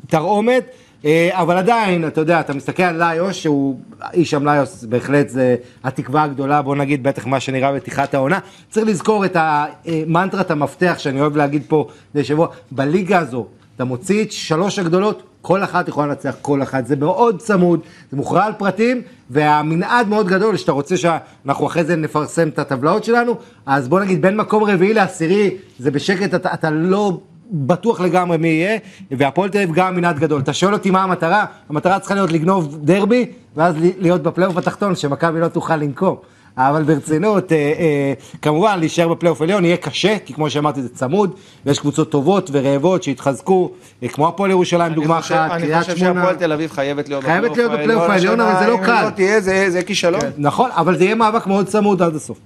תרעומת, 0.06 0.64
אה, 1.04 1.28
אבל 1.32 1.56
עדיין, 1.56 2.06
אתה 2.06 2.20
יודע, 2.20 2.40
אתה 2.40 2.54
מסתכל 2.54 2.82
על 2.82 3.02
ליוס, 3.02 3.36
שהוא, 3.36 3.80
אישם 4.14 4.48
ליוס 4.48 4.84
בהחלט 4.84 5.28
זה 5.28 5.56
התקווה 5.84 6.22
הגדולה, 6.22 6.62
בוא 6.62 6.76
נגיד, 6.76 7.02
בטח 7.02 7.26
מה 7.26 7.40
שנראה 7.40 7.72
בפתיחת 7.72 8.14
העונה. 8.14 8.38
צריך 8.70 8.86
לזכור 8.86 9.24
את 9.24 9.36
המנטרת 9.36 10.50
המפתח 10.50 10.94
שאני 10.98 11.20
אוהב 11.20 11.36
להגיד 11.36 11.62
פה 11.68 11.88
לשבוע, 12.14 12.48
בליגה 12.70 13.18
הזו, 13.18 13.46
אתה 13.76 13.84
מוציא 13.84 14.22
את 14.22 14.32
שלוש 14.32 14.78
הגדולות, 14.78 15.22
כל 15.44 15.64
אחת 15.64 15.88
יכולה 15.88 16.06
לנצח 16.06 16.34
כל 16.42 16.62
אחת, 16.62 16.86
זה 16.86 16.96
מאוד 16.96 17.38
צמוד, 17.38 17.80
זה 18.10 18.16
מוכרע 18.16 18.44
על 18.44 18.52
פרטים, 18.52 19.02
והמנעד 19.30 20.08
מאוד 20.08 20.28
גדול, 20.28 20.56
שאתה 20.56 20.72
רוצה 20.72 20.96
שאנחנו 20.96 21.66
אחרי 21.66 21.84
זה 21.84 21.96
נפרסם 21.96 22.48
את 22.48 22.58
הטבלאות 22.58 23.04
שלנו, 23.04 23.36
אז 23.66 23.88
בוא 23.88 24.00
נגיד 24.00 24.22
בין 24.22 24.36
מקום 24.36 24.64
רביעי 24.64 24.94
לעשירי, 24.94 25.56
זה 25.78 25.90
בשקט, 25.90 26.34
אתה, 26.34 26.54
אתה 26.54 26.70
לא 26.70 27.18
בטוח 27.52 28.00
לגמרי 28.00 28.36
מי 28.36 28.48
יהיה, 28.48 28.78
והפועל 29.10 29.50
תל 29.50 29.58
אביב 29.58 29.74
גם 29.74 29.96
מנעד 29.96 30.18
גדול. 30.18 30.40
אתה 30.40 30.52
שואל 30.52 30.72
אותי 30.72 30.90
מה 30.90 31.02
המטרה? 31.02 31.44
המטרה 31.68 31.98
צריכה 31.98 32.14
להיות 32.14 32.32
לגנוב 32.32 32.78
דרבי, 32.84 33.26
ואז 33.56 33.74
להיות 33.98 34.22
בפלייאוף 34.22 34.56
התחתון, 34.56 34.96
שמכבי 34.96 35.40
לא 35.40 35.48
תוכל 35.48 35.76
לנקום. 35.76 36.16
אבל 36.56 36.82
ברצינות, 36.82 37.52
אה, 37.52 37.56
אה, 37.56 38.12
כמובן 38.42 38.78
להישאר 38.80 39.08
בפלייאוף 39.08 39.42
עליון 39.42 39.64
יהיה 39.64 39.76
קשה, 39.76 40.16
כי 40.24 40.34
כמו 40.34 40.50
שאמרתי 40.50 40.82
זה 40.82 40.88
צמוד, 40.88 41.34
ויש 41.66 41.78
קבוצות 41.78 42.10
טובות 42.10 42.50
ורעבות 42.52 43.02
שהתחזקו, 43.02 43.70
אה, 44.02 44.08
כמו 44.08 44.28
הפועל 44.28 44.50
ירושלים 44.50 44.94
דוגמה 44.94 45.18
אחת, 45.18 45.50
אני 45.50 45.62
קריית 45.62 45.84
חושב 45.84 45.96
שמונה. 45.96 46.20
שהפועל 46.20 46.36
תל 46.36 46.52
אביב 46.52 46.70
חייבת 46.70 47.08
להיות 47.08 47.24
חייבת 47.24 47.56
להיות 47.56 47.72
בפלייאוף 47.72 48.10
העליון, 48.10 48.40
אבל 48.40 48.60
זה 48.60 48.66
לא 48.66 48.74
אם 48.74 48.84
קל. 48.84 48.92
היא 48.92 49.04
לא 49.04 49.10
תהיה, 49.10 49.40
זה 49.40 49.70
זה 49.70 49.82
כישלון. 49.82 50.20
נכון, 50.36 50.70
אבל 50.72 50.98
זה 50.98 51.04
יהיה 51.04 51.14
מאבק 51.14 51.46
מאוד 51.46 51.66
צמוד 51.66 52.02
עד 52.02 52.14
הסוף. 52.14 52.38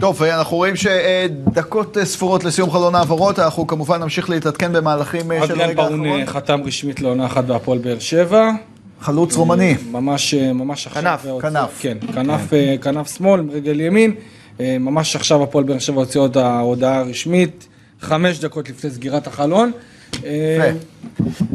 טוב, 0.00 0.22
אנחנו 0.22 0.56
רואים 0.56 0.74
שדקות 0.76 1.96
ספורות 2.04 2.44
לסיום 2.44 2.70
חלון 2.70 2.94
העברות, 2.94 3.38
אנחנו 3.38 3.66
כמובן 3.66 4.02
נמשיך 4.02 4.30
להתעדכן 4.30 4.72
במהלכים 4.72 5.20
של 5.20 5.42
אדריאן 5.42 5.60
הרגע 5.60 5.82
ברון 5.82 6.00
האחרון. 6.00 6.20
אה, 6.20 6.26
חתם 6.26 6.60
רשמית 6.64 7.00
לעונה 7.00 7.26
אחת 7.26 7.44
בהפועל 7.44 7.78
באר 7.78 7.98
שבע. 7.98 8.50
חלוץ 9.04 9.36
רומני. 9.36 9.74
ממש, 9.90 10.34
אה, 10.34 10.52
ממש 10.52 10.86
עכשיו. 10.86 11.02
כנף, 11.02 11.24
הוציאו- 11.24 11.40
כנף. 11.42 11.70
כן, 11.80 11.98
כנף, 12.14 12.52
אה, 12.54 12.74
כנף 12.82 13.16
שמאל, 13.16 13.40
רגל 13.52 13.80
ימין. 13.80 14.14
אה, 14.60 14.76
ממש 14.80 15.16
עכשיו 15.16 15.42
הפועל 15.42 15.64
באר 15.64 15.78
שבע 15.78 15.96
הוציאו 16.00 16.26
את 16.26 16.36
ההודעה 16.36 16.98
הרשמית, 16.98 17.66
חמש 18.00 18.40
דקות 18.40 18.68
לפני 18.70 18.90
סגירת 18.90 19.26
החלון. 19.26 19.70
אה, 20.24 20.72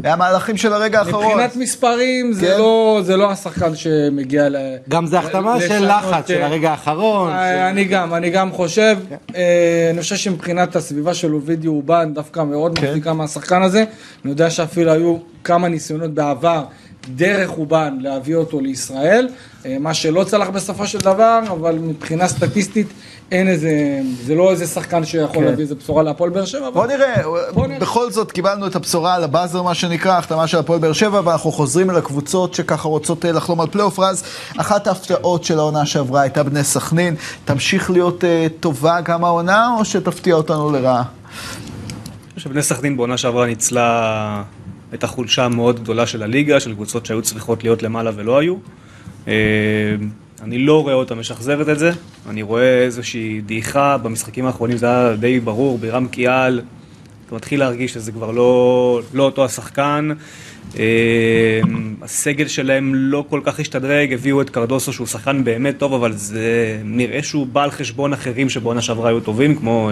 המהלכים 0.04 0.56
של 0.56 0.72
הרגע 0.72 0.98
האחרון. 0.98 1.24
מבחינת 1.26 1.56
מספרים, 1.56 2.32
זה 2.32 2.46
כן. 2.46 2.58
לא- 2.58 3.00
זה 3.04 3.16
לא 3.16 3.30
השחקן 3.30 3.76
שמגיע 3.76 4.48
ל... 4.48 4.56
גם 4.88 5.06
זה 5.06 5.18
החתמה 5.18 5.60
של 5.60 5.88
לחץ 5.88 6.28
של 6.28 6.34
אה, 6.40 6.46
הרגע 6.46 6.70
האחרון. 6.70 7.30
אה, 7.32 7.70
אני 7.70 7.84
גם, 7.84 8.14
אני 8.14 8.30
גם 8.30 8.52
חושב, 8.52 8.98
אה, 9.34 9.90
אני 9.92 10.00
חושב 10.00 10.16
שמבחינת 10.16 10.76
הסביבה 10.76 11.14
של 11.14 11.34
אובידי 11.34 11.66
אובן 11.68 12.14
דווקא 12.14 12.40
מאוד 12.40 12.78
כן. 12.78 12.86
מחזיקה 12.86 13.12
מהשחקן 13.12 13.62
הזה. 13.62 13.84
אני 14.24 14.30
יודע 14.30 14.50
שאפילו 14.50 14.92
היו 14.92 15.16
כמה 15.44 15.68
ניסיונות 15.68 16.14
בעבר 16.14 16.64
דרך 17.08 17.50
אובן 17.58 17.98
להביא 18.00 18.34
אותו 18.36 18.60
לישראל, 18.60 19.28
אה, 19.66 19.76
מה 19.80 19.94
שלא 19.94 20.24
צלח 20.24 20.48
בסופו 20.48 20.86
של 20.86 20.98
דבר, 20.98 21.40
אבל 21.50 21.78
מבחינה 21.78 22.28
סטטיסטית 22.28 22.86
אין 23.32 23.48
איזה, 23.48 23.70
זה 24.24 24.34
לא 24.34 24.50
איזה 24.50 24.66
שחקן 24.66 25.04
שיכול 25.04 25.44
להביא 25.44 25.62
איזה 25.64 25.74
בשורה 25.74 26.02
להפועל 26.02 26.30
באר 26.30 26.44
שבע. 26.44 26.66
כן. 26.66 26.72
בוא 26.74 26.84
אבל- 26.84 26.96
נראה, 26.96 27.22
בוא 27.54 27.66
נראה. 27.66 27.78
בכל 27.80 28.10
זאת 28.10 28.32
קיבלנו 28.32 28.66
את 28.66 28.76
הבשורה 28.76 29.14
על 29.14 29.24
הבאזר, 29.24 29.62
מה 29.62 29.74
שנקרא, 29.74 30.18
החתמה 30.18 30.46
של 30.46 30.58
הפועל 30.58 30.78
באר 30.80 30.92
שבע, 30.92 31.20
ואנחנו 31.24 31.52
חוזרים 31.52 31.90
אל 31.90 31.96
הקבוצות 31.96 32.54
שככה 32.54 32.88
רוצות 32.88 33.24
אה, 33.24 33.32
לחלום 33.32 33.60
על 33.60 33.66
פלייאוף. 33.70 33.98
רז, 33.98 34.22
אחת 34.56 34.86
ההפתעות 34.86 35.44
של 35.44 35.58
העונה 35.58 35.86
שעברה 35.86 36.20
הייתה 36.20 36.42
בני 36.42 36.64
סכנין. 36.64 37.14
תמשיך 37.44 37.90
להיות 37.90 38.24
אה, 38.24 38.46
טובה 38.60 39.00
גם 39.00 39.24
העונה, 39.24 39.74
או 39.78 39.84
שתפתיע 39.84 40.34
אותנו 40.34 40.70
לרעה? 40.70 41.02
אני 41.02 41.04
חושב 42.34 42.48
שבני 42.50 42.62
סכנין 42.62 42.96
בעונה 42.96 43.16
שעברה 43.18 43.46
ניצלה 43.46 44.42
את 44.94 45.04
החולשה 45.04 45.44
המאוד 45.44 45.80
גדולה 45.80 46.06
של 46.06 46.22
הליגה, 46.22 46.60
של 46.60 46.74
קבוצות 46.74 47.06
שהיו 47.06 47.22
צריכות 47.22 47.64
להיות 47.64 47.82
למעלה 47.82 48.10
ולא 48.14 48.38
היו. 48.38 48.54
אה, 49.28 49.34
אני 50.42 50.58
לא 50.58 50.82
רואה 50.82 50.94
אותה 50.94 51.14
משחזרת 51.14 51.68
את 51.68 51.78
זה, 51.78 51.90
אני 52.28 52.42
רואה 52.42 52.82
איזושהי 52.82 53.40
דעיכה 53.40 53.98
במשחקים 53.98 54.46
האחרונים, 54.46 54.76
זה 54.76 54.86
היה 54.86 55.16
די 55.16 55.40
ברור, 55.40 55.78
בירם 55.78 56.08
קיאל, 56.08 56.60
אתה 57.26 57.34
מתחיל 57.34 57.60
להרגיש 57.60 57.92
שזה 57.92 58.12
כבר 58.12 58.30
לא, 58.30 59.00
לא 59.14 59.22
אותו 59.22 59.44
השחקן. 59.44 60.10
אה, 60.78 61.60
הסגל 62.02 62.46
שלהם 62.48 62.94
לא 62.94 63.24
כל 63.28 63.40
כך 63.44 63.60
השתדרג, 63.60 64.12
הביאו 64.12 64.40
את 64.42 64.50
קרדוסו 64.50 64.92
שהוא 64.92 65.06
שחקן 65.06 65.44
באמת 65.44 65.78
טוב, 65.78 65.94
אבל 65.94 66.12
זה 66.12 66.80
נראה 66.84 67.22
שהוא 67.22 67.46
בא 67.46 67.62
על 67.62 67.70
חשבון 67.70 68.12
אחרים 68.12 68.48
שבעונה 68.48 68.82
שעברה 68.82 69.08
היו 69.08 69.20
טובים, 69.20 69.56
כמו 69.56 69.90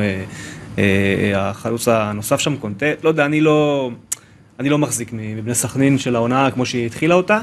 אה, 0.79 1.33
החלוץ 1.37 1.89
הנוסף 1.89 2.41
שם, 2.41 2.57
קונטה, 2.57 2.87
לא 3.03 3.09
יודע, 3.09 3.25
אני 3.27 3.41
לא, 3.41 3.91
אני 4.61 4.69
לא 4.69 4.79
מחזיק 4.79 5.11
מבני 5.13 5.55
סכנין 5.55 5.99
של 5.99 6.17
העונה 6.17 6.51
כמו 6.51 6.67
שהיא 6.67 6.87
התחילה 6.87 7.15
אותה, 7.15 7.39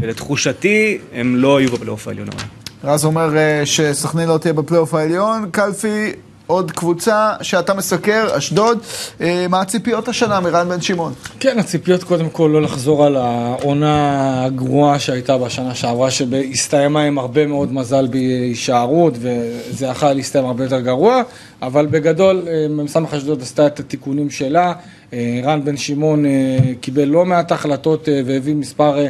ולתחושתי 0.00 0.98
הם 1.12 1.36
לא 1.36 1.60
יהיו 1.60 1.70
בפלייאוף 1.70 2.08
העליון 2.08 2.28
העונה. 2.28 2.44
רז 2.84 3.04
אומר 3.04 3.36
אה, 3.36 3.66
שסכנין 3.66 4.28
לא 4.28 4.38
תהיה 4.38 4.52
בפלייאוף 4.52 4.94
העליון. 4.94 5.50
קלפי, 5.50 6.12
עוד 6.46 6.70
קבוצה 6.70 7.32
שאתה 7.42 7.74
מסקר, 7.74 8.28
אשדוד. 8.38 8.78
אה, 9.20 9.46
מה 9.48 9.60
הציפיות 9.60 10.08
השנה 10.08 10.40
מרן 10.40 10.68
בן 10.68 10.80
שמעון? 10.80 11.12
כן, 11.40 11.58
הציפיות 11.58 12.04
קודם 12.04 12.30
כל 12.30 12.50
לא 12.52 12.62
לחזור 12.62 13.06
על 13.06 13.16
העונה 13.16 14.44
הגרועה 14.44 14.98
שהייתה 14.98 15.38
בשנה 15.38 15.74
שעברה, 15.74 16.10
שהסתיימה 16.10 17.02
עם 17.02 17.18
הרבה 17.18 17.46
מאוד 17.46 17.72
מזל 17.72 18.06
בהישארות, 18.06 19.14
וזה 19.20 19.86
יכול 19.86 20.12
להסתיים 20.12 20.44
הרבה 20.44 20.64
יותר 20.64 20.80
גרוע, 20.80 21.22
אבל 21.62 21.86
בגדול, 21.86 22.42
אה, 22.48 22.68
מ"ס 22.68 22.96
אשדוד 22.96 23.42
עשתה 23.42 23.66
את 23.66 23.80
התיקונים 23.80 24.30
שלה. 24.30 24.72
אה, 25.12 25.40
רן 25.44 25.64
בן 25.64 25.76
שמעון 25.76 26.26
אה, 26.26 26.58
קיבל 26.80 27.04
לא 27.04 27.24
מעט 27.24 27.52
החלטות 27.52 28.08
אה, 28.08 28.20
והביא 28.26 28.54
מספר 28.54 29.06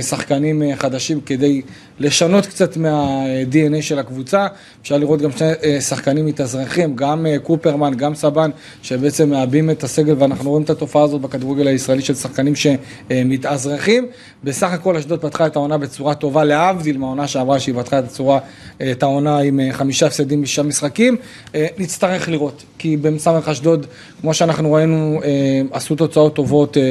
שחקנים 0.00 0.62
חדשים 0.74 1.20
כדי 1.20 1.62
לשנות 2.02 2.46
קצת 2.46 2.76
מה-DNA 2.76 3.82
של 3.82 3.98
הקבוצה. 3.98 4.46
אפשר 4.82 4.98
לראות 4.98 5.22
גם 5.22 5.30
שני 5.32 5.48
אה, 5.64 5.80
שחקנים 5.80 6.26
מתאזרחים, 6.26 6.96
גם 6.96 7.26
אה, 7.26 7.38
קופרמן, 7.38 7.94
גם 7.94 8.14
סבן, 8.14 8.50
שבעצם 8.82 9.30
מעבים 9.30 9.70
את 9.70 9.84
הסגל, 9.84 10.14
ואנחנו 10.18 10.50
רואים 10.50 10.64
את 10.64 10.70
התופעה 10.70 11.02
הזאת 11.02 11.20
בכדורגל 11.20 11.66
הישראלי 11.66 12.02
של 12.02 12.14
שחקנים 12.14 12.54
שמתאזרחים. 12.56 14.06
בסך 14.44 14.72
הכל 14.72 14.96
אשדוד 14.96 15.20
פתחה 15.20 15.46
את 15.46 15.56
העונה 15.56 15.78
בצורה 15.78 16.14
טובה, 16.14 16.44
להבדיל 16.44 16.98
מהעונה 16.98 17.28
שעברה 17.28 17.60
שהיא 17.60 17.74
פתחה 17.74 17.98
את 17.98 18.04
הצורה, 18.04 18.38
אה, 18.80 18.92
את 18.92 19.02
העונה 19.02 19.38
עם 19.38 19.60
אה, 19.60 19.72
חמישה 19.72 20.06
הפסדים 20.06 20.42
בשישה 20.42 20.62
משחקים. 20.62 21.16
אה, 21.54 21.66
נצטרך 21.78 22.28
לראות, 22.28 22.64
כי 22.78 22.96
במ"ס 22.96 23.28
אשדוד, 23.28 23.86
כמו 24.20 24.34
שאנחנו 24.34 24.72
ראינו, 24.72 25.20
אה, 25.24 25.62
עשו 25.72 25.96
תוצאות 25.96 26.34
טובות 26.34 26.76
אה, 26.76 26.82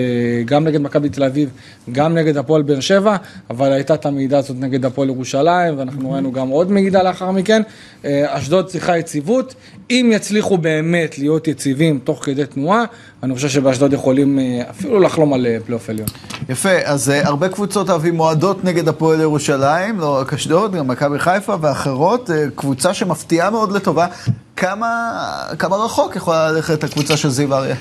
גם 0.45 0.63
נגד 0.63 0.81
מכבי 0.81 1.09
תל 1.09 1.23
אביב, 1.23 1.49
גם 1.91 2.17
נגד 2.17 2.37
הפועל 2.37 2.61
באר 2.61 2.79
שבע, 2.79 3.17
אבל 3.49 3.71
הייתה 3.71 3.93
את 3.93 4.05
המעידה 4.05 4.37
הזאת 4.37 4.55
נגד 4.59 4.85
הפועל 4.85 5.00
ירושלים, 5.07 5.77
ואנחנו 5.77 6.11
ראינו 6.11 6.31
גם 6.31 6.47
עוד 6.47 6.71
מעידה 6.71 7.03
לאחר 7.03 7.31
מכן. 7.31 7.61
אה, 8.05 8.37
אשדוד 8.37 8.67
צריכה 8.67 8.97
יציבות, 8.97 9.55
אם 9.89 10.09
יצליחו 10.13 10.57
באמת 10.57 11.17
להיות 11.17 11.47
יציבים 11.47 11.99
תוך 12.03 12.25
כדי 12.25 12.45
תנועה, 12.45 12.83
אני 13.23 13.35
חושב 13.35 13.49
שבאשדוד 13.49 13.93
יכולים 13.93 14.39
אה, 14.39 14.61
אפילו 14.69 14.99
לחלום 14.99 15.33
על 15.33 15.45
אה, 15.45 15.57
פלייאוף 15.65 15.89
עליון. 15.89 16.07
יפה, 16.49 16.77
אז 16.83 17.09
הרבה 17.09 17.49
קבוצות 17.49 17.89
אוהבים 17.89 18.15
מועדות 18.15 18.63
נגד 18.63 18.87
הפועל 18.87 19.21
ירושלים, 19.21 19.99
לא 19.99 20.17
רק 20.17 20.33
אשדוד, 20.33 20.75
גם 20.75 20.87
מכבי 20.87 21.19
חיפה 21.19 21.55
ואחרות, 21.61 22.29
קבוצה 22.55 22.93
שמפתיעה 22.93 23.49
מאוד 23.49 23.71
לטובה. 23.71 24.07
כמה, 24.55 25.11
כמה 25.59 25.75
רחוק 25.75 26.15
יכולה 26.15 26.51
ללכת 26.51 26.83
הקבוצה 26.83 27.17
של 27.17 27.29
זיו 27.29 27.53
אריה? 27.55 27.75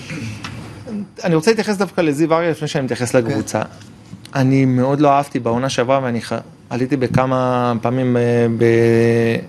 אני 1.25 1.35
רוצה 1.35 1.51
להתייחס 1.51 1.77
דווקא 1.77 2.01
לזיו 2.01 2.35
אריה 2.35 2.51
לפני 2.51 2.69
שאני 2.69 2.85
מתייחס 2.85 3.15
לקבוצה. 3.15 3.63
אני 4.35 4.65
מאוד 4.65 5.01
לא 5.01 5.09
אהבתי 5.09 5.41
בעונה 5.41 5.69
שעברה 5.69 6.01
ואני 6.03 6.23
ח... 6.23 6.33
עליתי 6.71 6.97
בכמה 6.97 7.73
פעמים 7.83 8.17
אה, 8.17 8.47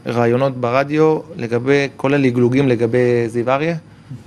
בראיונות 0.05 0.57
ברדיו 0.57 1.19
לגבי 1.36 1.88
כל 1.95 2.13
הלגלוגים 2.13 2.67
לגבי 2.67 3.28
זיו 3.28 3.49
אריה. 3.49 3.76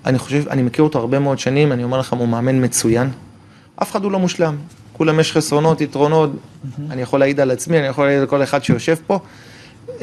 אני 0.07 0.19
חושב, 0.19 0.49
אני 0.49 0.63
מכיר 0.63 0.85
אותו 0.85 0.99
הרבה 0.99 1.19
מאוד 1.19 1.39
שנים, 1.39 1.73
אני 1.73 1.85
אומר 1.85 1.99
לכם, 1.99 2.17
הוא 2.17 2.29
מאמן 2.29 2.65
מצוין. 2.65 3.11
אף 3.83 3.91
אחד 3.91 4.05
הוא 4.05 4.13
לא 4.13 4.19
מושלם. 4.19 4.57
כולם 4.93 5.21
יש 5.21 5.33
חסרונות, 5.33 5.81
יתרונות, 5.81 6.31
אני 6.91 7.03
יכול 7.03 7.21
להעיד 7.21 7.41
על 7.41 7.51
עצמי, 7.51 7.79
אני 7.79 7.87
יכול 7.87 8.05
להעיד 8.05 8.21
על 8.21 8.27
כל 8.27 8.43
אחד 8.43 8.65
שיושב 8.65 8.97
פה. 9.07 9.19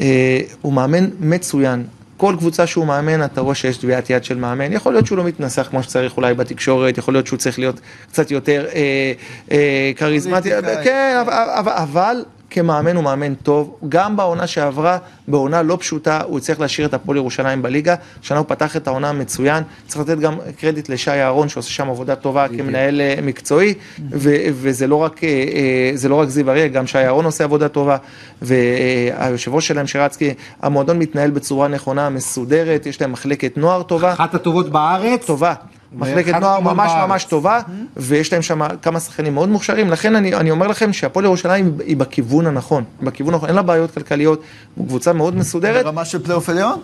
אה, 0.00 0.40
הוא 0.62 0.72
מאמן 0.72 1.10
מצוין. 1.20 1.84
כל 2.16 2.34
קבוצה 2.38 2.66
שהוא 2.66 2.86
מאמן, 2.86 3.24
אתה 3.24 3.40
רואה 3.40 3.54
שיש 3.54 3.76
טביעת 3.76 4.10
יד 4.10 4.24
של 4.24 4.36
מאמן. 4.36 4.72
יכול 4.72 4.92
להיות 4.92 5.06
שהוא 5.06 5.18
לא 5.18 5.24
מתנסח 5.24 5.66
כמו 5.70 5.82
שצריך 5.82 6.16
אולי 6.16 6.34
בתקשורת, 6.34 6.98
יכול 6.98 7.14
להיות 7.14 7.26
שהוא 7.26 7.38
צריך 7.38 7.58
להיות 7.58 7.80
קצת 8.08 8.30
יותר 8.30 8.66
אה, 8.74 9.12
אה, 9.50 9.92
כריזמטי. 9.96 10.50
כן, 10.84 11.16
אבל, 11.20 11.72
אבל 11.76 12.24
כמאמן 12.52 12.96
הוא 12.96 13.04
מאמן 13.04 13.34
טוב. 13.34 13.76
גם 13.88 14.16
בעונה 14.16 14.46
שעברה, 14.46 14.98
בעונה 15.28 15.62
לא 15.62 15.76
פשוטה, 15.80 16.20
הוא 16.22 16.38
הצליח 16.38 16.60
להשאיר 16.60 16.86
את 16.86 16.94
הפועל 16.94 17.16
ירושלים 17.16 17.62
בליגה. 17.62 17.94
השנה 18.22 18.38
הוא 18.38 18.46
פתח 18.48 18.76
את 18.76 18.86
העונה 18.86 19.12
מצוין. 19.12 19.62
צריך 19.86 20.00
לתת 20.00 20.18
גם 20.18 20.36
קרדיט 20.58 20.88
לשי 20.88 21.10
אהרון, 21.10 21.48
שעושה 21.48 21.70
שם 21.70 21.88
עבודה 21.88 22.14
טובה 22.14 22.48
כמנהל 22.48 23.00
אה, 23.00 23.14
מקצועי, 23.22 23.74
ו- 24.12 24.36
וזה 24.52 24.86
לא 24.86 24.96
רק, 24.96 25.24
אה, 25.24 25.28
אה, 25.28 26.08
לא 26.08 26.14
רק 26.14 26.28
זיו 26.28 26.50
אריה, 26.50 26.68
גם 26.68 26.86
שי 26.86 26.98
אהרון 26.98 27.24
עושה 27.24 27.44
עבודה 27.44 27.68
טובה, 27.68 27.96
והיושב 28.42 29.54
ראש 29.54 29.68
שלהם, 29.68 29.86
שרצקי, 29.86 30.34
המועדון 30.62 30.98
מתנהל 30.98 31.30
בצורה 31.30 31.68
נכונה, 31.68 32.10
מסודרת, 32.10 32.86
יש 32.86 33.00
להם 33.00 33.12
מחלקת 33.12 33.56
נוער 33.56 33.82
טובה. 33.82 34.12
אחת 34.12 34.34
הטובות 34.34 34.68
בארץ. 34.68 35.26
טובה. 35.26 35.54
מחלקת 35.94 36.34
נוער 36.34 36.60
ממש 36.60 36.90
בארץ. 36.90 37.08
ממש 37.08 37.24
טובה, 37.24 37.60
ויש 37.96 38.32
להם 38.32 38.42
שם 38.42 38.60
כמה 38.82 39.00
שחקנים 39.00 39.34
מאוד 39.34 39.48
מוכשרים, 39.48 39.90
לכן 39.90 40.16
אני, 40.16 40.34
אני 40.34 40.50
אומר 40.50 40.66
לכם 40.66 40.92
שהפועל 40.92 41.24
ירושלים 41.24 41.78
היא 41.86 41.96
בכיוון 41.96 42.46
הנכון, 42.46 42.84
בכיוון 43.02 43.34
הנכון, 43.34 43.48
אין 43.48 43.56
לה 43.56 43.62
בעיות 43.62 43.90
כלכליות, 43.90 44.40
היא 44.76 44.86
קבוצה 44.86 45.12
מאוד 45.12 45.36
מסודרת, 45.36 45.84
ברמה 45.84 46.04
של 46.04 46.18
פלייאוף 46.18 46.48
עליון? 46.48 46.80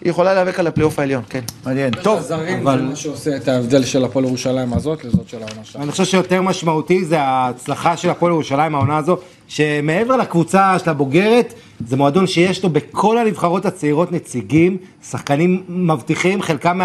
היא 0.00 0.10
יכולה 0.10 0.34
להיאבק 0.34 0.60
על 0.60 0.66
הפלייאוף 0.66 0.98
העליון, 0.98 1.22
כן. 1.28 1.40
מעניין. 1.66 1.90
טוב, 1.94 2.18
הזרים 2.18 2.58
זה 2.58 2.76
מה 2.76 2.96
שעושה 2.96 3.36
את 3.36 3.48
ההבדל 3.48 3.84
של 3.84 4.04
הפועל 4.04 4.24
ירושלים 4.24 4.72
הזאת 4.72 5.04
לזאת 5.04 5.28
של 5.28 5.36
העונה 5.36 5.64
שלנו. 5.64 5.84
אני 5.84 5.92
חושב 5.92 6.04
שיותר 6.04 6.42
משמעותי 6.42 7.04
זה 7.04 7.20
ההצלחה 7.20 7.96
של 7.96 8.10
הפועל 8.10 8.32
ירושלים 8.32 8.74
העונה 8.74 8.96
הזו, 8.96 9.16
שמעבר 9.48 10.16
לקבוצה 10.16 10.78
של 10.78 10.90
הבוגרת, 10.90 11.54
זה 11.86 11.96
מועדון 11.96 12.26
שיש 12.26 12.64
לו 12.64 12.70
בכל 12.70 13.18
הנבחרות 13.18 13.66
הצעירות 13.66 14.12
נציגים, 14.12 14.76
שחקנים 15.10 15.62
מבטיחים, 15.68 16.42
חלקם 16.42 16.80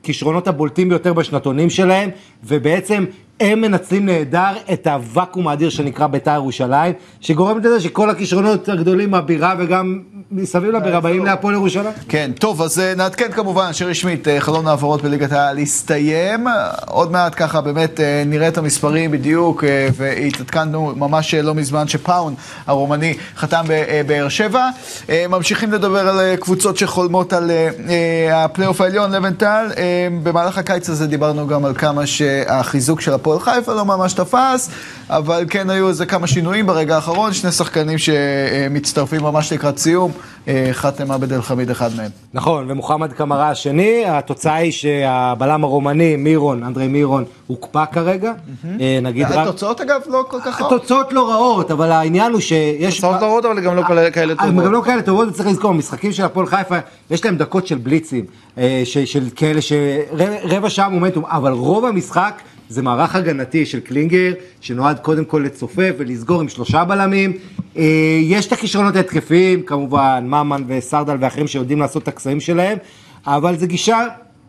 מהכישרונות 0.00 0.48
הבולטים 0.48 0.88
ביותר 0.88 1.12
בשנתונים 1.12 1.70
שלהם, 1.70 2.10
ובעצם 2.44 3.04
הם 3.40 3.60
מנצלים 3.60 4.06
נהדר 4.06 4.52
את 4.72 4.86
הוואקום 4.86 5.48
האדיר 5.48 5.70
שנקרא 5.70 6.06
בית"ר 6.06 6.34
ירושלים, 6.34 6.92
שגורם 7.20 7.58
לזה 7.58 7.80
שכל 7.80 8.10
הכישרונות 8.10 8.68
הגדולים 8.68 9.10
מהבירה 9.10 9.54
וגם 9.58 10.00
מסביב 10.32 10.70
לבירה 10.70 11.00
באים 11.00 11.24
להפועל 11.24 11.54
ירושלים. 11.54 11.92
כן, 12.08 12.30
טוב, 12.38 12.62
אז 12.62 12.78
אה, 12.78 12.94
נעדכן 12.96 13.32
כמובן 13.32 13.72
שרשמית 13.72 14.28
אה, 14.28 14.40
חלון 14.40 14.66
העברות 14.66 15.02
בליגת 15.02 15.32
העל 15.32 15.58
הסתיים. 15.58 16.46
עוד 16.86 17.12
מעט 17.12 17.32
ככה 17.36 17.60
באמת 17.60 18.00
אה, 18.00 18.22
נראה 18.26 18.48
את 18.48 18.58
המספרים 18.58 19.10
בדיוק, 19.10 19.64
אה, 19.64 19.88
והתעדכנו 19.96 20.92
ממש 20.96 21.34
אה, 21.34 21.42
לא 21.42 21.54
מזמן 21.54 21.88
שפאון 21.88 22.34
הרומני 22.66 23.14
חתם 23.36 23.64
בבאר 23.68 24.28
שבע. 24.28 24.68
אה, 25.10 25.24
ממשיכים 25.28 25.72
לדבר 25.72 26.08
על 26.08 26.20
אה, 26.20 26.36
קבוצות 26.36 26.76
שחולמות 26.76 27.32
על 27.32 27.50
אה, 27.50 27.68
אה, 27.88 28.44
הפלייאוף 28.44 28.80
העליון, 28.80 29.12
לבנטל. 29.12 29.70
אה, 29.76 30.08
במהלך 30.22 30.58
הקיץ 30.58 30.88
הזה 30.90 31.06
דיברנו 31.06 31.46
גם 31.46 31.64
על 31.64 31.74
כמה 31.74 32.06
שהחיזוק 32.06 33.00
של 33.00 33.12
הפועל 33.12 33.29
חיפה 33.38 33.74
לא 33.74 33.84
ממש 33.84 34.12
תפס, 34.12 34.70
אבל 35.10 35.44
כן 35.50 35.70
היו 35.70 35.88
איזה 35.88 36.06
כמה 36.06 36.26
שינויים 36.26 36.66
ברגע 36.66 36.94
האחרון, 36.94 37.32
שני 37.32 37.52
שחקנים 37.52 37.98
שמצטרפים 37.98 39.22
ממש 39.22 39.52
לקראת 39.52 39.78
סיום, 39.78 40.12
אה, 40.48 40.68
חאתם 40.72 41.10
עבד 41.10 41.32
אל 41.32 41.42
חמיד 41.42 41.70
אחד 41.70 41.90
מהם. 41.96 42.10
נכון, 42.34 42.64
ומוחמד 42.70 43.12
קמרה 43.12 43.50
השני, 43.50 44.02
התוצאה 44.06 44.54
היא 44.54 44.72
שהבלם 44.72 45.64
הרומני, 45.64 46.16
מירון, 46.16 46.62
אנדרי 46.62 46.88
מירון, 46.88 47.24
הוקפא 47.46 47.84
כרגע. 47.92 48.32
אה, 48.80 48.98
נגיד 49.02 49.26
רק... 49.26 49.46
התוצאות 49.48 49.80
אגב 49.80 50.00
לא 50.06 50.24
כל 50.28 50.38
כך 50.44 50.60
רעות. 50.60 50.72
התוצאות 50.72 51.12
לא 51.12 51.30
רעות, 51.30 51.70
אבל 51.70 51.92
העניין 51.92 52.32
הוא 52.32 52.40
שיש... 52.40 52.94
תוצאות 52.94 53.20
לא 53.22 53.26
רעות, 53.26 53.44
אבל 53.44 53.60
גם 53.60 53.76
לא 53.76 53.82
כאלה- 53.82 54.34
טובות. 54.34 54.64
גם 54.64 54.72
לא 54.72 54.82
כאלה 54.84 55.02
טובות, 55.02 55.28
וצריך 55.28 55.48
לזכור, 55.48 55.74
משחקים 55.74 56.12
של 56.12 56.24
הפועל 56.24 56.46
חיפה, 56.46 56.76
יש 57.10 57.24
להם 57.24 57.36
דקות 57.36 57.66
של 57.66 57.78
בליצים, 57.78 58.24
אה, 58.58 58.82
ש- 58.84 58.98
של 58.98 59.24
כאלה 59.36 59.60
שרבע 59.62 60.70
שעה 60.70 60.88
מומנטום, 60.88 61.24
אבל 61.26 61.52
רוב 61.52 61.84
המשחק 61.84 62.40
זה 62.70 62.82
מערך 62.82 63.16
הגנתי 63.16 63.66
של 63.66 63.80
קלינגר, 63.80 64.32
שנועד 64.60 64.98
קודם 64.98 65.24
כל 65.24 65.42
לצופף 65.46 65.94
ולסגור 65.98 66.40
עם 66.40 66.48
שלושה 66.48 66.84
בלמים. 66.84 67.32
אה, 67.76 68.18
יש 68.22 68.46
את 68.46 68.52
הכישרונות 68.52 68.96
ההתקפיים, 68.96 69.62
כמובן, 69.62 70.24
ממן 70.26 70.62
וסרדל 70.66 71.16
ואחרים 71.20 71.46
שיודעים 71.46 71.80
לעשות 71.80 72.02
את 72.02 72.08
הקסמים 72.08 72.40
שלהם, 72.40 72.78
אבל 73.26 73.56
זו 73.56 73.66
גישה 73.66 73.98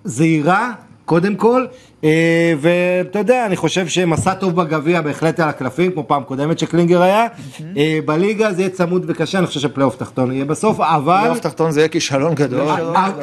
זהירה. 0.03 0.72
קודם 1.05 1.36
כל, 1.36 1.65
אה, 2.03 2.53
ואתה 2.61 3.19
יודע, 3.19 3.45
אני 3.45 3.55
חושב 3.55 3.88
שהם 3.88 4.13
עשה 4.13 4.36
טוב 4.36 4.55
בגביע 4.55 5.01
בהחלט 5.01 5.39
על 5.39 5.49
קלפי, 5.49 5.91
כמו 5.91 6.07
פעם 6.07 6.24
קודמת 6.24 6.59
שקלינגר 6.59 7.01
היה. 7.01 7.28
אה, 7.78 7.99
בליגה 8.05 8.53
זה 8.53 8.61
יהיה 8.61 8.69
צמוד 8.69 9.05
וקשה, 9.07 9.38
אני 9.38 9.47
חושב 9.47 9.59
שפלייאוף 9.59 9.95
תחתון 9.95 10.32
יהיה 10.32 10.45
בסוף, 10.45 10.80
אבל... 10.80 11.17
פלייאוף 11.19 11.39
תחתון 11.39 11.72
זה 11.72 11.80
יהיה 11.80 11.88
כישלון 11.88 12.36
גדול. 12.36 12.67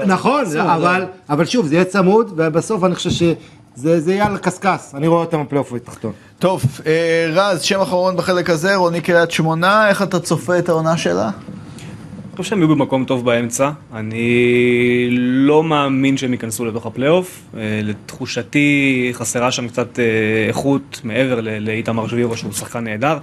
נכון, 0.07 0.44
אבל, 0.57 1.05
אבל 1.30 1.44
שוב, 1.44 1.66
זה 1.66 1.74
יהיה 1.74 1.84
צמוד, 1.84 2.32
ובסוף 2.36 2.84
אני 2.84 2.94
חושב 2.94 3.11
שזה 3.11 3.34
זה 3.80 4.12
יהיה 4.12 4.26
על 4.26 4.34
הקשקש, 4.34 4.80
אני 4.94 5.06
רואה 5.06 5.20
אותם 5.20 5.42
בפלייאוף 5.42 5.72
התחתון. 5.72 6.12
טוב, 6.38 6.62
אה, 6.86 7.26
רז, 7.32 7.62
שם 7.62 7.80
אחרון 7.80 8.16
בחלק 8.16 8.50
הזה, 8.50 8.76
רוני 8.76 9.00
קריית 9.00 9.30
שמונה, 9.30 9.88
איך 9.88 10.02
אתה 10.02 10.20
צופה 10.20 10.58
את 10.58 10.68
העונה 10.68 10.96
שלה? 10.96 11.24
אני 11.24 12.36
חושב 12.42 12.50
שהם 12.50 12.58
יהיו 12.58 12.68
במקום 12.68 13.04
טוב 13.04 13.24
באמצע. 13.24 13.70
אני 13.94 15.06
לא 15.10 15.62
מאמין 15.64 16.16
שהם 16.16 16.32
ייכנסו 16.32 16.64
לתוך 16.64 16.86
הפלייאוף. 16.86 17.40
אה, 17.56 17.80
לתחושתי 17.84 19.10
חסרה 19.12 19.50
שם 19.50 19.68
קצת 19.68 19.98
אה, 19.98 20.04
איכות 20.48 21.00
מעבר 21.04 21.40
ל- 21.40 21.58
לאיתמר 21.58 22.08
שבירו 22.08 22.36
שהוא 22.36 22.52
שחקן 22.52 22.84
נהדר. 22.84 23.18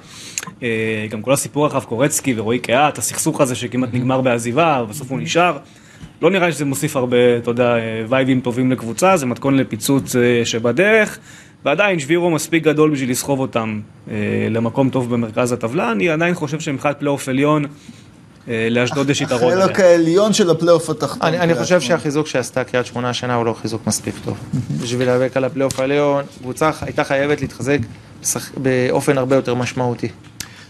אה, 0.64 0.68
גם 1.10 1.22
כל 1.22 1.34
הסיפור 1.34 1.68
אחריו 1.68 1.82
קורצקי 1.82 2.34
ורועי 2.38 2.60
קהת, 2.60 2.98
הסכסוך 2.98 3.42
הזה 3.42 3.56
שכמעט 3.56 3.90
נגמר 3.94 4.22
בעזיבה, 4.22 4.82
ובסוף 4.84 5.12
הוא 5.12 5.20
נשאר. 5.20 5.58
לא 6.26 6.32
נראה 6.32 6.48
לי 6.48 6.54
שזה 6.54 6.66
מוסיף 6.66 6.96
הרבה, 6.96 7.38
אתה 7.38 7.52
יודע, 7.52 7.76
אה, 7.76 8.04
וייבים 8.10 8.42
טובים 8.42 8.72
לקבוצה, 8.72 9.18
זה 9.18 9.26
מתכון 9.26 9.58
לפיצוץ 9.58 10.16
אה, 10.16 10.42
שבדרך. 10.46 11.18
ועדיין 11.66 12.00
שבירו 12.00 12.30
מספיק 12.30 12.64
גדול 12.64 12.92
בשביל 12.92 13.12
לסחוב 13.12 13.40
אותם 13.40 13.80
אה, 14.10 14.16
למקום 14.50 14.90
טוב 14.90 15.14
במרכז 15.14 15.52
הטבלה. 15.52 15.92
אני 15.92 16.10
עדיין 16.10 16.34
חושב 16.34 16.60
שמבחינת 16.60 17.00
פלייאוף 17.00 17.30
עליון, 17.30 17.66
לאשדוד 18.48 19.10
יש 19.10 19.22
יתרון. 19.22 19.54
החלק. 19.58 19.80
העליון 19.80 20.34
של 20.34 20.50
הפלייאוף 20.50 20.90
התחתון. 20.90 21.28
אני, 21.28 21.40
אני 21.40 21.56
חושב. 21.56 21.82
שהחיזוק 21.82 22.28
שעשתה 22.28 22.64
קריית 22.64 22.86
שמונה 22.86 23.10
השנה 23.10 23.36
הוא 23.36 23.46
לא 23.46 23.54
חיזוק 23.62 23.88
מספיק 23.88 24.16
טוב. 24.26 24.38
בשביל 24.82 25.08
להיאבק 25.08 25.38
על 25.38 25.44
הפלייאוף 25.44 25.80
העליון, 25.80 26.24
קבוצה 26.42 26.72
הייתה 26.82 27.04
חייבת 27.04 27.42
להתחזק 27.42 27.80
באופן 28.58 29.18
הרבה 29.18 29.36
יותר 29.36 29.54
משמעותי. 29.56 30.08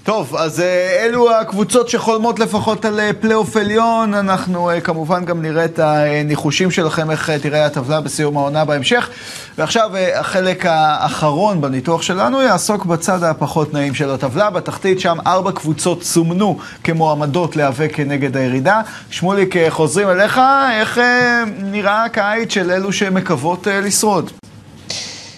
טוב, 0.06 0.36
אז 0.36 0.60
אה, 0.60 1.06
אלו 1.06 1.32
הקבוצות 1.32 1.89
שחולמות 1.89 2.39
לפחות 2.39 2.86
על 2.86 2.99
אה, 2.99 3.12
פלייאוף 3.14 3.58
עליון. 3.58 4.14
אנחנו 4.14 4.70
אה, 4.70 4.82
כמובן 4.82 5.26
גם 5.26 5.41
נראה 5.41 5.66
את 5.66 5.80
הניחושים 5.80 6.72
שלכם, 6.72 7.12
איך 7.12 7.30
אה, 7.30 7.39
תראה 7.39 7.66
הטבלה 7.66 8.01
בסיום 8.01 8.38
העונה 8.38 8.66
בהמשך. 8.66 9.10
ועכשיו 9.58 9.91
החלק 10.16 10.66
האחרון 10.66 11.62
בניתוח 11.62 12.01
שלנו 12.01 12.41
יעסוק 12.41 12.86
בצד 12.86 13.24
הפחות 13.24 13.74
נעים 13.74 13.93
של 13.93 14.10
הטבלה. 14.10 14.49
בתחתית 14.49 14.99
שם 14.99 15.18
ארבע 15.28 15.51
קבוצות 15.51 16.03
סומנו 16.03 16.58
כמועמדות 16.84 17.56
להיאבק 17.56 17.91
כנגד 17.93 18.38
הירידה. 18.38 18.82
שמוליק, 19.10 19.56
חוזרים 19.70 20.10
אליך, 20.10 20.41
איך 20.80 20.97
אה, 20.97 21.43
נראה 21.64 22.03
הקיץ 22.06 22.53
של 22.53 22.72
אלו 22.72 22.93
שמקוות 22.93 23.68
לשרוד? 23.72 24.32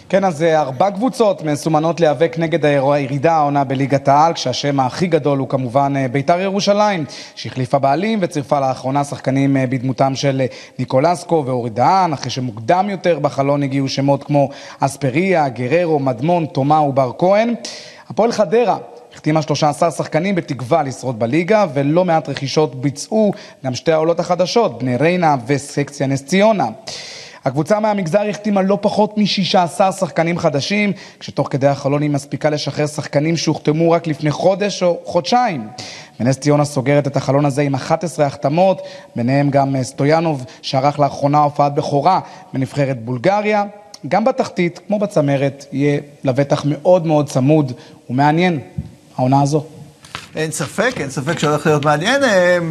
כן, 0.09 0.23
אז 0.23 0.43
אה, 0.43 0.59
ארבע 0.59 0.91
קבוצות 0.91 1.43
מסומנות 1.43 1.99
להיאבק 1.99 2.35
נגד 2.39 2.65
הירידה 2.65 3.33
העונה 3.33 3.63
בליגת 3.63 4.07
העל, 4.07 4.33
כשהשם 4.33 4.79
הכי 4.79 5.07
גדול 5.07 5.39
הוא 5.39 5.49
כמובן 5.49 5.93
אה, 5.97 6.07
ביתר 6.07 6.39
ירושלים, 6.39 7.05
שהחליפה 7.35 7.79
בעלים 7.79 8.19
וצירפה 8.21 8.59
לאחרונה 8.59 9.03
שחקנים 9.03 9.57
אה, 9.57 9.67
בדמותם 9.67 10.15
של 10.15 10.41
ניקולסקו 10.79 11.43
ואורי 11.45 11.69
דהן, 11.69 12.13
אחרי 12.13 12.29
שמוקדם 12.29 12.89
יותר 12.89 13.19
בחלון 13.19 13.63
הגיעו 13.63 13.89
שמות 13.89 14.23
כמו 14.23 14.49
אספריה, 14.79 15.49
גררו, 15.49 15.99
מדמון, 15.99 16.45
תומה 16.45 16.81
ובר 16.81 17.11
כהן. 17.17 17.53
הפועל 18.09 18.31
חדרה 18.31 18.77
החתימה 19.13 19.41
13 19.41 19.91
שחקנים 19.91 20.35
בתקווה 20.35 20.83
לשרוד 20.83 21.19
בליגה, 21.19 21.65
ולא 21.73 22.05
מעט 22.05 22.29
רכישות 22.29 22.81
ביצעו 22.81 23.31
גם 23.65 23.75
שתי 23.75 23.91
העולות 23.91 24.19
החדשות, 24.19 24.79
בני 24.79 24.97
ריינה 24.97 25.35
וסקציה 25.47 26.07
נס 26.07 26.25
ציונה. 26.25 26.67
הקבוצה 27.47 27.79
מהמגזר 27.79 28.29
החתימה 28.29 28.61
לא 28.61 28.77
פחות 28.81 29.17
מ-16 29.17 29.91
שחקנים 29.91 30.37
חדשים, 30.37 30.91
כשתוך 31.19 31.47
כדי 31.51 31.67
החלון 31.67 32.01
היא 32.01 32.09
מספיקה 32.09 32.49
לשחרר 32.49 32.87
שחקנים 32.87 33.37
שהוחתמו 33.37 33.91
רק 33.91 34.07
לפני 34.07 34.31
חודש 34.31 34.83
או 34.83 34.99
חודשיים. 35.05 35.67
ונס 36.19 36.37
ציונה 36.37 36.65
סוגרת 36.65 37.07
את 37.07 37.17
החלון 37.17 37.45
הזה 37.45 37.61
עם 37.61 37.75
11 37.75 38.25
החתמות, 38.25 38.81
ביניהם 39.15 39.49
גם 39.49 39.75
אה, 39.75 39.83
סטויאנוב, 39.83 40.45
שערך 40.61 40.99
לאחרונה 40.99 41.37
הופעת 41.37 41.75
בכורה 41.75 42.19
בנבחרת 42.53 43.05
בולגריה. 43.05 43.63
גם 44.07 44.25
בתחתית, 44.25 44.79
כמו 44.87 44.99
בצמרת, 44.99 45.65
יהיה 45.71 45.99
לבטח 46.23 46.65
מאוד 46.65 47.05
מאוד 47.05 47.29
צמוד 47.29 47.71
ומעניין, 48.09 48.59
העונה 49.17 49.41
הזו. 49.41 49.65
אין 50.35 50.51
ספק, 50.51 50.93
אין 50.97 51.09
ספק 51.09 51.39
שהולך 51.39 51.65
להיות 51.65 51.85
מעניין. 51.85 52.21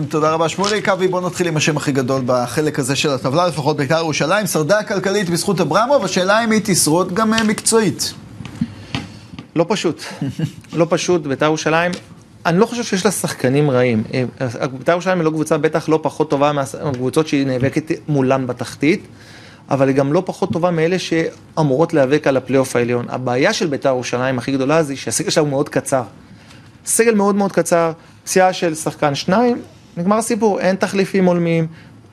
תודה 0.08 0.30
רבה 0.30 0.48
שמוליק. 0.48 0.88
אבי, 0.88 1.08
בוא 1.08 1.20
נתחיל 1.20 1.48
עם 1.48 1.56
השם 1.56 1.76
הכי 1.76 1.92
גדול 1.92 2.22
בחלק 2.26 2.78
הזה 2.78 2.96
של 2.96 3.10
הטבלה, 3.10 3.46
לפחות 3.46 3.76
בית"ר 3.76 3.98
ירושלים. 3.98 4.46
שרדה 4.46 4.82
כלכלית 4.82 5.30
בזכות 5.30 5.60
אברמוב, 5.60 6.04
השאלה 6.04 6.44
אם 6.44 6.50
היא 6.50 6.60
תשרוד 6.64 7.14
גם 7.14 7.34
אה, 7.34 7.44
מקצועית. 7.44 8.14
לא 9.56 9.66
פשוט. 9.68 10.02
לא 10.72 10.86
פשוט, 10.88 11.26
בית"ר 11.26 11.44
ירושלים, 11.44 11.92
אני 12.46 12.58
לא 12.58 12.66
חושב 12.66 12.82
שיש 12.82 13.04
לה 13.04 13.10
שחקנים 13.10 13.70
רעים. 13.70 14.04
אה, 14.14 14.66
בית"ר 14.66 14.92
ירושלים 14.92 15.18
היא 15.18 15.24
לא 15.24 15.30
קבוצה 15.30 15.58
בטח 15.58 15.88
לא 15.88 15.98
פחות 16.02 16.30
טובה 16.30 16.52
מהקבוצות 16.52 17.28
שהיא 17.28 17.46
נאבקת 17.46 17.92
מולן 18.08 18.46
בתחתית, 18.46 19.06
אבל 19.70 19.88
היא 19.88 19.96
גם 19.96 20.12
לא 20.12 20.22
פחות 20.26 20.52
טובה 20.52 20.70
מאלה 20.70 20.96
שאמורות 20.98 21.94
להיאבק 21.94 22.26
על 22.26 22.36
הפלייאוף 22.36 22.76
העליון. 22.76 23.06
הבעיה 23.08 23.52
של 23.52 23.66
בית"ר 23.66 23.88
ירושלים 23.88 24.38
הכי 24.38 24.52
גדולה 24.52 24.82
זה 24.82 24.96
שהסגל 24.96 25.30
שלה 25.30 25.40
הוא 25.40 25.50
מאוד 25.50 25.68
קצר. 25.68 26.02
סגל 26.86 27.14
מאוד 27.14 27.34
מאוד 27.34 27.52
קצר, 27.52 27.92
פציעה 28.24 28.52
של 28.52 28.74
שחקן 28.74 29.14
שניים, 29.14 29.62
נגמר 29.96 30.16
הסיפור, 30.16 30.60
אין 30.60 30.76
תחליפים 30.76 31.24
הולמים, 31.24 31.66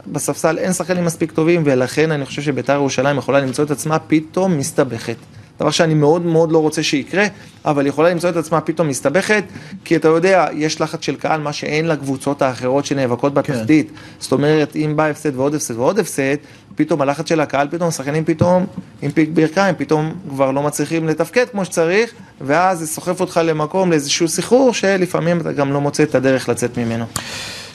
בספסל 0.08 0.58
אין 0.58 0.74
שחקנים 0.74 1.06
מספיק 1.06 1.32
טובים, 1.32 1.62
ולכן 1.66 2.12
אני 2.12 2.26
חושב 2.26 2.42
שבית"ר 2.42 2.74
ירושלים 2.74 3.18
יכולה 3.18 3.40
למצוא 3.40 3.64
את 3.64 3.72
עצמה 3.72 4.00
פתאום 4.00 4.58
מסתבכת. 4.58 5.16
דבר 5.60 5.72
שאני 5.72 5.94
מאוד 5.94 6.26
מאוד 6.26 6.52
לא 6.52 6.58
רוצה 6.58 6.84
שיקרה, 6.84 7.26
אבל 7.66 7.88
יכולה 7.88 8.10
למצוא 8.10 8.30
את 8.30 8.36
עצמה 8.36 8.62
פתאום 8.62 8.88
מסתבכת, 8.88 9.44
כי 9.86 9.96
אתה 9.96 10.08
יודע, 10.08 10.48
יש 10.54 10.82
לחץ 10.82 11.04
של 11.06 11.16
קהל, 11.16 11.42
מה 11.42 11.54
שאין 11.54 11.88
לקבוצות 11.88 12.42
האחרות 12.42 12.86
שנאבקות 12.86 13.34
בתחתית. 13.34 13.92
זאת 14.20 14.32
אומרת, 14.32 14.76
אם 14.76 14.94
בא 14.96 15.06
הפסד 15.06 15.36
ועוד 15.36 15.56
הפסד 15.56 15.78
ועוד 15.78 16.00
הפסד, 16.00 16.36
פתאום 16.76 17.02
הלחץ 17.02 17.30
של 17.30 17.42
הקהל, 17.42 17.68
פתאום 17.72 17.90
השחקנים 17.90 18.26
פתאום 18.26 18.66
עם 19.02 19.12
פיק 19.12 19.30
ברכיים, 19.34 19.76
פתאום 19.78 20.14
כבר 20.30 20.52
לא 20.52 20.64
מצליחים 20.64 21.08
לתפקד 21.08 21.46
כמו 21.52 21.66
שצריך, 21.66 22.14
ואז 22.42 22.80
זה 22.80 22.88
סוחף 22.88 23.20
אותך 23.22 23.42
למקום, 23.44 23.92
לאיזשהו 23.92 24.28
סחרור, 24.28 24.74
שלפעמים 24.74 25.42
אתה 25.42 25.52
גם 25.52 25.74
לא 25.74 25.82
מוצא 25.82 26.04
את 26.04 26.16
הדרך 26.16 26.50
לצאת 26.50 26.78
ממנו. 26.78 27.06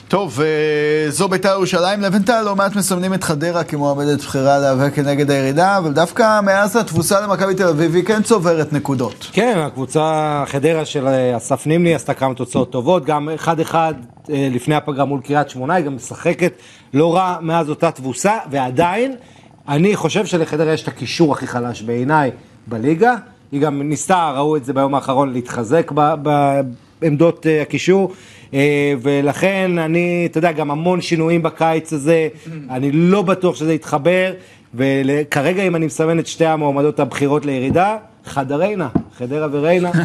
טוב, 0.09 0.41
אה, 0.41 1.11
זו 1.11 1.27
בית"ר 1.27 1.49
ירושלים. 1.49 2.01
לבנטל 2.01 2.41
לא 2.41 2.55
מעט 2.55 2.75
מסמנים 2.75 3.13
את 3.13 3.23
חדרה 3.23 3.63
כמועמדת 3.63 4.19
בחירה 4.19 4.59
להיאבק 4.59 4.93
כנגד 4.93 5.31
הירידה, 5.31 5.77
אבל 5.77 5.93
דווקא 5.93 6.41
מאז 6.41 6.75
התבוסה 6.75 7.21
למכבי 7.21 7.55
תל 7.55 7.67
אביב 7.67 7.95
היא 7.95 8.03
כן 8.03 8.21
צוברת 8.23 8.73
נקודות. 8.73 9.27
כן, 9.31 9.57
הקבוצה 9.65 10.43
חדרה 10.47 10.85
של 10.85 11.07
אה, 11.07 11.37
אסף 11.37 11.67
נימני 11.67 11.95
עשתה 11.95 12.13
כמה 12.13 12.33
תוצאות 12.33 12.71
טובות, 12.71 13.05
גם 13.05 13.29
1-1 13.45 13.73
אה, 13.73 13.91
לפני 14.29 14.75
הפגרה 14.75 15.05
מול 15.05 15.21
קריית 15.21 15.49
שמונה, 15.49 15.73
היא 15.73 15.85
גם 15.85 15.95
משחקת 15.95 16.53
לא 16.93 17.15
רע 17.15 17.37
מאז 17.41 17.69
אותה 17.69 17.91
תבוסה, 17.91 18.37
ועדיין, 18.51 19.15
אני 19.67 19.95
חושב 19.95 20.25
שלחדרה 20.25 20.73
יש 20.73 20.83
את 20.83 20.87
הקישור 20.87 21.33
הכי 21.33 21.47
חלש 21.47 21.81
בעיניי 21.81 22.31
בליגה, 22.67 23.15
היא 23.51 23.61
גם 23.61 23.81
ניסתה, 23.81 24.31
ראו 24.35 24.55
את 24.57 24.65
זה 24.65 24.73
ביום 24.73 24.95
האחרון, 24.95 25.33
להתחזק 25.33 25.91
ב- 25.93 26.13
בעמדות 26.23 26.88
אה, 27.03 27.61
הקישור. 27.61 28.11
אה, 28.53 28.93
ולכן 29.01 29.77
אני, 29.77 30.27
אתה 30.31 30.37
יודע, 30.37 30.51
גם 30.51 30.71
המון 30.71 31.01
שינויים 31.01 31.43
בקיץ 31.43 31.93
הזה, 31.93 32.27
אני 32.69 32.91
לא 32.91 33.21
בטוח 33.21 33.55
שזה 33.55 33.73
יתחבר, 33.73 34.33
וכרגע 34.75 35.63
אם 35.63 35.75
אני 35.75 35.85
מסמן 35.85 36.19
את 36.19 36.27
שתי 36.27 36.45
המועמדות 36.45 36.99
הבכירות 36.99 37.45
לירידה, 37.45 37.97
חדריינה, 38.25 38.87
חדרה 39.17 39.47
וריינה. 39.51 39.91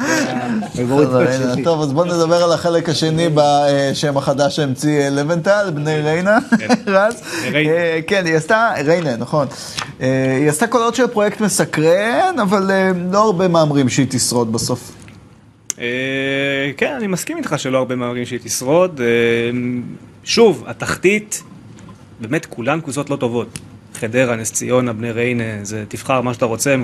אה, 0.00 1.54
טוב, 1.64 1.82
אז 1.82 1.92
בואו 1.92 2.04
נדבר 2.04 2.42
על 2.44 2.52
החלק 2.52 2.88
השני 2.88 3.28
בשם 3.34 4.16
החדש 4.16 4.56
שהמציא 4.56 5.00
אה, 5.00 5.10
לבנטל, 5.10 5.70
בני 5.74 6.00
ריינה, 6.00 6.38
רז. 6.86 7.22
ריינה. 7.52 7.72
אה, 7.72 8.00
כן, 8.06 8.26
היא 8.26 8.36
עשתה, 8.36 8.70
ריינה, 8.84 9.16
נכון. 9.16 9.46
אה, 10.00 10.36
היא 10.40 10.48
עשתה 10.48 10.66
קולות 10.66 10.94
של 10.94 11.06
פרויקט 11.06 11.40
מסקרן, 11.40 12.34
אבל 12.42 12.70
אה, 12.70 12.90
לא 13.12 13.24
הרבה 13.24 13.48
מהמרים 13.48 13.88
שהיא 13.88 14.06
תשרוד 14.10 14.52
בסוף. 14.52 14.92
אה, 15.80 15.86
כן, 16.76 16.94
אני 16.96 17.06
מסכים 17.06 17.36
איתך 17.36 17.54
שלא 17.58 17.78
הרבה 17.78 17.96
מהמרים 17.96 18.26
שהיא 18.26 18.38
תשרוד. 18.44 19.00
אה, 19.00 19.06
שוב, 20.24 20.64
התחתית, 20.66 21.42
באמת 22.20 22.46
כולן 22.46 22.80
קבוצות 22.80 23.10
לא 23.10 23.16
טובות. 23.16 23.58
חדרה, 23.94 24.36
נס 24.36 24.52
ציונה, 24.52 24.92
בני 24.92 25.10
ריינה, 25.10 25.44
זה 25.62 25.84
תבחר 25.88 26.20
מה 26.20 26.34
שאתה 26.34 26.44
רוצה, 26.44 26.74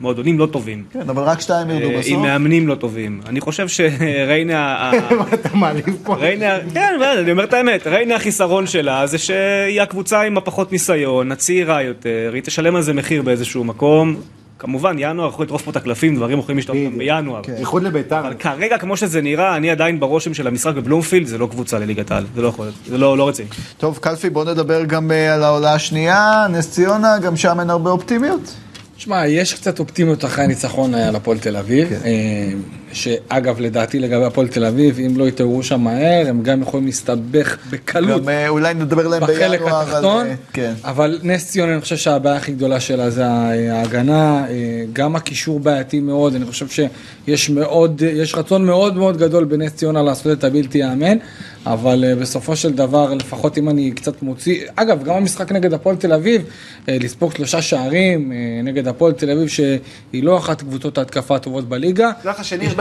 מועדונים 0.00 0.38
לא 0.38 0.46
טובים. 0.46 0.84
כן, 0.92 1.00
אבל 1.10 1.22
רק 1.22 1.40
שתיים 1.40 1.70
ירדו 1.70 1.90
אה, 1.90 1.98
בסוף. 1.98 2.12
עם 2.12 2.22
מאמנים 2.22 2.68
לא 2.68 2.74
טובים. 2.74 3.20
אני 3.26 3.40
חושב 3.40 3.68
שריינה... 3.68 4.58
ה- 4.82 4.92
אתה 5.34 5.48
מעליב 5.56 5.84
פה. 6.04 6.14
ריינה, 6.16 6.58
כן, 6.74 6.94
אני 7.18 7.30
אומר 7.32 7.44
את 7.44 7.52
האמת, 7.52 7.86
ריינה 7.86 8.14
החיסרון 8.16 8.66
שלה 8.66 9.06
זה 9.06 9.18
שהיא 9.18 9.82
הקבוצה 9.82 10.20
עם 10.22 10.38
הפחות 10.38 10.72
ניסיון, 10.72 11.32
הצעירה 11.32 11.82
יותר, 11.82 12.30
היא 12.34 12.42
תשלם 12.42 12.76
על 12.76 12.82
זה 12.82 12.92
מחיר 12.92 13.22
באיזשהו 13.22 13.64
מקום. 13.64 14.16
כמובן, 14.60 14.96
ינואר 14.98 15.28
יכול 15.28 15.44
לטרוף 15.44 15.62
פה 15.62 15.70
את 15.70 15.76
הקלפים, 15.76 16.16
דברים 16.16 16.38
יכולים 16.38 16.56
להשתנות 16.56 16.76
גם 16.86 16.98
בינואר. 16.98 17.42
כן. 17.42 17.54
בייחוד 17.54 17.82
לביתר. 17.82 18.20
אבל 18.20 18.34
כרגע, 18.34 18.78
כמו 18.78 18.96
שזה 18.96 19.22
נראה, 19.22 19.56
אני 19.56 19.70
עדיין 19.70 20.00
ברושם 20.00 20.34
של 20.34 20.46
המשחק 20.46 20.74
בבלומפילד, 20.74 21.26
זה 21.26 21.38
לא 21.38 21.46
קבוצה 21.46 21.78
לליגת 21.78 22.10
העל, 22.10 22.24
זה 22.34 22.42
לא 22.42 22.48
יכול 22.48 22.64
להיות, 22.64 22.74
זה 22.86 22.98
לא 22.98 23.18
לא 23.18 23.28
רציני. 23.28 23.48
טוב, 23.78 23.98
קלפי, 24.02 24.30
בואו 24.30 24.44
נדבר 24.44 24.84
גם 24.84 25.10
אה, 25.10 25.34
על 25.34 25.42
העולה 25.42 25.74
השנייה, 25.74 26.46
נס 26.50 26.70
ציונה, 26.70 27.18
גם 27.18 27.36
שם 27.36 27.60
אין 27.60 27.70
הרבה 27.70 27.90
אופטימיות. 27.90 28.54
שמע, 28.96 29.26
יש 29.26 29.54
קצת 29.54 29.78
אופטימיות 29.78 30.24
אחרי 30.24 30.44
הניצחון 30.44 30.94
אה, 30.94 31.08
על 31.08 31.16
הפועל 31.16 31.38
תל 31.38 31.56
אביב, 31.56 31.88
כן. 31.88 31.96
שאגב, 32.92 33.60
לדעתי 33.60 33.98
לגבי 33.98 34.24
הפועל 34.24 34.48
תל 34.48 34.64
אביב, 34.64 34.98
אם 35.06 35.16
לא 35.16 35.28
יתעוררו 35.28 35.62
שם 35.62 35.80
מהר, 35.80 36.26
הם 36.28 36.42
גם 36.42 36.62
יכולים 36.62 36.86
להסתבך 36.86 37.56
בקלות 37.70 38.22
גם 38.22 38.28
אה, 38.28 38.48
אולי 38.48 38.74
נדבר 38.74 39.08
להם 39.08 39.22
בחלק 39.22 39.60
בינואר 39.60 39.80
על... 39.80 39.88
התחתון, 39.88 40.26
אה, 40.26 40.34
כן. 40.52 40.72
אבל 40.84 41.18
נס 41.22 41.50
ציונה, 41.50 41.72
אני 41.72 41.80
חושב 41.80 41.96
שהבעיה 41.96 42.36
הכי 42.36 42.52
גדולה 42.52 42.80
שלה 42.80 43.10
זה 43.10 43.26
ההגנה, 43.26 44.44
אה, 44.48 44.84
גם 44.92 45.16
הקישור 45.16 45.60
בעייתי 45.60 46.00
מאוד, 46.00 46.34
אני 46.34 46.44
חושב 46.44 46.66
שיש 46.68 47.50
מאוד, 47.50 48.02
יש 48.02 48.34
רצון 48.34 48.66
מאוד 48.66 48.96
מאוד 48.96 49.16
גדול 49.16 49.44
בנס 49.44 49.74
ציונה 49.74 50.02
לעשות 50.02 50.38
את 50.38 50.44
הבלתי 50.44 50.78
ייאמן, 50.78 51.16
אבל 51.66 52.14
בסופו 52.20 52.56
של 52.56 52.72
דבר, 52.72 53.14
לפחות 53.14 53.58
אם 53.58 53.68
אני 53.68 53.90
קצת 53.90 54.22
מוציא, 54.22 54.64
אגב, 54.76 55.04
גם 55.04 55.14
המשחק 55.14 55.52
נגד 55.52 55.72
הפועל 55.72 55.96
תל 55.96 56.12
אביב, 56.12 56.42
לספוג 56.88 57.34
שלושה 57.34 57.62
שערים 57.62 58.32
נגד 58.64 58.88
הפועל 58.88 59.12
תל 59.12 59.30
אביב, 59.30 59.48
שהיא 59.48 60.24
לא 60.24 60.38
אחת 60.38 60.60
קבוצות 60.60 60.98
ההתקפה 60.98 61.36
הטובות 61.36 61.68
בליגה. 61.68 62.10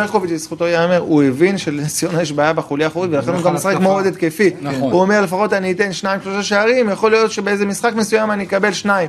ברקוביץ', 0.02 0.32
לזכותו 0.32 0.68
ייאמר, 0.68 0.98
הוא 0.98 1.24
הבין 1.24 1.58
שלנס 1.58 1.96
ציונה 1.96 2.22
יש 2.22 2.32
בעיה 2.32 2.54
בחוליה 2.54 2.88
האחורית, 2.88 3.12
ולכן 3.12 3.32
הוא 3.34 3.42
גם 3.44 3.56
משחק 3.56 3.80
מאוד 3.80 4.06
התקפי. 4.06 4.50
נכון. 4.62 4.92
הוא 4.92 5.02
אומר, 5.02 5.22
לפחות 5.22 5.54
אני 5.54 5.72
אתן 5.72 5.94
שניים, 5.94 6.20
שלושה 6.24 6.44
שערים, 6.44 6.90
יכול 6.90 7.12
להיות 7.12 7.32
שבאיזה 7.32 7.66
משחק 7.66 7.92
מסוים 7.96 8.32
אני 8.32 8.44
אקבל 8.44 8.74
שניים. 8.74 9.08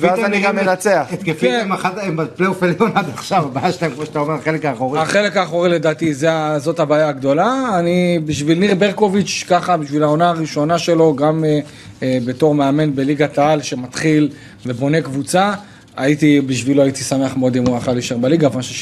ואז 0.00 0.18
אני 0.18 0.40
גם 0.40 0.56
מנצח. 0.56 1.06
התקפית 1.12 1.36
כן. 1.50 1.60
הם 1.62 1.72
אחת- 1.72 1.94
הם 2.02 2.16
בפלייאוף 2.16 2.62
עליון 2.62 2.90
עד 2.94 3.06
עכשיו, 3.14 3.44
הבעיה 3.44 3.72
שלהם, 3.72 3.90
כמו 3.94 4.06
שאתה 4.06 4.18
אומר, 4.18 4.34
החלק 4.34 4.64
האחורי. 4.64 5.00
החלק 5.00 5.36
האחורי 5.36 5.68
לדעתי 5.68 6.14
זאת 6.58 6.80
הבעיה 6.80 7.08
הגדולה. 7.08 7.78
אני, 7.78 8.18
בשביל 8.24 8.58
ניר 8.58 8.74
ברקוביץ', 8.74 9.44
ככה, 9.48 9.76
בשביל 9.76 10.02
העונה 10.02 10.28
הראשונה 10.30 10.78
שלו, 10.78 11.16
גם 11.16 11.44
אה, 11.44 11.58
אה, 12.02 12.18
בתור 12.24 12.54
מאמן 12.54 12.94
בליגת 12.94 13.38
העל 13.38 13.62
שמתחיל 13.62 14.28
ובונה 14.66 15.00
קבוצה, 15.00 15.52
הייתי, 15.96 16.40
בשבילו 16.40 16.82
הייתי 16.82 17.04
שמח 17.04 17.36
מאוד 17.36 17.56
אם 17.56 17.66
הוא 17.66 17.76
יכל 17.78 17.92
להישאר 17.92 18.16
בליגה, 18.16 18.46
אבל 18.46 18.54
אני 18.54 18.62
חושב 18.62 18.74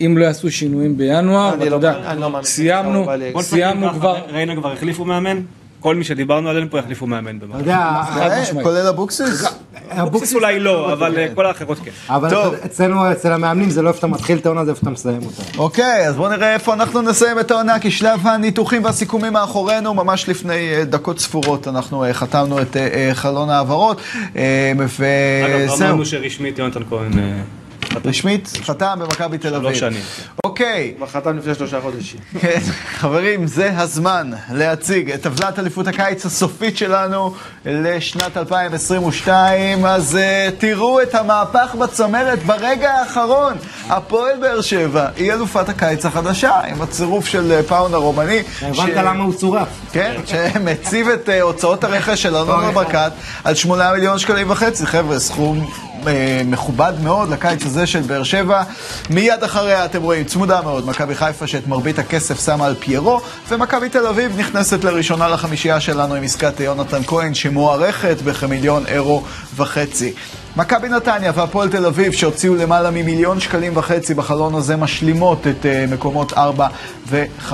שאם 0.00 0.18
לא 0.18 0.24
יעשו 0.24 0.50
שינויים 0.50 0.96
בינואר, 0.96 1.50
ואתה 1.58 1.70
לא- 1.70 1.74
יודע, 1.76 2.14
לא 2.14 2.40
סיימנו, 2.42 3.06
סיימנו 3.40 3.90
כבר, 3.92 4.16
ריינה 4.32 4.56
כבר 4.56 4.72
החליפו 4.72 5.04
מאמן, 5.04 5.40
כל 5.80 5.94
מי 5.94 6.04
שדיברנו 6.04 6.48
עליהם 6.48 6.68
פה 6.68 6.78
יחליפו 6.78 7.06
מאמן. 7.06 7.36
אתה 7.36 7.46
במהלך. 7.46 7.60
יודע, 7.60 7.78
אה. 7.78 8.62
כולל 8.62 8.86
אבוקסיס? 8.86 9.44
אבוקסיס 9.90 10.34
אולי 10.34 10.60
לא, 10.60 10.92
אבל 10.92 11.18
אה, 11.18 11.26
כל 11.34 11.46
האחרות 11.46 11.78
כן. 11.78 11.90
אבל 12.08 12.30
טוב. 12.30 12.54
אצלנו, 12.64 13.12
אצל 13.12 13.32
המאמנים, 13.32 13.70
זה 13.70 13.82
לא 13.82 13.88
איפה 13.88 13.98
אתה 13.98 14.06
מתחיל 14.06 14.38
את 14.38 14.46
העונה, 14.46 14.64
זה 14.64 14.70
איפה 14.70 14.80
אתה 14.82 14.90
מסיים 14.90 15.22
אותה. 15.22 15.58
אוקיי, 15.58 16.08
אז 16.08 16.16
בואו 16.16 16.28
נראה 16.28 16.54
איפה 16.54 16.74
אנחנו 16.74 17.02
נסיים 17.02 17.38
את 17.38 17.50
העונה, 17.50 17.78
כי 17.78 17.90
שלב 17.90 18.26
הניתוחים 18.26 18.84
והסיכומים 18.84 19.32
מאחורינו, 19.32 19.94
ממש 19.94 20.28
לפני 20.28 20.74
אה, 20.74 20.84
דקות 20.84 21.18
ספורות 21.18 21.68
אנחנו 21.68 22.04
חתמנו 22.12 22.62
את 22.62 22.76
חלון 23.12 23.50
ההעברות, 23.50 24.00
אה, 24.36 24.72
אגב, 24.76 24.86
וזהו, 24.86 25.86
אמרנו 25.86 26.06
שרשמית 26.06 26.58
יונתן 26.58 26.82
כהן 26.90 27.12
רשמית 28.04 28.58
חתם 28.62 28.98
במכבי 29.00 29.38
תל 29.38 29.54
אביב. 29.54 29.68
שלוש 29.68 29.78
שנים. 29.78 30.02
אוקיי, 30.44 30.94
כבר 30.96 31.06
חתם 31.06 31.38
לפני 31.38 31.54
שלושה 31.54 31.80
חודשים. 31.80 32.20
כן, 32.40 32.60
חברים, 32.96 33.46
זה 33.46 33.78
הזמן 33.78 34.30
להציג 34.52 35.10
את 35.10 35.22
טבלת 35.22 35.58
אליפות 35.58 35.86
הקיץ 35.86 36.26
הסופית 36.26 36.76
שלנו 36.76 37.34
לשנת 37.64 38.36
2022. 38.36 39.84
אז 39.84 40.18
uh, 40.18 40.54
תראו 40.60 41.02
את 41.02 41.14
המהפך 41.14 41.74
בצמרת 41.74 42.42
ברגע 42.42 42.92
האחרון. 42.92 43.54
הפועל 43.88 44.36
באר 44.40 44.60
שבע 44.60 45.08
היא 45.16 45.32
אלופת 45.32 45.68
הקיץ 45.68 46.06
החדשה, 46.06 46.60
עם 46.60 46.82
הצירוף 46.82 47.26
של 47.26 47.52
אה, 47.52 47.62
פאון 47.62 47.94
הרומני. 47.94 48.42
הבנת 48.62 48.96
למה 48.96 49.24
הוא 49.24 49.34
צורף? 49.34 49.68
כן, 49.92 50.14
שמציב 50.30 51.08
את 51.08 51.28
uh, 51.28 51.32
הוצאות 51.42 51.84
הרכש 51.84 52.22
של 52.22 52.36
אלון 52.36 52.74
ברקת 52.74 53.12
על 53.44 53.54
8 53.54 53.92
מיליון 53.92 54.18
שקלים 54.18 54.50
וחצי. 54.50 54.86
חבר'ה, 54.86 55.18
סכום 55.18 55.60
אה, 55.60 55.89
מכובד 56.44 56.92
מאוד 57.02 57.28
לקיץ 57.30 57.66
הזה 57.66 57.86
של 57.86 58.00
באר 58.00 58.22
שבע. 58.22 58.62
מיד 59.10 59.44
אחריה 59.44 59.84
אתם 59.84 60.02
רואים, 60.02 60.24
צמודה 60.24 60.62
מאוד, 60.62 60.86
מכבי 60.86 61.14
חיפה 61.14 61.46
שאת 61.46 61.66
מרבית 61.66 61.98
הכסף 61.98 62.44
שמה 62.44 62.66
על 62.66 62.74
פיירו, 62.74 63.20
ומכבי 63.48 63.88
תל 63.88 64.06
אביב 64.06 64.38
נכנסת 64.38 64.84
לראשונה 64.84 65.28
לחמישייה 65.28 65.80
שלנו 65.80 66.14
עם 66.14 66.22
עסקת 66.22 66.60
יונתן 66.60 67.02
כהן, 67.06 67.34
שמוערכת 67.34 68.16
בכמיליון 68.24 68.86
אירו 68.86 69.22
וחצי. 69.56 70.12
מכבי 70.56 70.88
נתניה 70.88 71.32
והפועל 71.34 71.68
תל 71.68 71.86
אביב 71.86 72.12
שהוציאו 72.12 72.54
למעלה 72.54 72.90
ממיליון 72.90 73.40
שקלים 73.40 73.76
וחצי 73.76 74.14
בחלון 74.14 74.54
הזה 74.54 74.76
משלימות 74.76 75.46
את 75.46 75.66
אה, 75.66 75.84
מקומות 75.88 76.32
4 76.32 76.68
ו-5. 77.08 77.52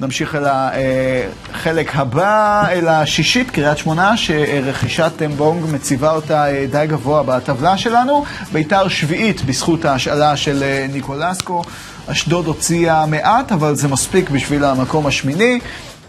נמשיך 0.00 0.34
אל 0.34 0.44
החלק 0.46 1.96
הבא, 1.96 2.68
אל 2.68 2.88
השישית, 2.88 3.50
קריית 3.50 3.78
שמונה, 3.78 4.16
שרכישת 4.16 5.12
טמבונג 5.16 5.64
מציבה 5.72 6.10
אותה 6.10 6.50
אה, 6.50 6.66
די 6.70 6.84
גבוה 6.88 7.22
בטבלה 7.22 7.78
שלנו. 7.78 8.24
ביתר 8.52 8.88
שביעית 8.88 9.44
בזכות 9.44 9.84
ההשאלה 9.84 10.36
של 10.36 10.62
אה, 10.62 10.86
ניקולסקו. 10.92 11.62
אשדוד 12.06 12.46
הוציאה 12.46 13.06
מעט, 13.06 13.52
אבל 13.52 13.74
זה 13.74 13.88
מספיק 13.88 14.30
בשביל 14.30 14.64
המקום 14.64 15.06
השמיני. 15.06 15.60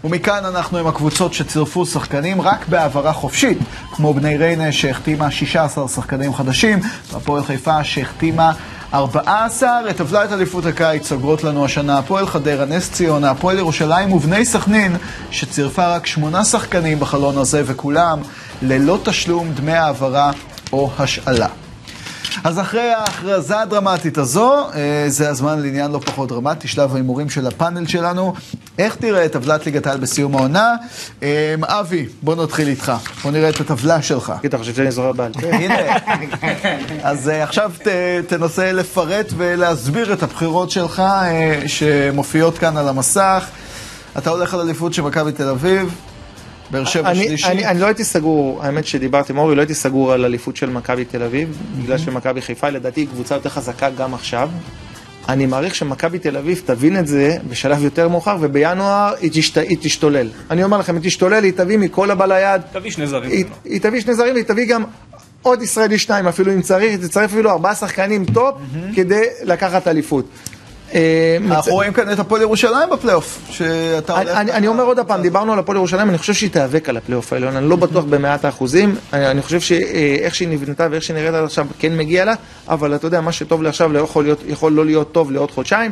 ומכאן 0.04 0.44
אנחנו 0.44 0.78
עם 0.78 0.86
הקבוצות 0.86 1.34
שצירפו 1.34 1.86
שחקנים 1.86 2.40
רק 2.40 2.68
בהעברה 2.68 3.12
חופשית, 3.12 3.58
כמו 3.92 4.14
בני 4.14 4.36
ריינה 4.36 4.72
שהחתימה 4.72 5.30
16 5.30 5.88
שחקנים 5.88 6.34
חדשים, 6.34 6.78
והפועל 7.12 7.44
חיפה 7.44 7.84
שהחתימה 7.84 8.52
14. 8.94 9.90
את 9.90 9.96
טבלת 9.96 10.32
אליפות 10.32 10.66
הקיץ 10.66 11.08
סוגרות 11.08 11.44
לנו 11.44 11.64
השנה 11.64 11.98
הפועל 11.98 12.26
חדרה, 12.26 12.64
נס 12.64 12.90
ציונה, 12.92 13.30
הפועל 13.30 13.58
ירושלים 13.58 14.12
ובני 14.12 14.44
סכנין, 14.44 14.96
שצירפה 15.30 15.94
רק 15.94 16.06
שמונה 16.06 16.44
שחקנים 16.44 17.00
בחלון 17.00 17.38
הזה, 17.38 17.62
וכולם 17.66 18.20
ללא 18.62 18.98
תשלום 19.04 19.52
דמי 19.52 19.72
העברה 19.72 20.30
או 20.72 20.90
השאלה. 20.98 21.48
אז 22.44 22.60
אחרי 22.60 22.92
ההכרזה 22.92 23.60
הדרמטית 23.60 24.18
הזו, 24.18 24.54
אה, 24.74 25.04
זה 25.08 25.28
הזמן 25.28 25.60
לעניין 25.62 25.90
לא 25.90 25.98
פחות 25.98 26.28
דרמטי, 26.28 26.68
שלב 26.68 26.92
ההימורים 26.92 27.30
של 27.30 27.46
הפאנל 27.46 27.86
שלנו. 27.86 28.34
איך 28.78 28.96
תראה 28.96 29.24
את 29.24 29.32
טבלת 29.32 29.66
ליגת 29.66 29.86
העל 29.86 30.00
בסיום 30.00 30.36
העונה? 30.36 30.74
אה, 31.22 31.54
אבי, 31.62 32.06
בוא 32.22 32.34
נתחיל 32.44 32.68
איתך. 32.68 32.92
בוא 33.22 33.30
נראה 33.30 33.48
את 33.48 33.60
הטבלה 33.60 34.02
שלך. 34.02 34.32
אתה 34.44 34.58
חושב 34.58 34.74
שאני 34.74 34.90
זוכר 34.90 35.12
בעל 35.12 35.32
פה? 35.32 35.46
הנה. 35.56 35.76
אז 37.02 37.28
אה, 37.28 37.42
עכשיו 37.42 37.72
תנסה 38.26 38.72
לפרט 38.72 39.32
ולהסביר 39.36 40.12
את 40.12 40.22
הבחירות 40.22 40.70
שלך 40.70 41.02
שמופיעות 41.66 42.58
כאן 42.58 42.76
על 42.76 42.88
המסך. 42.88 43.44
אתה 44.18 44.30
הולך 44.30 44.54
על 44.54 44.60
אליפות 44.60 44.94
של 44.94 45.02
מכבי 45.02 45.32
תל 45.32 45.48
אביב, 45.48 45.94
באר 46.70 46.84
שבע 46.84 47.10
אני, 47.10 47.24
שלישי. 47.24 47.46
אני, 47.46 47.66
אני 47.66 47.80
לא 47.80 47.86
הייתי 47.86 48.04
סגור, 48.04 48.60
האמת 48.62 48.86
שדיברתי 48.86 49.32
עם 49.32 49.38
אורי, 49.38 49.54
לא 49.54 49.60
הייתי 49.60 49.74
סגור 49.74 50.12
על 50.12 50.24
אליפות 50.24 50.56
של 50.56 50.70
מכבי 50.70 51.04
תל 51.04 51.22
אביב, 51.22 51.58
בגלל 51.82 51.98
שמכבי 51.98 52.42
חיפה 52.42 52.70
לדעתי 52.70 53.00
היא 53.00 53.08
קבוצה 53.08 53.34
יותר 53.34 53.48
חזקה 53.48 53.90
גם 53.90 54.14
עכשיו. 54.14 54.50
אני 55.28 55.46
מעריך 55.46 55.74
שמכבי 55.74 56.18
תל 56.18 56.36
אביב 56.36 56.62
תבין 56.64 56.98
את 56.98 57.06
זה 57.06 57.36
בשלב 57.48 57.84
יותר 57.84 58.08
מאוחר, 58.08 58.36
ובינואר 58.40 59.14
היא, 59.20 59.30
תשת, 59.34 59.58
היא 59.58 59.76
תשתולל. 59.80 60.28
אני 60.50 60.64
אומר 60.64 60.78
לכם, 60.78 60.94
היא 60.94 61.02
תשתולל, 61.04 61.44
היא 61.44 61.52
תביא 61.52 61.78
מכל 61.78 62.10
הבא 62.10 62.26
ליד, 62.26 62.62
תביא 62.72 62.90
שני 62.90 63.06
זרים. 63.06 63.30
היא, 63.30 63.44
היא 63.64 63.80
תביא 63.80 64.00
שני 64.00 64.14
זרים 64.14 64.32
והיא 64.34 64.44
תביא 64.44 64.66
גם 64.66 64.84
עוד 65.42 65.62
ישראלי 65.62 65.98
שניים 65.98 66.26
אפילו 66.26 66.52
אם 66.52 66.62
צריך, 66.62 67.00
תצטרף 67.00 67.30
אפילו 67.30 67.50
ארבעה 67.50 67.74
שחקנים 67.74 68.24
טופ 68.24 68.54
כדי 68.96 69.22
לקחת 69.42 69.88
אליפות. 69.88 70.24
אה, 70.94 71.36
אנחנו 71.46 71.72
רואים 71.72 71.92
כאן 71.92 72.12
את 72.12 72.18
הפועל 72.18 72.42
ירושלים 72.42 72.90
בפלייאוף, 72.90 73.38
שאתה 73.50 74.18
הולך... 74.18 74.36
אני, 74.36 74.66
אומר 74.66 74.84
עוד 74.84 74.98
פעם, 75.06 75.22
דיברנו 75.22 75.52
על 75.52 75.58
הפועל 75.58 75.76
ירושלים, 75.76 76.08
אני 76.08 76.18
חושב 76.18 76.32
שהיא 76.34 76.50
תיאבק 76.50 76.88
על 76.88 76.96
הפלייאוף 76.96 77.32
העליון, 77.32 77.56
אני 77.56 77.68
לא 77.68 77.76
בטוח 77.76 78.04
במאת 78.04 78.44
האחוזים, 78.44 78.94
אני, 79.12 79.30
אני 79.30 79.42
חושב 79.42 79.60
שאיך 79.60 80.34
שהיא 80.34 80.48
נבנתה 80.48 80.88
ואיך 80.90 81.02
שהיא 81.02 81.14
נראית 81.14 81.34
עד 81.34 81.44
עכשיו 81.44 81.66
כן 81.78 81.96
מגיע 81.96 82.24
לה, 82.24 82.34
אבל 82.68 82.94
אתה 82.94 83.06
יודע, 83.06 83.20
מה 83.20 83.32
שטוב 83.32 83.62
לעכשיו 83.62 83.92
לא 83.92 84.08
יכול 84.48 84.72
לא 84.72 84.86
להיות 84.86 85.12
טוב 85.12 85.30
לעוד 85.30 85.50
חודשיים, 85.50 85.90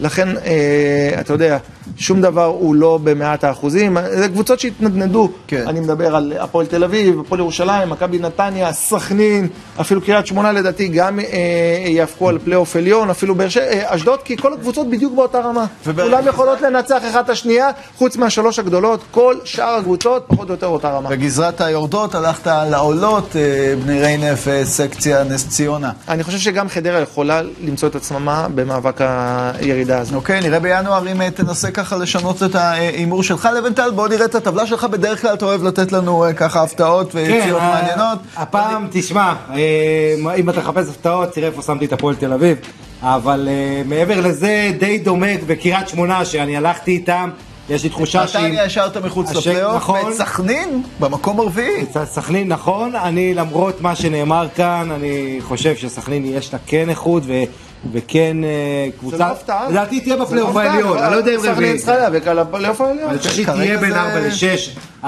לכן, 0.00 0.28
אה, 0.36 1.20
אתה 1.20 1.32
יודע, 1.32 1.58
שום 1.96 2.20
דבר 2.20 2.44
הוא 2.44 2.74
לא 2.74 2.98
במאת 3.02 3.44
האחוזים, 3.44 3.96
זה 4.10 4.28
קבוצות 4.28 4.60
שהתנדנדו, 4.60 5.30
כן. 5.46 5.64
אני 5.68 5.80
מדבר 5.80 6.16
על 6.16 6.32
הפועל 6.40 6.66
תל 6.66 6.84
אביב, 6.84 7.20
הפועל 7.20 7.40
ירושלים, 7.40 7.90
מכבי 7.90 8.18
נתניה, 8.18 8.72
סכנין, 8.72 9.48
אפילו 9.80 10.00
קריית 10.00 10.26
שמונה 10.26 10.52
לדעתי 10.52 10.88
גם 10.88 11.20
אה, 11.20 11.24
יהפכו 11.86 12.28
על 12.28 12.38
פלייאוף 12.38 12.76
עליון, 12.76 13.10
אפילו 13.10 13.34
באר 13.34 13.48
שבע, 13.48 13.64
אה, 13.64 13.94
אשדוד, 13.94 14.22
כי 14.22 14.36
כל 14.36 14.52
הקבוצות 14.52 14.90
בדיוק 14.90 15.14
באותה 15.14 15.40
רמה. 15.40 15.66
כולם 15.84 16.26
יכולות 16.26 16.60
לנצח 16.60 17.02
אחת 17.10 17.24
את 17.24 17.30
השנייה, 17.30 17.70
חוץ 17.96 18.16
מהשלוש 18.16 18.58
הגדולות, 18.58 19.00
כל 19.10 19.36
שאר 19.44 19.74
הקבוצות 19.74 20.24
פחות 20.28 20.48
או 20.48 20.54
יותר 20.54 20.66
אותה 20.66 20.90
רמה. 20.90 21.10
בגזרת 21.10 21.60
היורדות 21.60 22.14
הלכת 22.14 22.46
לעולות, 22.70 23.36
אה, 23.36 23.74
בני 23.84 24.00
ריינה 24.00 24.26
וסקציה 24.46 25.24
נס 25.24 25.48
ציונה. 25.48 25.90
אני 26.08 26.22
חושב 26.22 26.38
שגם 26.38 26.68
חדרה 26.68 27.00
יכולה 27.00 27.42
למצוא 27.64 27.88
את 27.88 27.94
עצמה 27.94 28.46
במאבק 28.54 29.00
הירידה 29.00 29.89
הזאת. 29.98 30.14
אוקיי, 30.14 30.40
נראה 30.40 30.60
בינואר 30.60 31.12
אם 31.12 31.22
אה, 31.22 31.30
תנסה 31.30 31.70
ככה 31.70 31.96
לשנות 31.96 32.42
את 32.42 32.54
ההימור 32.54 33.22
שלך 33.22 33.48
לבנטל, 33.56 33.90
בוא 33.90 34.08
נראה 34.08 34.24
את 34.24 34.34
הטבלה 34.34 34.66
שלך, 34.66 34.84
בדרך 34.84 35.22
כלל 35.22 35.34
אתה 35.34 35.44
אוהב 35.44 35.62
לתת 35.62 35.92
לנו 35.92 36.24
אה, 36.24 36.32
ככה 36.32 36.62
הפתעות 36.62 37.14
ויציאות 37.14 37.60
כן, 37.60 37.66
ה- 37.66 37.70
מעניינות. 37.74 38.18
הפעם, 38.36 38.86
תשמע, 38.92 39.34
אה, 39.54 40.34
אם 40.36 40.50
אתה 40.50 40.60
מחפש 40.60 40.88
הפתעות, 40.88 41.32
תראה 41.32 41.48
איפה 41.48 41.62
שמתי 41.62 41.84
את 41.84 41.92
הפועל 41.92 42.14
תל 42.14 42.32
אביב. 42.32 42.58
אבל 43.02 43.48
אה, 43.50 43.82
מעבר 43.86 44.20
לזה, 44.20 44.70
די 44.78 44.98
דומה 44.98 45.26
בקריית 45.46 45.88
שמונה, 45.88 46.24
שאני 46.24 46.56
הלכתי 46.56 46.90
איתם, 46.90 47.30
יש 47.70 47.82
לי 47.82 47.88
תחושה 47.88 48.26
שהיא... 48.26 48.44
נתניה 48.46 48.64
השארת 48.64 48.96
מחוץ 48.96 49.32
לפלייאוף, 49.32 49.76
נכון. 49.76 50.04
ואת 50.04 50.14
סכנין 50.14 50.82
במקום 51.00 51.40
הרביעי. 51.40 51.84
סכנין 52.04 52.48
נכון, 52.48 52.94
אני 52.96 53.34
למרות 53.34 53.80
מה 53.80 53.96
שנאמר 53.96 54.46
כאן, 54.54 54.90
אני 54.90 55.38
חושב 55.42 55.76
שסכנין 55.76 56.24
יש 56.24 56.52
לה 56.52 56.58
כן 56.66 56.90
איכות. 56.90 57.22
וכן 57.92 58.36
אה, 58.44 58.48
קבוצה, 59.00 59.16
לא 59.18 59.24
הפתעה. 59.24 59.68
לדעתי 59.70 60.00
תהיה 60.00 60.16
בפלייאוף 60.16 60.54
לא 60.56 60.60
העליון, 60.60 60.88
הפתעה, 60.92 61.06
אני 61.06 61.12
לא 61.12 61.18
יודע 61.18 61.32
אם 61.34 61.38
סכנין 61.38 61.54
רביעי, 61.54 61.76
צריכה 61.78 61.96
להיאבק 61.96 62.26
על 62.26 62.38
הפלייאוף 62.38 62.80
העליון. 62.80 63.10
אני 63.10 63.18
חושב 63.18 63.30
שהיא 63.30 63.46
תהיה 63.46 63.78
בין 63.78 63.90
זה- 63.92 64.00
4 64.00 64.20
ל-6, 64.20 65.04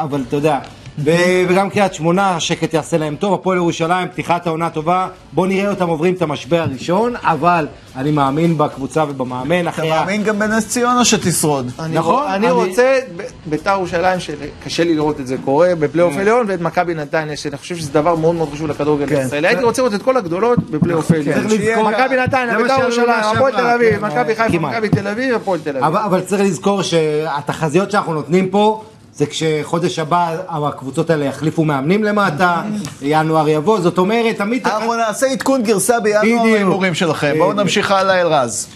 אבל 0.00 0.24
אתה 0.28 0.36
יודע, 0.36 0.58
וגם 1.04 1.70
קריית 1.70 1.94
שמונה, 1.94 2.36
השקט 2.36 2.74
יעשה 2.74 2.98
להם 2.98 3.16
טוב, 3.16 3.34
הפועל 3.34 3.56
ירושלים, 3.58 4.08
פתיחת 4.08 4.46
העונה 4.46 4.70
טובה, 4.70 5.08
בוא 5.32 5.46
נראה 5.46 5.70
אותם 5.70 5.88
עוברים 5.88 6.14
את 6.14 6.22
המשבר 6.22 6.60
הראשון, 6.60 7.14
אבל 7.22 7.66
אני 7.96 8.10
מאמין 8.10 8.58
בקבוצה 8.58 9.04
ובמאמן, 9.08 9.68
אתה. 9.68 9.82
מאמין 9.84 10.22
גם 10.22 10.38
בנס 10.38 10.68
ציונה 10.68 11.04
שתשרוד. 11.04 11.70
אני, 11.78 11.94
נכון, 11.94 12.24
אני 12.28 12.50
רוצה 12.50 12.98
בית"ר 13.46 13.70
ירושלים, 13.70 14.20
שקשה 14.20 14.84
לי 14.84 14.94
לראות 14.94 15.20
את 15.20 15.26
זה 15.26 15.36
קורה 15.44 15.68
בפלייאוף 15.78 16.16
עליון, 16.16 16.46
ואת 16.48 16.60
מכבי 16.60 16.94
נתניה, 16.94 17.36
שאני 17.36 17.56
חושב 17.56 17.76
שזה 17.76 17.92
דבר 17.92 18.14
מאוד 18.14 18.34
מאוד 18.34 18.48
חשוב 18.52 18.66
לכדורגל 18.66 19.06
כן. 19.06 19.16
הישראלי. 19.16 19.48
הייתי 19.48 19.62
רוצה 19.64 19.82
לראות 19.82 19.94
את 19.94 20.02
כל 20.02 20.16
הגדולות 20.16 20.70
בפלייאוף 20.70 21.10
עליון. 21.10 21.24
צריך 21.34 21.46
לזכור- 21.60 21.90
מכבי 21.90 22.16
נתניה, 22.16 22.58
בית"ר 22.58 22.80
ירושלים, 22.82 23.08
הפועל 23.34 23.52
תל 23.52 23.66
אביב, 23.66 23.90
כן, 24.00 24.04
מכבי 24.06 24.34
חיפה. 24.36 24.58
מכבי 24.58 24.88
תל 24.88 25.08
אביב, 25.08 25.34
הפועל 25.34 25.60
תל 25.60 25.70
אביב. 25.70 25.84
אבל, 25.84 26.00
אבל 26.00 26.20
צריך 26.20 26.42
לזכור 26.42 26.82
שהתחזיות 26.82 27.90
שאנחנו 27.90 28.14
נותנים 28.14 28.48
פה, 28.48 28.82
זה 29.16 29.26
כשחודש 29.26 29.98
הבא 29.98 30.36
הקבוצות 30.48 31.10
האלה 31.10 31.24
יחליפו 31.24 31.64
מאמנים 31.64 32.04
למטה, 32.04 32.62
ינואר 33.02 33.48
יבוא, 33.48 33.80
זאת 33.80 33.98
אומרת, 33.98 34.36
תמיד... 34.36 34.66
אנחנו 34.66 34.94
נעשה 34.94 35.26
עדכון 35.26 35.62
גרסה 35.62 36.00
בינואר. 36.00 36.54
ההימורים 36.54 36.94
שלכם. 36.94 37.34
בואו 37.38 37.48
בדיוק. 37.48 37.62
נמשיך 37.62 37.90
הלאה, 37.90 38.20
אלרז. 38.20 38.68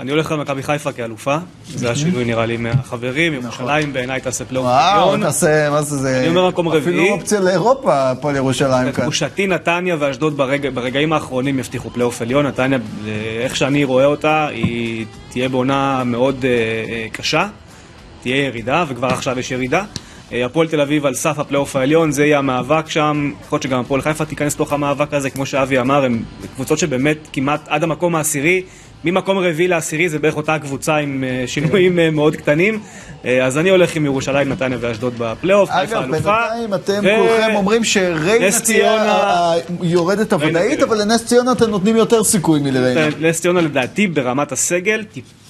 אני 0.00 0.10
הולך 0.10 0.32
על 0.32 0.38
מכבי 0.38 0.62
חיפה 0.62 0.92
כאלופה, 0.92 1.36
זה 1.74 1.90
השינוי 1.90 2.24
נראה 2.24 2.46
לי 2.46 2.56
מהחברים, 2.56 3.34
ירושלים 3.34 3.92
בעיניי 3.92 4.20
תעשה 4.20 4.44
פלייאוף 4.44 4.66
וואו, 4.66 5.08
עליון. 5.08 5.22
תעשה, 5.22 5.70
מה 5.70 5.82
זה, 5.82 5.96
זה... 5.96 6.18
אני 6.18 6.28
אומר 6.28 6.48
מקום 6.48 6.68
רביעי. 6.68 6.82
אפילו 6.82 7.08
אופציה 7.08 7.40
לאירופה, 7.40 8.10
הפועל 8.10 8.36
ירושלים 8.36 8.92
כאן. 8.92 9.04
לתחושתי 9.04 9.46
נתניה 9.46 9.96
ואשדוד 9.98 10.36
ברגע, 10.36 10.70
ברגעים 10.74 11.12
האחרונים 11.12 11.58
יבטיחו 11.58 11.90
פלייאוף 11.90 12.22
עליון, 12.22 12.46
נתניה, 12.46 12.78
אה, 13.06 13.10
איך 13.44 13.56
שאני 13.56 13.84
רואה 13.84 14.04
אותה, 14.04 14.46
היא 14.46 15.06
תהיה 15.30 15.48
בעונה 15.48 16.02
מאוד 16.04 16.44
אה, 16.44 16.50
אה, 16.50 17.06
קשה, 17.12 17.46
תהיה 18.22 18.36
ירידה, 18.36 18.84
וכבר 18.88 19.06
עכשיו 19.08 19.38
יש 19.38 19.50
ירידה. 19.50 19.84
אה, 20.32 20.46
הפועל 20.46 20.68
תל 20.68 20.80
אביב 20.80 21.06
על 21.06 21.14
סף 21.14 21.38
הפלייאוף 21.38 21.76
העליון, 21.76 22.12
זה 22.12 22.24
יהיה 22.24 22.38
המאבק 22.38 22.90
שם, 22.90 23.32
יכול 23.40 23.56
להיות 23.56 23.62
שגם 23.62 23.80
הפועל 23.80 24.02
חיפה 24.02 24.24
תיכנס 24.24 24.54
לתוך 24.54 24.72
המאבק 24.72 25.14
הזה, 25.14 25.30
כמו 25.30 25.46
שאבי 25.46 25.78
אמר, 25.78 26.04
הם 26.04 26.22
קבוצות 26.54 26.78
שבאמת 26.78 27.18
כמעט 27.32 27.60
עד 27.68 27.82
המקום 27.82 28.14
העשירי, 28.14 28.62
ממקום 29.04 29.38
רביעי 29.38 29.68
לעשירי 29.68 30.08
זה 30.08 30.18
בערך 30.18 30.36
אותה 30.36 30.58
קבוצה 30.58 30.96
עם 30.96 31.24
אה, 31.24 31.44
שינויים 31.46 31.98
אה, 31.98 32.10
מאוד 32.10 32.36
קטנים, 32.36 32.80
אז 33.42 33.58
אני 33.58 33.70
הולך 33.70 33.96
עם 33.96 34.04
ירושלים, 34.04 34.48
נתניה 34.48 34.78
ואשדוד 34.80 35.14
בפלייאוף, 35.18 35.70
חיפה 35.70 35.98
אגב, 35.98 36.14
אלופה. 36.14 36.36
בינתיים 36.68 36.74
אתם 36.74 37.02
כולכם 37.18 37.54
אומרים 37.54 37.84
שריינה 37.84 38.60
תהיה 38.64 39.52
הוודאית, 40.30 40.78
תראה. 40.78 40.88
אבל 40.88 41.02
לנס 41.02 41.26
ציונה 41.26 41.52
אתם 41.52 41.70
נותנים 41.70 41.96
יותר 41.96 42.24
סיכוי 42.24 42.60
מלריינה. 42.60 43.08
נס 43.20 43.40
ציונה 43.40 43.60
לדעתי 43.60 44.06
ברמת 44.06 44.52
הסגל 44.52 45.04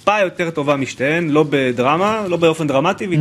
טיפה 0.05 0.21
יותר 0.21 0.51
טובה 0.51 0.77
משתיהן, 0.77 1.29
לא 1.29 1.45
בדרמה, 1.51 2.21
לא 2.29 2.37
באופן 2.37 2.67
דרמטי. 2.67 3.19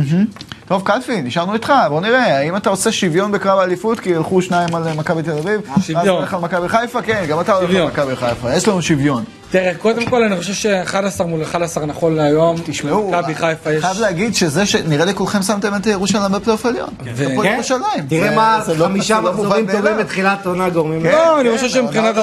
טוב, 0.66 0.82
קלפי, 0.84 1.22
נשארנו 1.22 1.54
איתך, 1.54 1.72
בוא 1.88 2.00
נראה, 2.00 2.38
האם 2.38 2.56
אתה 2.56 2.70
עושה 2.70 2.92
שוויון 2.92 3.32
בקרב 3.32 3.58
האליפות, 3.58 4.00
כי 4.00 4.10
ילכו 4.10 4.42
שניים 4.42 4.74
על 4.74 4.82
מכבי 4.96 5.22
תל 5.22 5.30
אביב, 5.30 5.60
אז 5.76 5.84
שוויון. 5.86 6.08
הולך 6.08 6.34
על 6.34 6.40
מכבי 6.40 6.68
חיפה, 6.68 7.02
כן, 7.02 7.24
גם 7.28 7.40
אתה 7.40 7.54
הולך 7.54 7.74
על. 7.74 7.86
מכבי 7.86 8.16
חיפה, 8.16 8.54
יש 8.54 8.68
לנו 8.68 8.82
שוויון. 8.82 9.24
תראה, 9.52 9.72
קודם 9.78 10.06
כל 10.06 10.22
אני 10.22 10.36
חושב 10.36 10.54
ש-11 10.54 11.24
מול 11.24 11.42
11 11.42 11.86
נכון 11.86 12.14
להיום. 12.16 12.56
תשמעו, 12.66 13.10
מכבי 13.10 13.34
חיפה 13.34 13.72
יש... 13.72 13.84
חייב 13.84 14.00
להגיד 14.00 14.34
שזה 14.34 14.66
שנראה 14.66 15.04
לי 15.04 15.14
כולכם 15.14 15.42
שמתם 15.42 15.74
את 15.74 15.86
ירושלים 15.86 16.32
בפלייאוף 16.32 16.66
העליון. 16.66 16.88
הפועל 17.00 17.46
כן? 17.48 17.52
ירושלים. 17.54 18.06
תראה 18.08 18.28
זה- 18.28 18.36
מה, 18.36 18.60
זה 18.66 18.74
לא- 18.74 18.84
חמישה 18.84 19.20
לא 19.20 19.32
מחזורים 19.32 19.66
טובים. 19.72 19.96
בתחילת 19.98 20.46
עונה 20.46 20.68
גורמים. 20.70 21.02
כן. 21.02 21.08
לא, 21.12 21.40
אני 21.40 21.48
כן, 21.50 21.56
חושב 21.56 21.68
שמבחינת. 21.68 22.16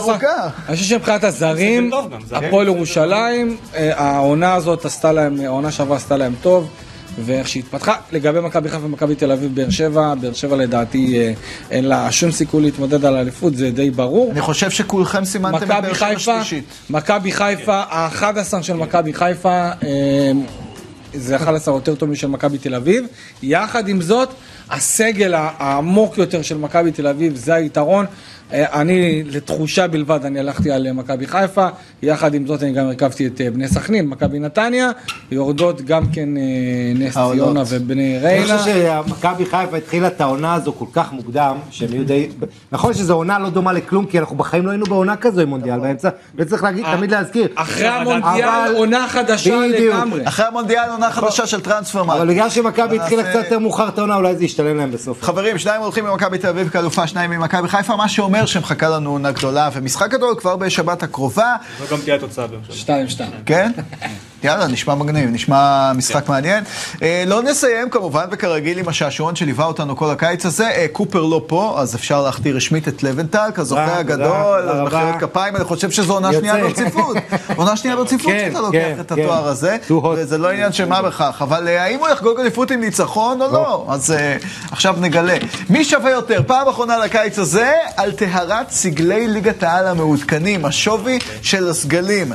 אני 0.69 0.75
חושב 0.75 0.85
שמבחינת 0.89 1.23
הזרים, 1.23 1.91
הפועל 2.31 2.67
ירושלים, 2.67 3.57
אה, 3.75 3.91
העונה 3.97 4.53
הזאת 4.53 4.85
עשתה 4.85 5.11
להם, 5.11 5.39
העונה 5.45 5.71
שעברה 5.71 5.97
עשתה 5.97 6.17
להם 6.17 6.33
טוב. 6.41 6.69
ואיך 7.25 7.47
שהתפתחה, 7.47 7.95
לגבי 8.11 8.39
מכבי 8.39 8.69
חיפה 8.69 8.85
ומכבי 8.85 9.15
תל 9.15 9.31
אביב, 9.31 9.55
באר 9.55 9.69
שבע, 9.69 10.15
באר 10.15 10.33
שבע 10.33 10.55
לדעתי 10.55 11.19
אה, 11.19 11.33
אין 11.71 11.85
לה 11.85 12.11
שום 12.11 12.31
סיכוי 12.31 12.61
להתמודד 12.61 13.05
על 13.05 13.15
האליפות, 13.15 13.55
זה 13.55 13.71
די 13.71 13.89
ברור. 13.89 14.31
אני 14.31 14.41
חושב 14.41 14.69
שכולכם 14.69 15.25
סימנתם 15.25 15.63
את 15.63 15.83
באר 15.83 15.93
שבע 15.93 16.17
שלישית. 16.17 16.63
מכבי 16.89 17.31
חיפה, 17.31 17.75
ה-11 17.75 18.61
של 18.61 18.73
מכבי 18.73 19.13
חיפה, 19.13 19.69
אה, 19.83 20.31
זה 21.13 21.35
11 21.35 21.73
יותר 21.75 21.95
טוב 21.95 22.09
משל 22.09 22.27
מכבי 22.27 22.57
תל 22.57 22.75
אביב. 22.75 23.05
יחד 23.43 23.87
עם 23.87 24.01
זאת, 24.01 24.33
הסגל 24.69 25.33
העמוק 25.33 26.17
יותר 26.17 26.41
של 26.41 26.57
מכבי 26.57 26.91
תל 26.91 27.07
אביב, 27.07 27.35
זה 27.35 27.53
היתרון. 27.53 28.05
אה, 28.53 28.81
אני, 28.81 29.23
לתחושה 29.23 29.87
בלבד, 29.87 30.19
אני 30.25 30.39
הלכתי 30.39 30.71
על 30.71 30.87
אה, 30.87 30.93
מכבי 30.93 31.27
חיפה, 31.27 31.67
יחד 32.01 32.33
עם 32.33 32.47
זאת 32.47 32.63
אני 32.63 32.71
גם 32.71 32.85
הרכבתי 32.85 33.27
את 33.27 33.41
אה, 33.41 33.51
בני 33.51 33.67
סכנין, 33.67 34.07
מכבי 34.07 34.39
נתניה, 34.39 34.89
יורדות 35.31 35.81
גם 35.81 36.03
כן 36.13 36.29
נס. 36.95 37.13
ציונה 37.13 37.63
ובני 37.69 38.17
אני 38.17 38.25
ריינה. 38.25 38.57
חושב 38.57 38.91
שמכבי 39.07 39.45
חיפה 39.45 39.77
התחילה 39.77 40.07
את 40.07 40.21
העונה 40.21 40.53
הזו 40.53 40.73
כל 40.73 40.85
כך 40.93 41.11
מוקדם, 41.11 41.57
שהם 41.71 41.93
יהיו 41.93 42.05
די... 42.05 42.29
נכון 42.71 42.93
שזו 42.93 43.13
עונה 43.13 43.39
לא 43.39 43.49
דומה 43.49 43.73
לכלום, 43.73 44.05
כי 44.05 44.19
אנחנו 44.19 44.35
בחיים 44.35 44.65
לא 44.65 44.71
היינו 44.71 44.85
בעונה 44.85 45.15
כזו 45.15 45.41
עם 45.41 45.49
מונדיאל 45.49 45.79
באמצע, 45.79 46.09
וצריך 46.35 46.63
להגיד, 46.63 46.85
תמיד 46.95 47.11
להזכיר. 47.11 47.47
אחרי 47.55 47.87
המונדיאל, 47.87 48.75
עונה 48.75 49.07
חדשה. 49.07 49.59
לגמרי. 49.59 50.27
אחרי 50.27 50.45
המונדיאל 50.45 50.89
עונה 50.89 51.11
חדשה 51.11 51.47
של 51.47 51.61
טרנספר 51.61 52.01
אבל. 52.01 52.27
בגלל 52.29 52.49
שמכבי 52.49 52.99
התחילה 52.99 53.23
קצת 53.23 53.43
יותר 53.43 53.59
מאוחר 53.59 53.87
את 53.87 53.97
העונה, 53.97 54.15
אולי 54.15 54.35
זה 54.35 54.45
ישתלם 54.45 54.77
להם 54.77 54.91
בסוף. 54.91 55.23
חברים, 55.23 55.57
שניים 55.57 55.81
הולכים 55.81 56.05
ממכבי 56.05 56.37
תל 56.37 56.47
אביב 56.47 56.69
כאלופה, 56.69 57.07
שניים 57.07 57.31
ממכבי 57.31 57.67
חיפה, 57.67 57.95
מה 57.95 58.09
שאומר 58.09 58.38
שמחכה 58.47 58.89
לנו 58.89 59.09
עונה 59.11 59.31
גדולה 59.31 59.69
ומשחק 59.73 60.09
גדול 60.11 60.35
כבר 60.39 60.55
בשבת 60.55 61.03
הקרובה, 61.03 61.55
זו 61.79 61.95
גם 61.95 62.01
תהיה 62.01 62.15
התוצאה 62.15 62.47
באר 62.47 62.59
שבע. 62.63 62.75
שתיים, 62.75 63.09
שתיים. 63.09 63.31
כן? 63.45 63.71
יאללה, 64.43 64.67
נשמע 64.67 64.95
מגניב, 64.95 65.29
נשמע 65.29 65.91
משחק 65.95 66.29
מעניין. 66.29 66.63
אה, 67.01 67.23
לא 67.27 67.43
נסיים 67.43 67.89
כמובן, 67.89 68.25
וכרגיל 68.31 68.79
עם 68.79 68.87
השעשועון 68.87 69.35
שליווה 69.35 69.65
אותנו 69.65 69.95
כל 69.95 70.09
הקיץ 70.09 70.45
הזה. 70.45 70.67
אה, 70.67 70.85
קופר 70.91 71.21
לא 71.21 71.41
פה, 71.47 71.75
אז 71.77 71.95
אפשר 71.95 72.21
להכתיר 72.21 72.55
רשמית 72.55 72.87
את 72.87 73.03
לבנטל, 73.03 73.49
כזוכה 73.53 73.97
הגדול. 73.97 74.83
מחיאות 74.85 75.15
כפיים, 75.19 75.55
אני 75.55 75.63
חושב 75.63 75.91
שזו 75.91 76.13
עונה. 76.13 76.29
שנייה 76.33 76.57
ברציפות. 76.57 77.17
עונה 77.55 77.77
שנייה 77.77 77.95
ברציפות 77.95 78.31
כן, 78.31 78.49
שאתה 78.49 78.61
לוקח 78.61 78.77
כן, 78.77 78.95
את 78.99 79.11
כן. 79.11 79.21
התואר 79.21 79.47
הזה, 79.47 79.77
Too 79.87 79.91
hot. 79.91 80.07
וזה 80.17 80.37
לא 80.37 80.49
עניין 80.51 80.71
של 80.71 80.85
מה 80.85 81.01
בכך. 81.01 81.37
אבל 81.41 81.67
אה, 81.67 81.83
האם 81.83 81.99
הוא 81.99 82.07
יחגוג 82.07 82.39
אליפות 82.39 82.71
עם 82.71 82.79
ניצחון 82.79 83.41
או 83.41 83.51
לא? 83.51 83.85
אז 83.89 84.11
אה, 84.11 84.37
עכשיו 84.71 84.95
נגלה. 84.99 85.37
מי 85.69 85.85
שווה 85.85 86.11
יותר? 86.11 86.41
פעם 86.47 86.67
אחרונה 86.67 86.97
לקיץ 86.97 87.39
הזה, 87.39 87.71
על 87.97 88.11
טהרת 88.11 88.69
סגלי 88.69 89.27
ליגת 89.27 89.63
העל 89.63 89.87
המעודכנים, 89.87 90.65
השווי 90.65 91.19
של 91.41 91.67
הסגלים. 91.69 92.33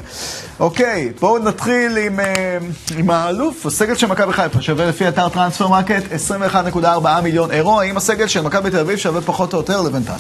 אוקיי, 0.60 1.12
בואו 1.20 1.38
נתחיל 1.38 1.96
עם, 1.96 2.20
אה, 2.20 2.58
עם 2.96 3.10
האלוף, 3.10 3.66
הסגל 3.66 3.94
של 3.94 4.06
מכבי 4.06 4.32
חיפה 4.32 4.62
שווה 4.62 4.86
לפי 4.86 5.08
אתר 5.08 5.28
טרנספר 5.28 5.68
מרקט 5.68 6.02
21.4 6.30 7.20
מיליון 7.22 7.50
אירו, 7.50 7.80
האם 7.80 7.96
הסגל 7.96 8.26
של 8.26 8.40
מכבי 8.40 8.70
תל 8.70 8.78
אביב 8.78 8.98
שווה 8.98 9.20
פחות 9.20 9.52
או 9.52 9.58
יותר 9.58 9.82
לבינתיים? 9.82 10.18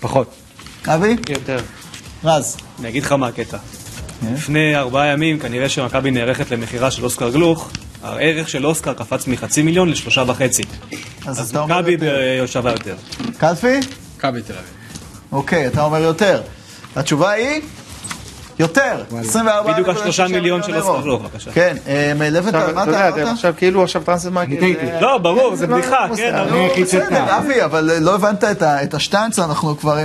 פחות. 0.00 0.30
אבי? 0.86 1.16
יותר. 1.28 1.58
רז. 2.24 2.56
אני 2.80 2.88
אגיד 2.88 3.02
לך 3.02 3.12
מה 3.12 3.26
הקטע. 3.26 3.56
לפני 4.32 4.76
ארבעה 4.76 5.06
ימים 5.06 5.38
כנראה 5.38 5.68
שמכבי 5.68 6.10
נערכת 6.10 6.50
למכירה 6.50 6.90
של 6.90 7.04
אוסקר 7.04 7.30
גלוך, 7.30 7.70
הערך 8.02 8.48
של 8.48 8.66
אוסקר 8.66 8.92
קפץ 8.92 9.26
מחצי 9.26 9.62
מיליון 9.62 9.88
לשלושה 9.88 10.24
וחצי. 10.26 10.62
אז 11.26 11.40
אז 11.40 11.54
מכבי 11.54 11.96
שווה 12.46 12.72
יותר. 12.72 12.96
קלפי? 13.38 13.80
מכבי 14.16 14.42
תל 14.42 14.52
אביב. 14.52 14.64
אוקיי, 15.32 15.66
אתה 15.66 15.84
אומר 15.84 15.98
יותר. 15.98 16.42
התשובה 16.96 17.30
היא? 17.30 17.60
יותר. 18.58 19.02
24 19.20 19.72
בדיוק 19.72 19.88
השלושה 19.88 20.28
מיליון 20.28 20.62
של 20.62 20.72
גלוך, 20.72 21.22
בבקשה. 21.22 21.50
כן, 21.52 21.76
אה, 21.88 22.12
עכשיו, 22.46 22.74
מה 22.74 22.82
אתה 22.82 23.08
אתה 23.08 23.22
אמרת? 23.22 23.28
עכשיו 23.32 23.54
כאילו 23.56 23.82
עכשיו 23.82 24.02
טרנספר 24.04 24.30
מרקט. 24.30 24.52
לא, 25.00 25.18
ברור, 25.18 25.56
זה 25.56 25.66
לא 25.66 25.76
בדיחה. 25.76 26.06
כן, 26.16 26.44
שטעה. 26.86 27.04
בסדר, 27.08 27.38
אבי, 27.38 27.64
אבל 27.64 27.90
לא 28.00 28.14
הבנת 28.14 28.44
את 28.64 28.94
השטנץ, 28.94 29.38
אנחנו 29.38 29.76
כבר 29.78 29.96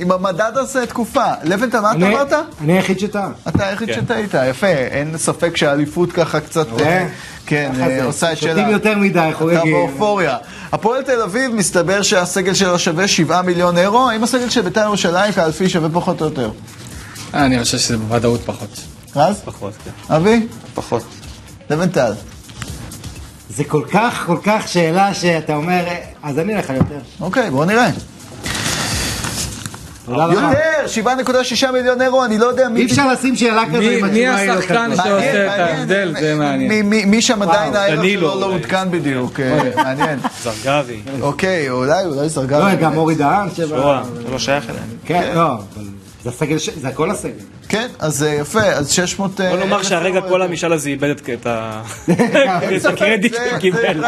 עם 0.00 0.12
המדד 0.12 0.52
הזה 0.54 0.86
תקופה. 0.86 1.24
לבנטל, 1.44 1.80
מה 1.80 1.90
אתה 1.90 1.96
אני- 1.96 2.08
אמרת? 2.14 2.32
אני 2.60 2.72
היחיד 2.72 2.98
שטעה. 2.98 3.28
אתה 3.48 3.66
היחיד 3.68 3.88
כן. 3.88 4.00
שטעית, 4.04 4.34
יפה. 4.50 4.66
אין 4.66 5.18
ספק 5.18 5.56
שהאליפות 5.56 6.12
ככה 6.12 6.40
קצת? 6.40 6.66
אה, 6.80 7.06
כן, 7.46 7.72
אה. 7.80 8.04
עושה 8.04 8.32
את 8.32 8.36
שלה. 8.38 8.50
שותים 8.50 8.68
יותר 8.68 8.98
מדי, 8.98 9.18
אתה 9.28 9.36
חוגגים. 9.38 9.72
באופוריה. 9.72 10.36
הפועל 10.72 11.02
תל 11.02 11.22
אביב, 11.22 11.54
מסתבר 11.54 12.02
שהסגל 12.02 12.54
שלו 12.54 12.78
שווה 12.78 13.08
7 13.08 13.42
מיליון 13.42 13.78
אירו. 13.78 14.08
האם 14.10 14.24
הסגל 14.24 14.48
של 14.48 14.60
בית"ר 14.62 14.80
ירושלים 14.80 15.32
כאלפי 15.32 15.68
שווה 15.68 15.88
פחות 15.92 16.20
או 16.20 16.26
יותר? 16.26 16.50
אני 17.34 17.58
חושב 17.64 17.78
שזה 17.78 17.96
בוודאות 17.98 18.40
פחות. 18.46 18.80
רז? 19.16 19.40
פחות, 19.44 19.72
כן. 19.84 20.14
אבי? 20.14 20.46
פחות. 20.74 21.02
לבנטל. 21.70 22.12
זה 23.50 23.64
כל 23.64 23.82
כך, 23.92 24.22
כל 24.26 24.38
כך 24.44 24.68
שאלה 24.68 25.14
שאתה 25.14 25.54
אומר, 25.54 25.84
אה, 25.86 25.96
אז 26.22 26.38
אני 26.38 26.56
אלך 26.56 26.70
על 26.70 26.76
יותר. 26.76 26.98
אוקיי, 27.20 27.50
בואו 27.50 27.64
נראה. 27.64 27.88
יותר! 30.08 30.86
7.6 30.86 31.70
מיליון 31.72 32.02
אירו, 32.02 32.24
אני 32.24 32.38
לא 32.38 32.46
יודע 32.46 32.68
מי... 32.68 32.80
אי 32.80 32.86
אפשר 32.86 33.12
לשים 33.12 33.36
שאלה 33.36 33.62
כזו 33.68 33.78
מי- 33.78 33.98
עם 33.98 34.10
מי 34.10 34.26
התשובה 34.28 34.40
היא 34.40 34.48
לא 34.50 34.58
השחקן. 34.58 34.90
שעושה 34.96 35.46
את. 35.54 35.60
ההבדל? 35.60 36.14
זה 36.20 36.34
מעניין. 36.34 36.68
מי- 36.68 36.82
מי- 36.82 37.04
מי 37.04 37.22
שם 37.22 37.42
עדיין 37.42 37.72
דנילו 37.72 38.30
שלו 38.30 38.40
לא 38.40 38.46
אולי. 38.46 38.56
עודכן 38.56 38.90
בדיוק, 38.90 39.40
אה, 39.40 39.70
מעניין. 39.76 40.18
זרגרי. 40.42 41.00
אוקיי, 41.20 41.70
אולי, 41.70 42.04
אולי 42.04 42.28
זרגרי. 42.28 42.72
לא, 42.72 42.80
גם 42.80 42.96
אורי 42.96 43.14
דהן 43.14 43.48
שבא. 43.54 43.66
שואה. 43.66 44.02
זה 44.24 44.30
לא 44.30 44.38
שייך 44.38 44.64
אליהם. 44.70 44.84
כן, 45.04 45.32
לא, 45.34 45.52
אבל 45.52 45.84
זה 46.24 46.30
הסגל, 46.30 46.58
ש- 46.58 46.70
זה 46.70 46.88
הכל 46.88 47.10
הסגל. 47.10 47.32
כן, 47.68 47.88
אז 47.98 48.22
אה, 48.22 48.28
יפה, 48.28 48.62
אז 48.62 48.90
600... 48.90 49.40
בוא 49.40 49.56
נאמר 49.56 49.82
שהרגע 49.82 50.20
כל 50.28 50.42
המשאל 50.42 50.72
הזה 50.72 50.88
איבד 50.88 51.08
את 51.10 51.46
הקרדיט 52.92 53.34
שהוא 53.34 53.58
קיבל. 53.58 54.04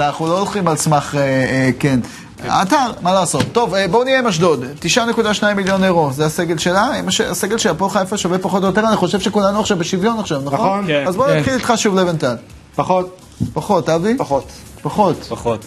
אנחנו 0.00 0.26
לא 0.26 0.38
הולכים 0.38 0.68
על 0.68 0.76
סמך, 0.76 1.14
אה, 1.14 1.20
אה, 1.20 1.70
כן. 1.78 2.00
אתר, 2.46 2.76
מה 3.02 3.12
לעשות. 3.14 3.42
טוב, 3.52 3.74
אה, 3.74 3.88
בואו 3.88 4.04
נהיה 4.04 4.18
עם 4.18 4.26
אשדוד. 4.26 4.64
9.2 4.80 5.54
מיליון 5.56 5.84
אירו, 5.84 6.12
זה 6.12 6.26
הסגל 6.26 6.58
שלה. 6.58 6.90
הסגל 7.30 7.58
של 7.58 7.68
הפועל 7.70 7.90
חיפה 7.90 8.16
שווה 8.16 8.38
פחות 8.38 8.62
או 8.62 8.68
יותר, 8.68 8.88
אני 8.88 8.96
חושב 8.96 9.20
שכולנו 9.20 9.60
עכשיו 9.60 9.76
בשוויון 9.76 10.18
עכשיו, 10.18 10.40
נכון? 10.44 10.58
נכון. 10.58 10.86
כן. 10.86 11.04
אז 11.06 11.16
בואו 11.16 11.28
כן. 11.28 11.36
נתחיל 11.38 11.54
איתך 11.54 11.72
שוב 11.76 11.98
לבנטל. 11.98 12.36
פחות. 12.76 13.16
פחות, 13.52 13.88
אבי? 13.88 14.14
פחות. 14.18 14.46
פחות. 14.82 15.24
פחות. 15.28 15.64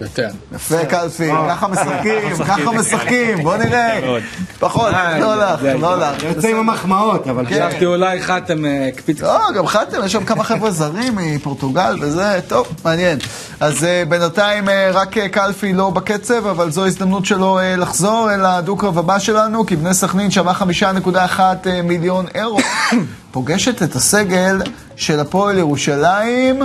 יותר. 0.00 0.28
יפה, 0.54 0.84
קלפי. 0.84 1.30
ככה 1.48 1.68
משחקים, 1.68 2.44
ככה 2.46 2.72
משחקים. 2.72 3.42
בוא 3.42 3.56
נראה. 3.56 4.18
פחות, 4.58 4.92
לא 5.20 5.34
הולך, 5.34 5.80
לא 5.80 5.94
הולך. 5.94 6.22
יוצא 6.22 6.48
עם 6.48 6.56
המחמאות, 6.56 7.26
אבל 7.26 7.46
כן. 7.46 7.68
חשבתי 7.68 7.86
אולי 7.86 8.22
חתם 8.22 8.64
אה, 8.64 8.88
הקפיץ. 8.88 9.20
לא, 9.20 9.38
גם 9.56 9.66
חתם, 9.66 9.98
יש 10.04 10.12
שם 10.12 10.24
כמה 10.24 10.44
חבר'ה 10.44 10.70
זרים 10.70 11.16
מפורטוגל 11.16 11.96
וזה, 12.00 12.40
טוב, 12.48 12.68
מעניין. 12.84 13.18
אז 13.60 13.84
אה, 13.84 14.02
בינתיים 14.08 14.68
אה, 14.68 14.90
רק 14.92 15.18
קלפי 15.18 15.72
לא 15.72 15.90
בקצב, 15.90 16.46
אבל 16.46 16.70
זו 16.70 16.86
הזדמנות 16.86 17.26
שלו 17.26 17.58
לחזור 17.78 18.34
אל 18.34 18.44
הדו-קרב 18.44 18.98
הבא 18.98 19.18
שלנו, 19.18 19.66
כי 19.66 19.76
בני 19.76 19.94
סכנין 19.94 20.30
שווה 20.30 20.52
5.1 20.52 21.40
אה, 21.66 21.82
מיליון 21.82 22.26
אירו. 22.34 22.58
פוגשת 23.32 23.82
את 23.82 23.96
הסגל 23.96 24.62
של 24.96 25.20
הפועל 25.20 25.58
ירושלים. 25.58 26.62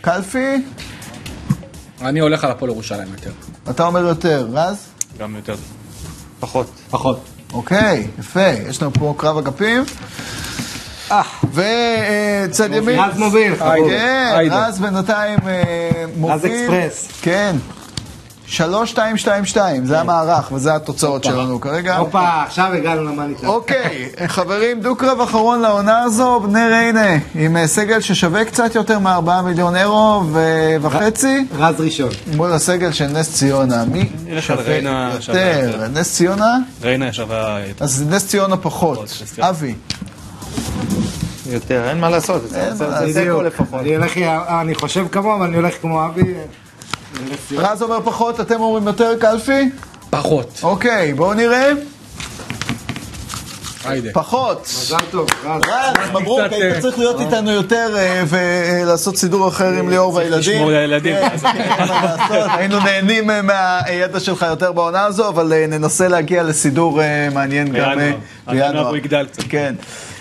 קלפי, 0.00 0.62
אני 2.04 2.20
הולך 2.20 2.44
על 2.44 2.50
הפועל 2.50 2.70
ירושלים 2.70 3.08
יותר. 3.12 3.30
אתה 3.70 3.86
אומר 3.86 4.00
יותר, 4.00 4.46
רז? 4.52 4.76
גם 5.18 5.36
יותר. 5.36 5.54
פחות. 6.40 6.66
פחות. 6.90 7.20
אוקיי, 7.52 8.06
יפה, 8.18 8.48
יש 8.68 8.82
לנו 8.82 8.92
פה 8.92 9.14
קרב 9.16 9.38
אגפים. 9.38 9.84
וצד 11.52 12.72
ימין. 12.72 12.98
רז 12.98 13.18
מוביל. 13.18 13.56
כן. 13.56 14.48
רז 14.50 14.78
בינתיים 14.80 15.38
אה, 15.46 16.04
מוביל. 16.16 16.52
אקספרס. 16.52 17.08
כן. 17.22 17.56
3-2-2-2, 18.48 19.56
זה 19.84 20.00
המערך 20.00 20.52
וזה 20.52 20.74
התוצאות 20.74 21.24
שלנו 21.24 21.60
כרגע. 21.60 21.96
הופה, 21.96 22.42
עכשיו 22.42 22.72
הגענו 22.72 23.04
למאניטר. 23.04 23.46
אוקיי, 23.48 24.08
חברים, 24.26 24.80
דו-קרב 24.80 25.20
אחרון 25.20 25.60
לעונה 25.60 26.02
הזו, 26.02 26.40
בני 26.40 26.68
ריינה, 26.68 27.18
עם 27.34 27.56
אה, 27.56 27.66
סגל 27.66 28.00
ששווה 28.00 28.44
קצת 28.44 28.74
יותר 28.74 28.98
מ-4 28.98 29.42
מיליון 29.44 29.76
אירו 29.76 30.22
וחצי, 30.82 31.44
רז 31.58 31.80
ראשון. 31.80 32.08
מול 32.36 32.52
הסגל 32.52 32.92
של 32.92 33.06
נס 33.06 33.32
ציונה. 33.32 33.84
מי 33.84 34.10
שווה 34.40 34.76
יותר? 34.76 35.88
נס 35.92 36.14
ציונה? 36.14 36.58
ריינה 36.82 37.12
שווה... 37.12 37.58
אז 37.80 38.04
נס 38.08 38.28
ציונה 38.28 38.56
פחות. 38.56 39.22
אבי. 39.40 39.74
יותר, 41.50 41.88
אין 41.88 42.00
מה 42.00 42.10
לעשות. 42.10 42.48
זה-. 42.48 42.70
הכל 43.30 43.44
לפחות. 43.46 43.80
אני 44.48 44.74
חושב 44.74 45.06
כמוהו, 45.12 45.36
אבל 45.36 45.46
אני 45.46 45.56
הולך 45.56 45.74
כמו 45.80 46.06
אבי. 46.06 46.34
רז 47.56 47.82
אומר 47.82 47.98
פחות, 48.04 48.40
אתם 48.40 48.60
אומרים 48.60 48.86
יותר, 48.86 49.12
קלפי? 49.20 49.70
פחות. 50.10 50.60
אוקיי, 50.62 51.14
בואו 51.14 51.34
נראה. 51.34 51.72
פחות. 54.12 54.60
מזל 54.62 54.96
טוב, 55.10 55.28
רז. 55.44 55.62
רז, 55.66 56.10
מברוק, 56.10 56.40
היית 56.50 56.74
אה, 56.76 56.80
צריך 56.80 56.98
להיות 56.98 57.20
איתנו 57.20 57.50
יותר 57.50 57.94
אה, 57.96 58.22
ולעשות 58.28 59.16
סידור 59.16 59.48
אחר 59.48 59.68
עם 59.68 59.90
ליאור 59.90 60.14
והילדים. 60.14 60.38
לשמור 60.54 60.68
על 60.68 60.76
הילדים. 60.76 61.16
כן, 61.16 61.28
לעשות, 61.78 62.50
היינו 62.58 62.78
נהנים 62.80 63.30
אה, 63.30 63.40
מהידע 63.42 64.20
שלך 64.20 64.46
יותר 64.48 64.72
בעונה 64.72 65.04
הזו, 65.04 65.28
אבל 65.28 65.52
אה, 65.52 65.66
ננסה 65.66 66.08
להגיע 66.08 66.42
לסידור 66.42 67.02
אה, 67.02 67.28
מעניין 67.34 67.68
גם 67.72 67.98
אה, 68.00 68.12
בינואר. 68.46 68.88
הוא 68.88 68.96
יגדל 68.96 69.26
קצת. 69.32 69.42
כן. 69.48 69.74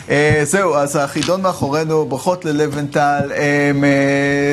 אה, 0.10 0.42
זהו, 0.44 0.76
אז 0.76 0.96
החידון 0.96 1.42
מאחורינו, 1.42 2.06
ברכות 2.06 2.46
ללבנטל. 2.46 3.32
אה, 3.36 3.72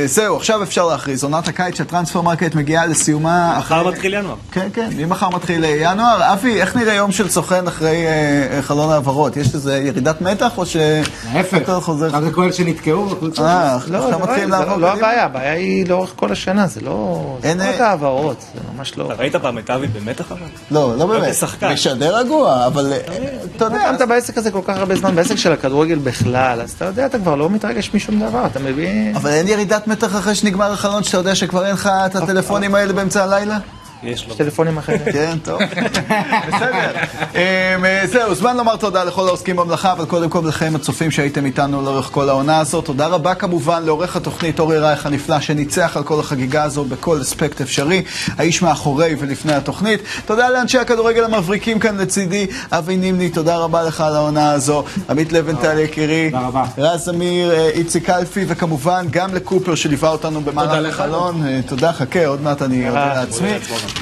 זהו, 0.07 0.37
עכשיו 0.37 0.63
אפשר 0.63 0.87
להכריז. 0.87 1.25
עונת 1.25 1.49
הקיץ 1.49 1.79
של 1.79 1.85
טרנספר 1.85 2.21
מרקט 2.21 2.55
מגיעה 2.55 2.87
לסיומה. 2.87 3.55
מחר 3.59 3.81
אחרי- 3.81 3.93
מתחיל 3.93 4.15
ינואר. 4.15 4.35
כן, 4.53 4.69
כן, 4.73 4.89
ממחר 4.97 5.29
מתחיל 5.29 5.65
אה, 5.65 5.77
ינואר. 5.81 6.33
אבי, 6.33 6.61
איך 6.61 6.77
נראה 6.77 6.95
יום 6.95 7.13
של 7.13 7.29
סוכן 7.29 7.67
אחרי 7.67 7.97
חלון 8.61 8.91
העברות? 8.93 9.37
יש 9.37 9.55
איזה 9.55 9.79
ירידת 9.79 10.21
מתח 10.21 10.59
או 10.59 10.67
ש... 10.67 10.77
להפך. 11.35 11.55
הכל 11.57 11.81
חוזר? 11.81 12.07
רק 12.07 12.23
לכל 12.23 12.53
שנתקעו 12.53 13.07
בקבוצה. 13.07 13.43
אה, 13.43 13.73
לא, 13.73 13.77
עכשיו 13.77 14.03
זה 14.03 14.11
לא- 14.11 14.21
מתחילים 14.23 14.51
זה 14.51 14.57
לעבור 14.57 14.77
לא- 14.77 14.81
לא? 14.89 14.93
הבעיה, 14.93 15.25
הבעיה 15.25 15.53
היא 15.53 15.87
לאורך 15.89 16.13
כל 16.17 16.33
השנה, 16.33 16.67
זה 16.67 16.81
לא... 16.81 17.21
זה 17.43 17.49
אין, 17.49 17.59
לא 17.59 17.63
אה, 17.63 17.75
רק 17.75 17.81
העברות, 17.81 18.41
זה 18.55 18.61
ממש 18.77 18.99
לא... 18.99 19.05
אתה 19.07 19.15
ראית 19.23 19.37
פעם 19.37 19.59
את 19.59 19.71
אבי 19.71 19.87
במתח 19.87 20.33
אבל? 20.33 20.41
לא, 20.71 20.97
לא 20.97 21.07
באמת. 21.07 21.33
משדר 21.73 22.17
רגוע, 22.17 22.67
אבל 22.67 22.93
אתה 23.57 23.65
יודע... 23.65 23.79
קמת 23.99 24.09
בעסק 24.09 24.39
הזה 24.39 24.51
כל 24.51 24.61
כך 24.65 24.77
הרבה 24.77 24.97
זמן, 24.97 25.15
בעסק 25.17 25.37
של 25.41 25.53
הכדורגל 25.53 25.99
בכלל, 25.99 26.61
אז 26.61 26.71
אתה 26.73 26.85
יודע, 26.85 27.07
אתה 27.07 27.19
כבר 27.19 27.35
לא 27.35 27.51
מתרגש 27.51 27.91
משום 27.95 28.21
דבר, 28.29 28.47
אתה 28.47 28.59
מבין? 28.59 29.17
אבל 29.17 29.31
אין 29.31 29.49
ירידת 29.49 29.87
מתח 29.87 30.17
אחרי 30.17 30.35
שנגמר 30.35 30.73
החלון, 30.73 31.03
שאתה 31.03 31.17
יודע 31.19 31.35
שכבר 31.35 31.67
אין 31.67 31.73
לך 31.73 31.91
את 32.07 32.17
הטלפונים 32.17 32.75
האלה 32.75 32.93
באמצע 32.93 33.25
הלילה? 33.25 33.59
יש 34.03 34.29
לו. 34.29 34.35
טלפונים 34.35 34.79
אחרים. 34.79 35.01
כן, 35.13 35.39
טוב. 35.45 35.61
בסדר. 36.49 36.93
אמ, 37.35 37.85
אה, 37.85 38.03
זהו, 38.07 38.35
זמן 38.35 38.57
לומר 38.57 38.77
תודה 38.77 39.05
לכל 39.05 39.29
העוסקים 39.29 39.57
במלאכה, 39.57 39.93
אבל 39.93 40.05
קודם 40.05 40.31
כל 40.31 40.43
לכם 40.49 40.73
הצופים 40.77 41.11
שהייתם 41.11 41.47
איתנו 41.47 41.83
לאורך 41.83 42.09
כל 42.13 42.29
העונה 42.29 42.59
הזאת. 42.59 42.85
תודה 42.85 43.07
רבה 43.07 43.35
כמובן 43.35 43.83
לעורך 43.83 44.17
התוכנית 44.17 44.59
אורי 44.61 44.79
רייך 44.79 45.07
הנפלא, 45.07 45.41
שניצח 45.41 45.97
על 45.97 46.03
כל 46.03 46.21
החגיגה 46.21 46.63
הזו 46.63 46.85
בכל 46.85 47.21
אספקט 47.21 47.61
אפשרי. 47.61 48.03
האיש 48.39 48.63
מאחורי 48.63 49.17
ולפני 49.19 49.53
התוכנית. 49.53 50.01
תודה 50.27 50.51
לאנשי 50.51 50.79
הכדורגל 50.79 51.25
המבריקים 51.25 51.79
כאן 51.79 51.99
לצידי. 51.99 52.47
אבי 52.71 52.97
נימני, 52.97 53.31
תודה 53.31 53.57
רבה 53.57 53.83
לך 53.83 54.01
על 54.01 54.17
העונה 54.17 54.53
הזו. 54.53 54.85
עמית 55.11 55.33
לבנטל 55.33 55.79
יקירי. 55.79 56.31
תודה 56.31 56.47
רבה. 56.47 56.65
רז 56.79 57.09
אמיר, 57.09 57.55
אה, 57.55 57.69
איציק 57.69 58.07
קלפי, 58.07 58.45
וכמובן 58.49 59.07
גם 59.11 59.35
לקופר 59.35 59.75
שליווה 59.75 60.11
אותנו 60.11 60.41
במהלך 60.41 60.95
לך. 60.95 61.01
החלון. 61.01 61.47
אה, 61.47 61.61
תודה, 61.67 61.93
חכה, 61.93 62.27
עוד 62.27 62.43
מעט 62.43 62.63
אני 62.63 62.89
אודה 62.89 63.15
לעצמי. 63.15 63.51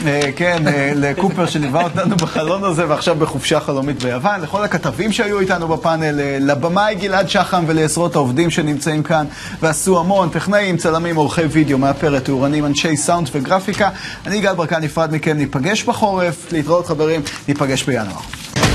אה, 0.06 0.20
כן, 0.36 0.68
אה, 0.68 0.92
לקופר 0.94 1.46
שליווה 1.46 1.84
אותנו 1.84 2.16
בחלון 2.16 2.64
הזה, 2.64 2.88
ועכשיו 2.88 3.16
בחופשה 3.16 3.60
חלומית 3.60 4.02
ביוון. 4.02 4.40
לכל 4.40 4.64
הכתבים 4.64 5.12
שהיו 5.12 5.40
איתנו 5.40 5.68
בפאנל, 5.68 6.20
אה, 6.20 6.38
לבמאי 6.40 6.94
גלעד 6.94 7.28
שחם 7.28 7.64
ולעשרות 7.66 8.14
העובדים 8.14 8.50
שנמצאים 8.50 9.02
כאן, 9.02 9.26
ועשו 9.62 10.00
המון, 10.00 10.28
טכנאים, 10.28 10.76
צלמים, 10.76 11.16
עורכי 11.16 11.42
וידאו, 11.42 11.78
מאפרת, 11.78 12.24
תאורנים, 12.24 12.66
אנשי 12.66 12.96
סאונד 12.96 13.28
וגרפיקה. 13.32 13.90
אני 14.26 14.40
גל 14.40 14.54
ברקן 14.54 14.82
נפרד 14.82 15.14
מכם, 15.14 15.36
ניפגש 15.36 15.84
בחורף, 15.84 16.52
להתראות 16.52 16.86
חברים, 16.86 17.20
ניפגש 17.48 17.82
בינואר. 17.82 18.67